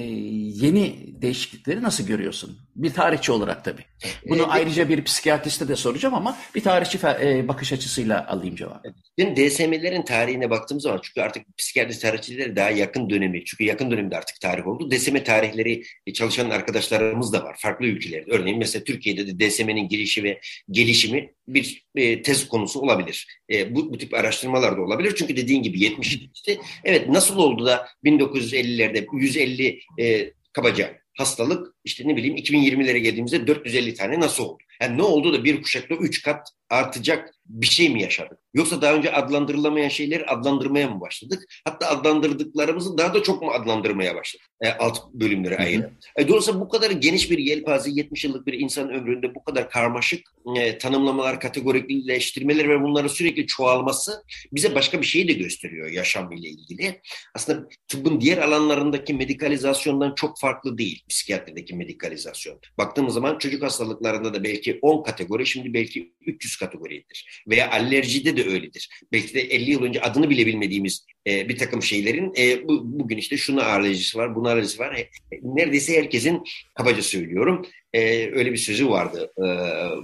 yeni 0.65 1.15
değişiklikleri 1.21 1.83
nasıl 1.83 2.07
görüyorsun? 2.07 2.57
Bir 2.75 2.93
tarihçi 2.93 3.31
olarak 3.31 3.65
tabii. 3.65 3.83
Bunu 4.29 4.37
evet. 4.37 4.47
ayrıca 4.49 4.89
bir 4.89 5.03
psikiyatriste 5.03 5.67
de 5.67 5.75
soracağım 5.75 6.15
ama 6.15 6.37
bir 6.55 6.63
tarihçi 6.63 6.99
e, 7.21 7.47
bakış 7.47 7.73
açısıyla 7.73 8.25
alayım 8.37 8.55
cevabı. 8.55 8.93
Benim 9.17 9.35
DSM'lerin 9.35 10.01
tarihine 10.01 10.49
baktığım 10.49 10.79
zaman 10.79 10.99
çünkü 11.03 11.21
artık 11.21 11.57
psikiyatri 11.57 11.99
tarihçileri 11.99 12.55
daha 12.55 12.69
yakın 12.69 13.09
dönemi 13.09 13.45
çünkü 13.45 13.63
yakın 13.63 13.91
dönemde 13.91 14.17
artık 14.17 14.41
tarih 14.41 14.67
oldu. 14.67 14.91
DSM 14.91 15.17
tarihleri 15.17 15.83
çalışan 16.13 16.49
arkadaşlarımız 16.49 17.33
da 17.33 17.43
var 17.43 17.55
farklı 17.59 17.85
ülkelerde. 17.85 18.31
Örneğin 18.31 18.59
mesela 18.59 18.83
Türkiye'de 18.83 19.27
de 19.27 19.49
DSM'nin 19.49 19.87
girişi 19.87 20.23
ve 20.23 20.39
gelişimi 20.71 21.33
bir 21.47 21.85
e, 21.95 22.21
tez 22.21 22.47
konusu 22.47 22.79
olabilir. 22.79 23.27
E, 23.51 23.75
bu, 23.75 23.93
bu 23.93 23.97
tip 23.97 24.13
araştırmalar 24.13 24.77
da 24.77 24.81
olabilir. 24.81 25.15
Çünkü 25.17 25.37
dediğin 25.37 25.63
gibi 25.63 25.79
70 25.79 26.19
işte 26.35 26.57
evet 26.83 27.09
nasıl 27.09 27.37
oldu 27.37 27.65
da 27.65 27.87
1950'lerde 28.05 29.05
150 29.13 29.79
e, 29.99 30.33
kabaca 30.53 30.97
hastalık 31.17 31.75
işte 31.83 32.07
ne 32.07 32.15
bileyim 32.15 32.35
2020'lere 32.35 32.97
geldiğimizde 32.97 33.47
450 33.47 33.93
tane 33.93 34.19
nasıl 34.19 34.43
oldu? 34.43 34.63
Yani 34.81 34.97
ne 34.97 35.03
oldu 35.03 35.33
da 35.33 35.43
bir 35.43 35.61
kuşakta 35.61 35.95
3 35.95 36.21
kat 36.21 36.47
artacak 36.69 37.33
bir 37.45 37.67
şey 37.67 37.89
mi 37.89 38.01
yaşadık? 38.01 38.39
Yoksa 38.53 38.81
daha 38.81 38.93
önce 38.93 39.11
adlandırılamayan 39.11 39.89
şeyleri 39.89 40.25
adlandırmaya 40.25 40.89
mı 40.89 41.01
başladık? 41.01 41.43
Hatta 41.65 41.89
adlandırdıklarımızı 41.89 42.97
daha 42.97 43.13
da 43.13 43.23
çok 43.23 43.41
mu 43.41 43.51
adlandırmaya 43.51 44.15
başladık? 44.15 44.47
E, 44.61 44.69
alt 44.69 45.13
bölümlere 45.13 45.57
ayrı. 45.57 45.91
E, 46.15 46.27
dolayısıyla 46.27 46.59
bu 46.59 46.69
kadar 46.69 46.91
geniş 46.91 47.31
bir 47.31 47.37
yelpaze 47.37 47.91
70 47.91 48.23
yıllık 48.23 48.47
bir 48.47 48.53
insan 48.53 48.89
ömründe 48.89 49.35
bu 49.35 49.43
kadar 49.43 49.69
karmaşık 49.69 50.33
e, 50.57 50.77
tanımlamalar, 50.77 51.39
kategorikleştirmeler 51.39 52.69
ve 52.69 52.83
bunların 52.83 53.07
sürekli 53.07 53.47
çoğalması 53.47 54.23
bize 54.51 54.75
başka 54.75 55.01
bir 55.01 55.05
şeyi 55.05 55.27
de 55.27 55.33
gösteriyor 55.33 55.91
yaşam 55.91 56.31
ile 56.31 56.47
ilgili. 56.47 57.01
Aslında 57.35 57.67
tıbbın 57.87 58.21
diğer 58.21 58.37
alanlarındaki 58.37 59.13
medikalizasyondan 59.13 60.15
çok 60.15 60.39
farklı 60.39 60.77
değil 60.77 61.03
psikiyatrideki 61.09 61.75
medikalizasyon. 61.75 62.59
Baktığımız 62.77 63.13
zaman 63.13 63.37
çocuk 63.37 63.63
hastalıklarında 63.63 64.33
da 64.33 64.43
belki 64.43 64.79
10 64.81 65.03
kategori 65.03 65.45
şimdi 65.45 65.73
belki 65.73 66.13
300 66.21 66.56
kategoridir. 66.57 67.43
Veya 67.47 67.71
alerjide 67.71 68.37
de 68.37 68.49
öyledir. 68.49 68.89
Belki 69.11 69.33
de 69.33 69.41
50 69.41 69.71
yıl 69.71 69.83
önce 69.83 70.01
adını 70.01 70.29
bile 70.29 70.45
bilmediğimiz 70.45 71.05
e, 71.27 71.49
bir 71.49 71.57
takım 71.57 71.83
şeylerin 71.83 72.33
e, 72.37 72.67
bu, 72.67 72.99
bugün 72.99 73.17
işte 73.17 73.37
şuna 73.37 73.63
alerjisi 73.63 74.17
var, 74.17 74.35
buna 74.35 74.51
alerjisi 74.51 74.79
var. 74.79 74.95
E, 74.95 75.09
neredeyse 75.43 75.97
herkesin 75.97 76.43
kabaca 76.75 77.01
söylüyorum 77.01 77.65
e, 77.93 78.31
öyle 78.31 78.51
bir 78.51 78.57
sözü 78.57 78.89
vardı 78.89 79.33
e, 79.37 79.43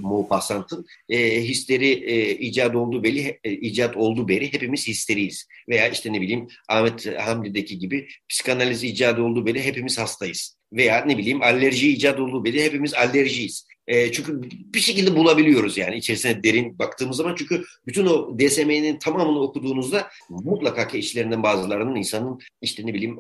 Maupassant'ın. 0.01 0.85
E, 1.09 1.41
histeri 1.43 1.89
e, 1.89 2.31
icat 2.31 2.75
olduğu 2.75 3.03
belli, 3.03 3.39
e, 3.43 3.51
icat 3.51 3.97
olduğu 3.97 4.27
beri 4.27 4.53
hepimiz 4.53 4.87
histeriyiz. 4.87 5.47
Veya 5.69 5.89
işte 5.89 6.13
ne 6.13 6.21
bileyim 6.21 6.47
Ahmet 6.69 7.19
Hamdi'deki 7.19 7.79
gibi 7.79 8.07
psikanaliz 8.29 8.83
icat 8.83 9.19
olduğu 9.19 9.45
beri 9.45 9.63
hepimiz 9.63 9.97
hastayız. 9.97 10.57
Veya 10.73 11.05
ne 11.05 11.17
bileyim 11.17 11.41
alerji 11.41 11.89
icat 11.89 12.19
olduğu 12.19 12.45
beri 12.45 12.63
hepimiz 12.63 12.93
alerjiyiz. 12.93 13.67
E, 13.88 14.11
çünkü 14.11 14.41
bir 14.73 14.79
şekilde 14.79 15.15
bulabiliyoruz 15.15 15.77
yani 15.77 15.95
içerisine 15.95 16.43
derin 16.43 16.79
baktığımız 16.79 17.17
zaman. 17.17 17.36
Çünkü 17.36 17.63
bütün 17.88 18.05
o 18.05 18.39
DSM'nin 18.39 18.99
tamamını 18.99 19.39
okuduğunuzda 19.39 20.09
mutlaka 20.29 20.88
ki 20.88 20.99
içlerinden 20.99 21.43
bazılarının 21.43 21.95
insanın 21.95 22.39
işte 22.61 22.86
ne 22.86 22.93
bileyim 22.93 23.17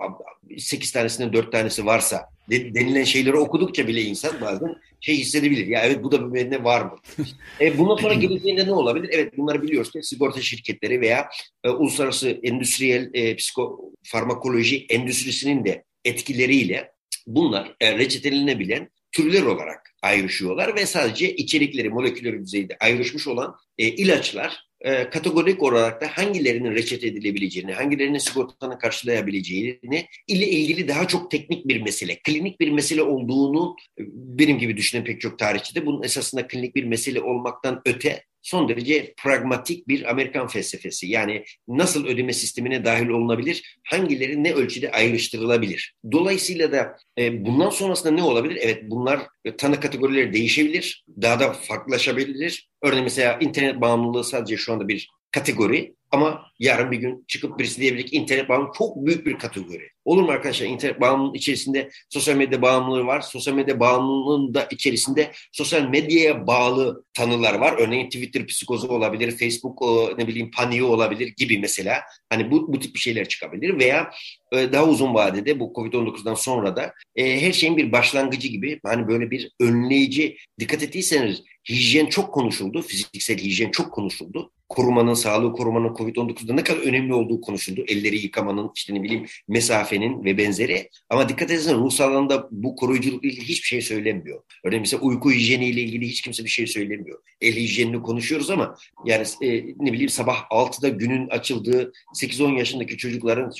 8 0.57 0.91
tanesinin 0.91 1.33
4 1.33 1.51
tanesi 1.51 1.85
varsa 1.85 2.29
denilen 2.49 3.03
şeyleri 3.03 3.35
okudukça 3.35 3.87
bile 3.87 4.01
insan 4.01 4.41
bazen 4.41 4.75
şey 5.01 5.17
hissedebilir. 5.17 5.67
Ya 5.67 5.81
evet 5.81 6.03
bu 6.03 6.11
da 6.11 6.33
bende 6.33 6.63
var 6.63 6.81
mı? 6.81 6.95
e, 7.61 7.77
bundan 7.77 7.95
sonra 7.95 8.13
geleceğinde 8.19 8.67
ne 8.67 8.71
olabilir? 8.71 9.09
Evet 9.13 9.37
bunları 9.37 9.61
biliyoruz 9.61 9.91
ki 9.91 9.99
sigorta 10.03 10.41
şirketleri 10.41 11.01
veya 11.01 11.29
e, 11.63 11.69
uluslararası 11.69 12.29
endüstriyel 12.29 13.09
e, 13.13 13.35
psikofarmakoloji 13.35 14.85
endüstrisinin 14.89 15.65
de 15.65 15.83
etkileriyle 16.05 16.91
bunlar 17.27 17.75
e, 17.79 17.97
reçetelenebilen 17.97 18.89
türler 19.11 19.41
olarak 19.41 19.92
ayrışıyorlar 20.03 20.75
ve 20.75 20.85
sadece 20.85 21.35
içerikleri 21.35 21.89
moleküler 21.89 22.39
düzeyde 22.39 22.77
ayrışmış 22.79 23.27
olan 23.27 23.55
e, 23.77 23.87
ilaçlar 23.87 24.72
e, 24.83 25.09
kategorik 25.09 25.63
olarak 25.63 26.01
da 26.01 26.07
hangilerinin 26.07 26.75
reçete 26.75 27.07
edilebileceğini, 27.07 27.73
hangilerinin 27.73 28.17
sigortanın 28.17 28.77
karşılayabileceğini 28.77 30.07
ile 30.27 30.47
ilgili 30.47 30.87
daha 30.87 31.07
çok 31.07 31.31
teknik 31.31 31.67
bir 31.67 31.81
mesele, 31.81 32.19
klinik 32.23 32.59
bir 32.59 32.71
mesele 32.71 33.01
olduğunu 33.01 33.75
benim 34.13 34.57
gibi 34.57 34.77
düşünen 34.77 35.03
pek 35.03 35.21
çok 35.21 35.39
tarihçi 35.39 35.75
de 35.75 35.85
bunun 35.85 36.03
esasında 36.03 36.47
klinik 36.47 36.75
bir 36.75 36.83
mesele 36.83 37.21
olmaktan 37.21 37.81
öte 37.85 38.23
son 38.43 38.69
derece 38.69 39.13
pragmatik 39.23 39.87
bir 39.87 40.09
Amerikan 40.11 40.47
felsefesi. 40.47 41.07
Yani 41.07 41.43
nasıl 41.67 42.05
ödeme 42.05 42.33
sistemine 42.33 42.85
dahil 42.85 43.07
olunabilir, 43.07 43.77
hangileri 43.87 44.43
ne 44.43 44.53
ölçüde 44.53 44.91
ayrıştırılabilir. 44.91 45.95
Dolayısıyla 46.11 46.71
da 46.71 46.97
e, 47.17 47.45
bundan 47.45 47.69
sonrasında 47.69 48.11
ne 48.11 48.23
olabilir? 48.23 48.57
Evet 48.61 48.83
bunlar 48.87 49.19
e, 49.45 49.55
tanı 49.55 49.79
kategorileri 49.79 50.33
değişebilir, 50.33 51.05
daha 51.21 51.39
da 51.39 51.53
farklılaşabilir. 51.53 52.69
Örneğin 52.83 53.03
mesela 53.03 53.37
internet 53.39 53.81
bağımlılığı 53.81 54.23
sadece 54.23 54.57
şu 54.57 54.73
anda 54.73 54.87
bir 54.87 55.09
kategori 55.31 55.95
ama 56.11 56.45
yarın 56.59 56.91
bir 56.91 56.97
gün 56.97 57.25
çıkıp 57.27 57.59
birisi 57.59 57.81
diyebilir 57.81 58.05
ki 58.05 58.15
internet 58.15 58.49
bağımlılığı 58.49 58.71
çok 58.77 59.05
büyük 59.05 59.25
bir 59.25 59.37
kategori. 59.37 59.89
Olur 60.05 60.23
mu 60.23 60.31
arkadaşlar? 60.31 60.67
İnternet 60.67 61.01
bağımlılığının 61.01 61.33
içerisinde 61.33 61.89
sosyal 62.09 62.35
medya 62.35 62.61
bağımlılığı 62.61 63.05
var. 63.05 63.21
Sosyal 63.21 63.53
medya 63.53 63.79
bağımlılığının 63.79 64.53
da 64.53 64.67
içerisinde 64.71 65.31
sosyal 65.51 65.89
medyaya 65.89 66.47
bağlı 66.47 67.03
tanılar 67.13 67.53
var. 67.53 67.75
Örneğin 67.77 68.05
Twitter 68.05 68.47
psikozu 68.47 68.87
olabilir, 68.87 69.31
Facebook 69.31 69.81
ne 70.17 70.27
bileyim 70.27 70.51
paniği 70.51 70.83
olabilir 70.83 71.33
gibi 71.37 71.59
mesela. 71.59 72.01
Hani 72.29 72.51
bu, 72.51 72.73
bu 72.73 72.79
tip 72.79 72.93
bir 72.93 72.99
şeyler 72.99 73.27
çıkabilir 73.27 73.79
veya 73.79 74.11
e, 74.51 74.71
daha 74.71 74.85
uzun 74.85 75.13
vadede 75.13 75.59
bu 75.59 75.73
Covid-19'dan 75.75 76.33
sonra 76.33 76.75
da 76.75 76.93
e, 77.15 77.41
her 77.41 77.51
şeyin 77.51 77.77
bir 77.77 77.91
başlangıcı 77.91 78.47
gibi 78.47 78.79
hani 78.85 79.07
böyle 79.07 79.31
bir 79.31 79.51
önleyici 79.59 80.37
dikkat 80.59 80.83
ettiyseniz 80.83 81.43
hijyen 81.69 82.05
çok 82.05 82.33
konuşuldu. 82.33 82.81
Fiziksel 82.81 83.37
hijyen 83.37 83.71
çok 83.71 83.91
konuşuldu. 83.91 84.51
Korumanın, 84.69 85.13
sağlığı 85.13 85.53
korumanın 85.53 85.87
Covid-19'da 85.87 86.53
ne 86.53 86.63
kadar 86.63 86.79
önemli 86.79 87.13
olduğu 87.13 87.41
konuşuldu. 87.41 87.83
Elleri 87.87 88.17
yıkamanın, 88.17 88.71
işte 88.75 88.93
ne 88.93 89.03
bileyim 89.03 89.25
mesafenin 89.47 90.23
ve 90.25 90.37
benzeri. 90.37 90.89
Ama 91.09 91.29
dikkat 91.29 91.51
ederseniz 91.51 91.77
ruhsal 91.77 92.11
alanda 92.11 92.47
bu 92.51 92.75
koruyuculukla 92.75 93.27
ilgili 93.27 93.43
hiçbir 93.43 93.67
şey 93.67 93.81
söylenmiyor. 93.81 94.41
Örneğin 94.63 94.81
mesela 94.81 95.01
uyku 95.01 95.31
hijyeniyle 95.31 95.81
ilgili 95.81 96.07
hiç 96.07 96.21
kimse 96.21 96.43
bir 96.43 96.49
şey 96.49 96.67
söylemiyor. 96.67 97.19
El 97.41 97.55
hijyenini 97.55 98.01
konuşuyoruz 98.01 98.49
ama 98.49 98.75
yani 99.05 99.25
e, 99.41 99.47
ne 99.77 99.93
bileyim 99.93 100.09
sabah 100.09 100.37
6'da 100.49 100.89
günün 100.89 101.27
açıldığı 101.29 101.93
8-10 102.15 102.57
yaşındaki 102.57 102.97
çocukların 102.97 103.51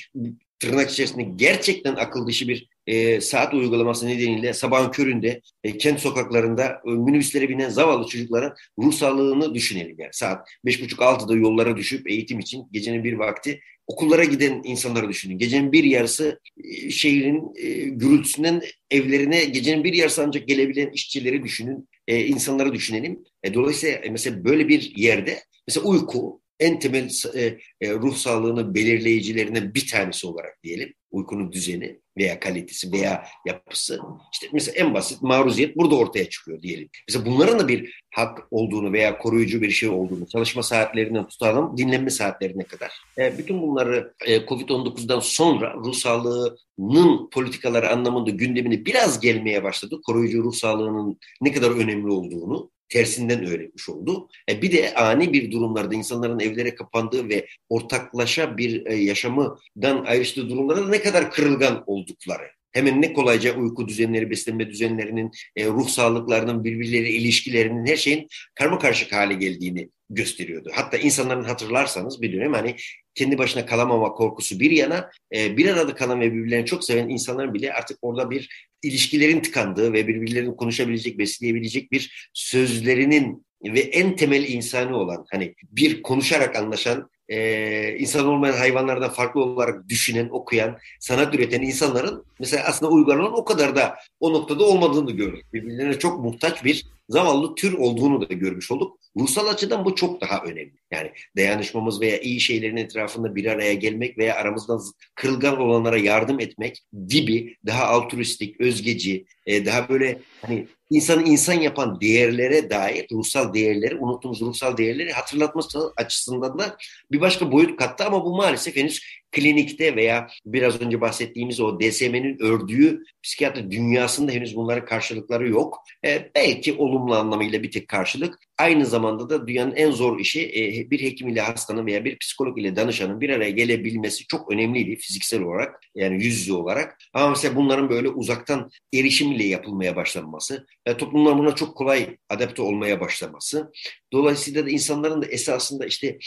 tırnak 0.58 0.90
içerisinde 0.90 1.22
gerçekten 1.36 1.94
akıl 1.94 2.26
dışı 2.26 2.48
bir 2.48 2.73
e, 2.86 3.20
saat 3.20 3.54
uygulaması 3.54 4.06
nedeniyle 4.06 4.52
sabahın 4.52 4.90
köründe 4.90 5.40
e, 5.64 5.78
kent 5.78 6.00
sokaklarında 6.00 6.64
e, 6.64 6.90
minibüslere 6.90 7.48
binen 7.48 7.68
zavallı 7.68 8.08
çocukların 8.08 8.54
ruh 8.78 8.92
sağlığını 8.92 9.54
düşünelim. 9.54 9.96
Yani 9.98 10.12
saat 10.12 10.48
5.30-6'da 10.66 11.36
yollara 11.36 11.76
düşüp 11.76 12.10
eğitim 12.10 12.38
için 12.38 12.66
gecenin 12.72 13.04
bir 13.04 13.12
vakti 13.12 13.60
okullara 13.86 14.24
giden 14.24 14.60
insanları 14.64 15.08
düşünün. 15.08 15.38
Gecenin 15.38 15.72
bir 15.72 15.84
yarısı 15.84 16.40
e, 16.64 16.90
şehrin 16.90 17.52
e, 17.56 17.72
gürültüsünden 17.88 18.62
evlerine 18.90 19.44
gecenin 19.44 19.84
bir 19.84 19.92
yarısı 19.92 20.22
ancak 20.22 20.48
gelebilen 20.48 20.90
işçileri 20.90 21.42
düşünün, 21.42 21.88
e, 22.08 22.26
insanları 22.26 22.72
düşünelim. 22.72 23.24
E, 23.42 23.54
dolayısıyla 23.54 23.96
e, 23.96 24.10
mesela 24.10 24.44
böyle 24.44 24.68
bir 24.68 24.92
yerde 24.96 25.38
mesela 25.68 25.86
uyku 25.86 26.40
en 26.60 26.78
temel 26.78 27.10
e, 27.34 27.58
e, 27.80 27.94
ruh 27.94 28.16
sağlığını 28.16 28.74
belirleyicilerinden 28.74 29.74
bir 29.74 29.86
tanesi 29.86 30.26
olarak 30.26 30.62
diyelim. 30.62 30.94
Uykunun 31.14 31.52
düzeni 31.52 32.00
veya 32.18 32.40
kalitesi 32.40 32.92
veya 32.92 33.26
yapısı. 33.46 34.00
İşte 34.32 34.46
mesela 34.52 34.74
en 34.86 34.94
basit 34.94 35.22
maruziyet 35.22 35.76
burada 35.76 35.96
ortaya 35.96 36.28
çıkıyor 36.28 36.62
diyelim. 36.62 36.88
Mesela 37.08 37.26
bunların 37.26 37.58
da 37.58 37.68
bir 37.68 38.02
hak 38.14 38.38
olduğunu 38.50 38.92
veya 38.92 39.18
koruyucu 39.18 39.62
bir 39.62 39.70
şey 39.70 39.88
olduğunu 39.88 40.26
çalışma 40.26 40.62
saatlerinden 40.62 41.28
tutalım 41.28 41.76
dinlenme 41.76 42.10
saatlerine 42.10 42.64
kadar. 42.64 42.92
E, 43.18 43.38
bütün 43.38 43.62
bunları 43.62 44.14
e, 44.26 44.36
Covid-19'dan 44.36 45.20
sonra 45.20 45.74
ruh 45.74 45.94
sağlığının 45.94 47.30
politikaları 47.30 47.90
anlamında 47.90 48.30
gündemine 48.30 48.84
biraz 48.86 49.20
gelmeye 49.20 49.62
başladı. 49.62 50.00
Koruyucu 50.06 50.44
ruh 50.44 50.54
sağlığının 50.54 51.18
ne 51.40 51.52
kadar 51.52 51.70
önemli 51.70 52.10
olduğunu 52.10 52.70
tersinden 52.88 53.46
öğretmiş 53.46 53.88
oldu. 53.88 54.28
E 54.50 54.62
bir 54.62 54.72
de 54.72 54.94
ani 54.94 55.32
bir 55.32 55.50
durumlarda 55.50 55.94
insanların 55.94 56.40
evlere 56.40 56.74
kapandığı 56.74 57.28
ve 57.28 57.46
ortaklaşa 57.68 58.56
bir 58.56 58.86
e, 58.86 58.94
yaşamından 58.94 60.04
ayrıştığı 60.06 60.48
durumlarda 60.48 60.88
ne 60.88 61.02
kadar 61.02 61.30
kırılgan 61.30 61.84
oldukları 61.86 62.50
hemen 62.74 63.02
ne 63.02 63.12
kolayca 63.12 63.56
uyku 63.56 63.88
düzenleri, 63.88 64.30
beslenme 64.30 64.70
düzenlerinin, 64.70 65.30
e, 65.56 65.66
ruh 65.66 65.88
sağlıklarının, 65.88 66.64
birbirleri 66.64 67.10
ilişkilerinin 67.10 67.86
her 67.86 67.96
şeyin 67.96 68.28
karma 68.54 68.78
karışık 68.78 69.12
hale 69.12 69.34
geldiğini 69.34 69.88
gösteriyordu. 70.10 70.70
Hatta 70.74 70.96
insanların 70.96 71.44
hatırlarsanız 71.44 72.22
bir 72.22 72.32
dönem 72.32 72.52
hani 72.52 72.76
kendi 73.14 73.38
başına 73.38 73.66
kalamama 73.66 74.12
korkusu 74.12 74.60
bir 74.60 74.70
yana 74.70 75.10
e, 75.34 75.56
bir 75.56 75.68
arada 75.68 75.94
kalan 75.94 76.20
ve 76.20 76.32
birbirlerini 76.32 76.66
çok 76.66 76.84
seven 76.84 77.08
insanların 77.08 77.54
bile 77.54 77.72
artık 77.72 77.98
orada 78.02 78.30
bir 78.30 78.68
ilişkilerin 78.82 79.40
tıkandığı 79.40 79.92
ve 79.92 80.08
birbirlerinin 80.08 80.54
konuşabilecek, 80.54 81.18
besleyebilecek 81.18 81.92
bir 81.92 82.30
sözlerinin 82.34 83.46
ve 83.64 83.80
en 83.80 84.16
temel 84.16 84.48
insani 84.48 84.94
olan 84.94 85.26
hani 85.30 85.54
bir 85.62 86.02
konuşarak 86.02 86.56
anlaşan 86.56 87.10
e, 87.28 87.96
insan 87.98 88.26
olmayan 88.26 88.56
hayvanlardan 88.56 89.10
farklı 89.10 89.40
olarak 89.40 89.88
düşünen, 89.88 90.28
okuyan, 90.30 90.78
sanat 91.00 91.34
üreten 91.34 91.62
insanların 91.62 92.24
mesela 92.38 92.64
aslında 92.66 92.92
uygarlığın 92.92 93.32
o 93.32 93.44
kadar 93.44 93.76
da 93.76 93.96
o 94.20 94.32
noktada 94.32 94.64
olmadığını 94.64 95.10
gördük. 95.10 95.44
Birbirlerine 95.52 95.98
çok 95.98 96.20
muhtaç 96.20 96.64
bir 96.64 96.86
zavallı 97.08 97.54
tür 97.54 97.72
olduğunu 97.72 98.28
da 98.28 98.34
görmüş 98.34 98.70
olduk. 98.70 98.98
Ruhsal 99.16 99.48
açıdan 99.48 99.84
bu 99.84 99.94
çok 99.94 100.20
daha 100.20 100.42
önemli. 100.42 100.74
Yani 100.90 101.12
dayanışmamız 101.36 102.00
veya 102.00 102.20
iyi 102.20 102.40
şeylerin 102.40 102.76
etrafında 102.76 103.34
bir 103.34 103.46
araya 103.46 103.74
gelmek 103.74 104.18
veya 104.18 104.34
aramızdan 104.34 104.80
kırılgan 105.14 105.60
olanlara 105.60 105.98
yardım 105.98 106.40
etmek 106.40 106.82
gibi 107.06 107.56
daha 107.66 107.84
altruistik, 107.84 108.60
özgeci, 108.60 109.24
e, 109.46 109.66
daha 109.66 109.88
böyle 109.88 110.18
hani 110.40 110.66
insanı 110.94 111.22
insan 111.22 111.54
yapan 111.54 112.00
değerlere 112.00 112.70
dair 112.70 113.06
ruhsal 113.12 113.54
değerleri, 113.54 113.96
unuttuğumuz 113.96 114.40
ruhsal 114.40 114.76
değerleri 114.76 115.12
hatırlatması 115.12 115.92
açısından 115.96 116.58
da 116.58 116.76
bir 117.12 117.20
başka 117.20 117.52
boyut 117.52 117.78
kattı. 117.78 118.04
Ama 118.04 118.24
bu 118.24 118.36
maalesef 118.36 118.76
henüz 118.76 119.02
klinikte 119.34 119.96
veya 119.96 120.26
biraz 120.46 120.80
önce 120.80 121.00
bahsettiğimiz 121.00 121.60
o 121.60 121.80
DSM'nin 121.80 122.38
ördüğü 122.42 123.02
psikiyatri 123.22 123.70
dünyasında 123.70 124.32
henüz 124.32 124.56
bunların 124.56 124.84
karşılıkları 124.84 125.48
yok. 125.48 125.82
E, 126.06 126.30
belki 126.34 126.72
olumlu 126.72 127.14
anlamıyla 127.14 127.62
bir 127.62 127.70
tek 127.70 127.88
karşılık. 127.88 128.38
Aynı 128.58 128.86
zamanda 128.86 129.30
da 129.30 129.48
dünyanın 129.48 129.76
en 129.76 129.90
zor 129.90 130.18
işi 130.18 130.40
e, 130.40 130.90
bir 130.90 131.02
hekim 131.02 131.28
ile 131.28 131.40
hastanın 131.40 131.86
veya 131.86 132.04
bir 132.04 132.18
psikolog 132.18 132.58
ile 132.58 132.76
danışanın 132.76 133.20
bir 133.20 133.30
araya 133.30 133.50
gelebilmesi 133.50 134.26
çok 134.26 134.52
önemliydi 134.52 134.96
fiziksel 134.96 135.42
olarak 135.42 135.80
yani 135.94 136.24
yüz 136.24 136.40
yüze 136.40 136.52
olarak. 136.52 136.98
Ama 137.12 137.30
mesela 137.30 137.56
bunların 137.56 137.90
böyle 137.90 138.08
uzaktan 138.08 138.70
erişimle 138.94 139.44
yapılmaya 139.44 139.96
başlanması, 139.96 140.66
e, 140.86 140.96
toplumlar 140.96 141.38
buna 141.38 141.54
çok 141.54 141.76
kolay 141.76 142.16
adapte 142.28 142.62
olmaya 142.62 143.00
başlaması. 143.00 143.72
Dolayısıyla 144.12 144.66
da 144.66 144.70
insanların 144.70 145.22
da 145.22 145.26
esasında 145.26 145.86
işte 145.86 146.18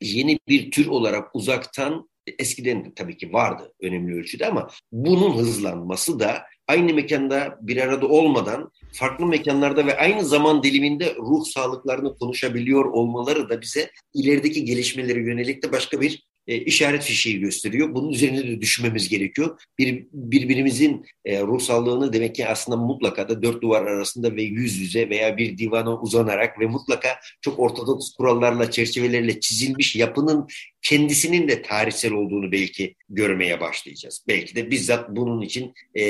yeni 0.00 0.38
bir 0.48 0.70
tür 0.70 0.86
olarak 0.86 1.36
uzaktan 1.36 2.08
eskiden 2.38 2.84
de 2.84 2.94
tabii 2.94 3.16
ki 3.16 3.32
vardı 3.32 3.72
önemli 3.82 4.14
ölçüde 4.14 4.46
ama 4.46 4.68
bunun 4.92 5.36
hızlanması 5.36 6.20
da 6.20 6.42
aynı 6.68 6.94
mekanda 6.94 7.58
bir 7.60 7.76
arada 7.76 8.08
olmadan 8.08 8.70
farklı 8.92 9.26
mekanlarda 9.26 9.86
ve 9.86 9.98
aynı 9.98 10.24
zaman 10.24 10.62
diliminde 10.62 11.14
ruh 11.14 11.44
sağlıklarını 11.44 12.18
konuşabiliyor 12.18 12.84
olmaları 12.84 13.48
da 13.48 13.60
bize 13.60 13.90
ilerideki 14.14 14.64
gelişmeleri 14.64 15.26
yönelik 15.26 15.62
de 15.62 15.72
başka 15.72 16.00
bir 16.00 16.24
e, 16.46 16.56
işaret 16.56 17.02
fişeği 17.02 17.40
gösteriyor. 17.40 17.94
Bunun 17.94 18.12
üzerine 18.12 18.48
de 18.48 18.60
düşünmemiz 18.60 19.08
gerekiyor. 19.08 19.60
Bir, 19.78 20.06
birbirimizin 20.12 21.06
e, 21.24 21.40
ruh 21.40 21.60
sağlığını 21.60 22.12
demek 22.12 22.34
ki 22.34 22.46
aslında 22.46 22.76
mutlaka 22.76 23.28
da 23.28 23.42
dört 23.42 23.62
duvar 23.62 23.82
arasında 23.82 24.36
ve 24.36 24.42
yüz 24.42 24.78
yüze 24.78 25.10
veya 25.10 25.36
bir 25.36 25.58
divana 25.58 26.00
uzanarak 26.00 26.60
ve 26.60 26.66
mutlaka 26.66 27.08
çok 27.40 27.58
ortodoks 27.58 28.14
kurallarla, 28.14 28.70
çerçevelerle 28.70 29.40
çizilmiş 29.40 29.96
yapının 29.96 30.48
kendisinin 30.82 31.48
de 31.48 31.62
tarihsel 31.62 32.12
olduğunu 32.12 32.52
belki 32.52 32.94
görmeye 33.08 33.60
başlayacağız. 33.60 34.24
Belki 34.28 34.56
de 34.56 34.70
bizzat 34.70 35.10
bunun 35.16 35.42
için 35.42 35.72
e, 35.96 36.02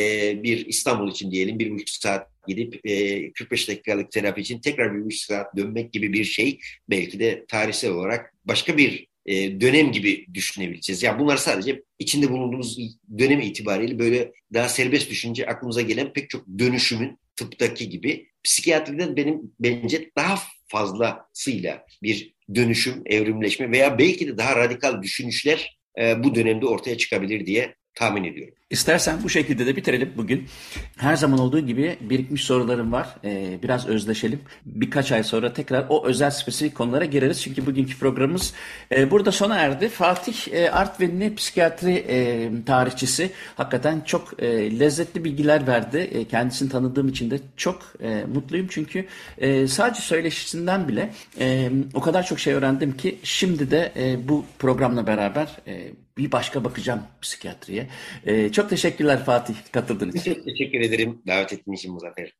bir 0.43 0.67
İstanbul 0.67 1.11
için 1.11 1.31
diyelim 1.31 1.59
bir 1.59 1.71
buçuk 1.71 1.89
saat 1.89 2.35
gidip 2.49 2.87
e, 2.87 3.33
45 3.33 3.69
dakikalık 3.69 4.11
terapi 4.11 4.41
için 4.41 4.61
tekrar 4.61 4.95
bir 4.95 5.05
buçuk 5.05 5.21
saat 5.21 5.57
dönmek 5.57 5.93
gibi 5.93 6.13
bir 6.13 6.25
şey 6.25 6.59
belki 6.91 7.21
de 7.21 7.45
tarihsel 7.49 7.91
olarak 7.91 8.35
başka 8.45 8.77
bir 8.77 9.07
e, 9.27 9.61
dönem 9.61 9.93
gibi 9.93 10.27
düşünebileceğiz. 10.35 11.03
Yani 11.03 11.19
bunlar 11.19 11.37
sadece 11.37 11.83
içinde 11.99 12.31
bulunduğumuz 12.31 12.79
dönem 13.19 13.41
itibariyle 13.41 13.99
böyle 13.99 14.33
daha 14.53 14.69
serbest 14.69 15.11
düşünce 15.11 15.47
aklımıza 15.47 15.81
gelen 15.81 16.13
pek 16.13 16.31
çok 16.31 16.47
dönüşümün 16.59 17.19
tıptaki 17.37 17.89
gibi 17.89 18.29
psikiyatride 18.45 19.17
benim 19.17 19.53
bence 19.61 20.11
daha 20.17 20.39
fazlasıyla 20.69 21.87
bir 22.03 22.35
dönüşüm, 22.55 23.03
evrimleşme 23.07 23.71
veya 23.71 23.99
belki 23.99 24.29
de 24.29 24.39
daha 24.39 24.57
radikal 24.57 25.03
düşünüşler 25.03 25.79
e, 25.99 26.25
bu 26.25 26.35
dönemde 26.35 26.67
ortaya 26.67 26.99
çıkabilir 26.99 27.47
diye 27.47 27.75
tahmin 27.95 28.25
ediyorum. 28.25 28.55
İstersen 28.75 29.23
bu 29.25 29.29
şekilde 29.29 29.67
de 29.67 29.77
bitirelim 29.77 30.13
bugün. 30.17 30.49
Her 30.97 31.17
zaman 31.17 31.39
olduğu 31.39 31.61
gibi 31.61 31.97
birikmiş 32.01 32.45
sorularım 32.45 32.93
var. 32.93 33.09
Ee, 33.25 33.59
biraz 33.63 33.87
özleşelim. 33.87 34.41
Birkaç 34.67 35.13
ay 35.13 35.23
sonra 35.23 35.53
tekrar 35.53 35.87
o 35.89 36.07
özel 36.07 36.31
spesifik 36.31 36.75
konulara 36.75 37.05
gireriz. 37.05 37.43
Çünkü 37.43 37.67
bugünkü 37.67 37.99
programımız 37.99 38.53
e, 38.93 39.11
burada 39.11 39.33
sona 39.33 39.57
erdi. 39.57 39.89
Fatih 39.89 40.35
e, 40.53 40.71
Artvinli 40.71 41.35
psikiyatri 41.35 41.93
e, 41.93 42.51
tarihçisi 42.67 43.31
hakikaten 43.57 44.01
çok 44.01 44.43
e, 44.43 44.79
lezzetli 44.81 45.25
bilgiler 45.25 45.67
verdi. 45.67 45.99
E, 45.99 46.25
kendisini 46.25 46.69
tanıdığım 46.69 47.09
için 47.09 47.31
de 47.31 47.39
çok 47.57 47.83
e, 48.03 48.25
mutluyum. 48.35 48.67
Çünkü 48.71 49.07
e, 49.39 49.67
sadece 49.67 50.01
söyleşisinden 50.01 50.89
bile 50.89 51.11
e, 51.41 51.71
o 51.95 52.01
kadar 52.01 52.27
çok 52.27 52.41
şey 52.41 52.55
öğrendim 52.55 52.97
ki 52.97 53.19
şimdi 53.23 53.71
de 53.71 53.93
e, 53.97 54.29
bu 54.29 54.45
programla 54.59 55.07
beraber 55.07 55.49
e, 55.67 56.04
bir 56.19 56.33
başka 56.33 56.65
bakacağım 56.65 57.03
psikiyatriye. 57.23 57.89
Ee, 58.27 58.53
çok 58.53 58.71
teşekkürler 58.71 59.25
Fatih 59.25 59.55
katıldığın 59.73 60.09
için. 60.13 60.35
Çok 60.35 60.45
teşekkür 60.45 60.81
ederim 60.81 61.23
davet 61.27 61.53
ettiğin 61.53 61.77
için 61.77 61.93
Muzaffer. 61.93 62.33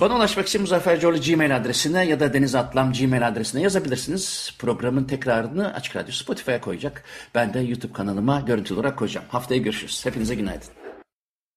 Bana 0.00 0.16
ulaşmak 0.16 0.48
için 0.48 0.60
Muzaffer 0.60 1.00
Coğlu 1.00 1.20
Gmail 1.20 1.56
adresine 1.56 2.06
ya 2.06 2.20
da 2.20 2.34
Deniz 2.34 2.54
Atlam 2.54 2.92
Gmail 2.92 3.28
adresine 3.28 3.62
yazabilirsiniz. 3.62 4.54
Programın 4.58 5.04
tekrarını 5.04 5.74
Açık 5.74 5.96
Radyo 5.96 6.12
Spotify'a 6.12 6.60
koyacak. 6.60 7.04
Ben 7.34 7.54
de 7.54 7.60
YouTube 7.60 7.92
kanalıma 7.92 8.40
görüntülü 8.40 8.78
olarak 8.78 8.98
koyacağım. 8.98 9.26
Haftaya 9.28 9.60
görüşürüz. 9.60 10.06
Hepinize 10.06 10.34
günaydın. 10.34 10.83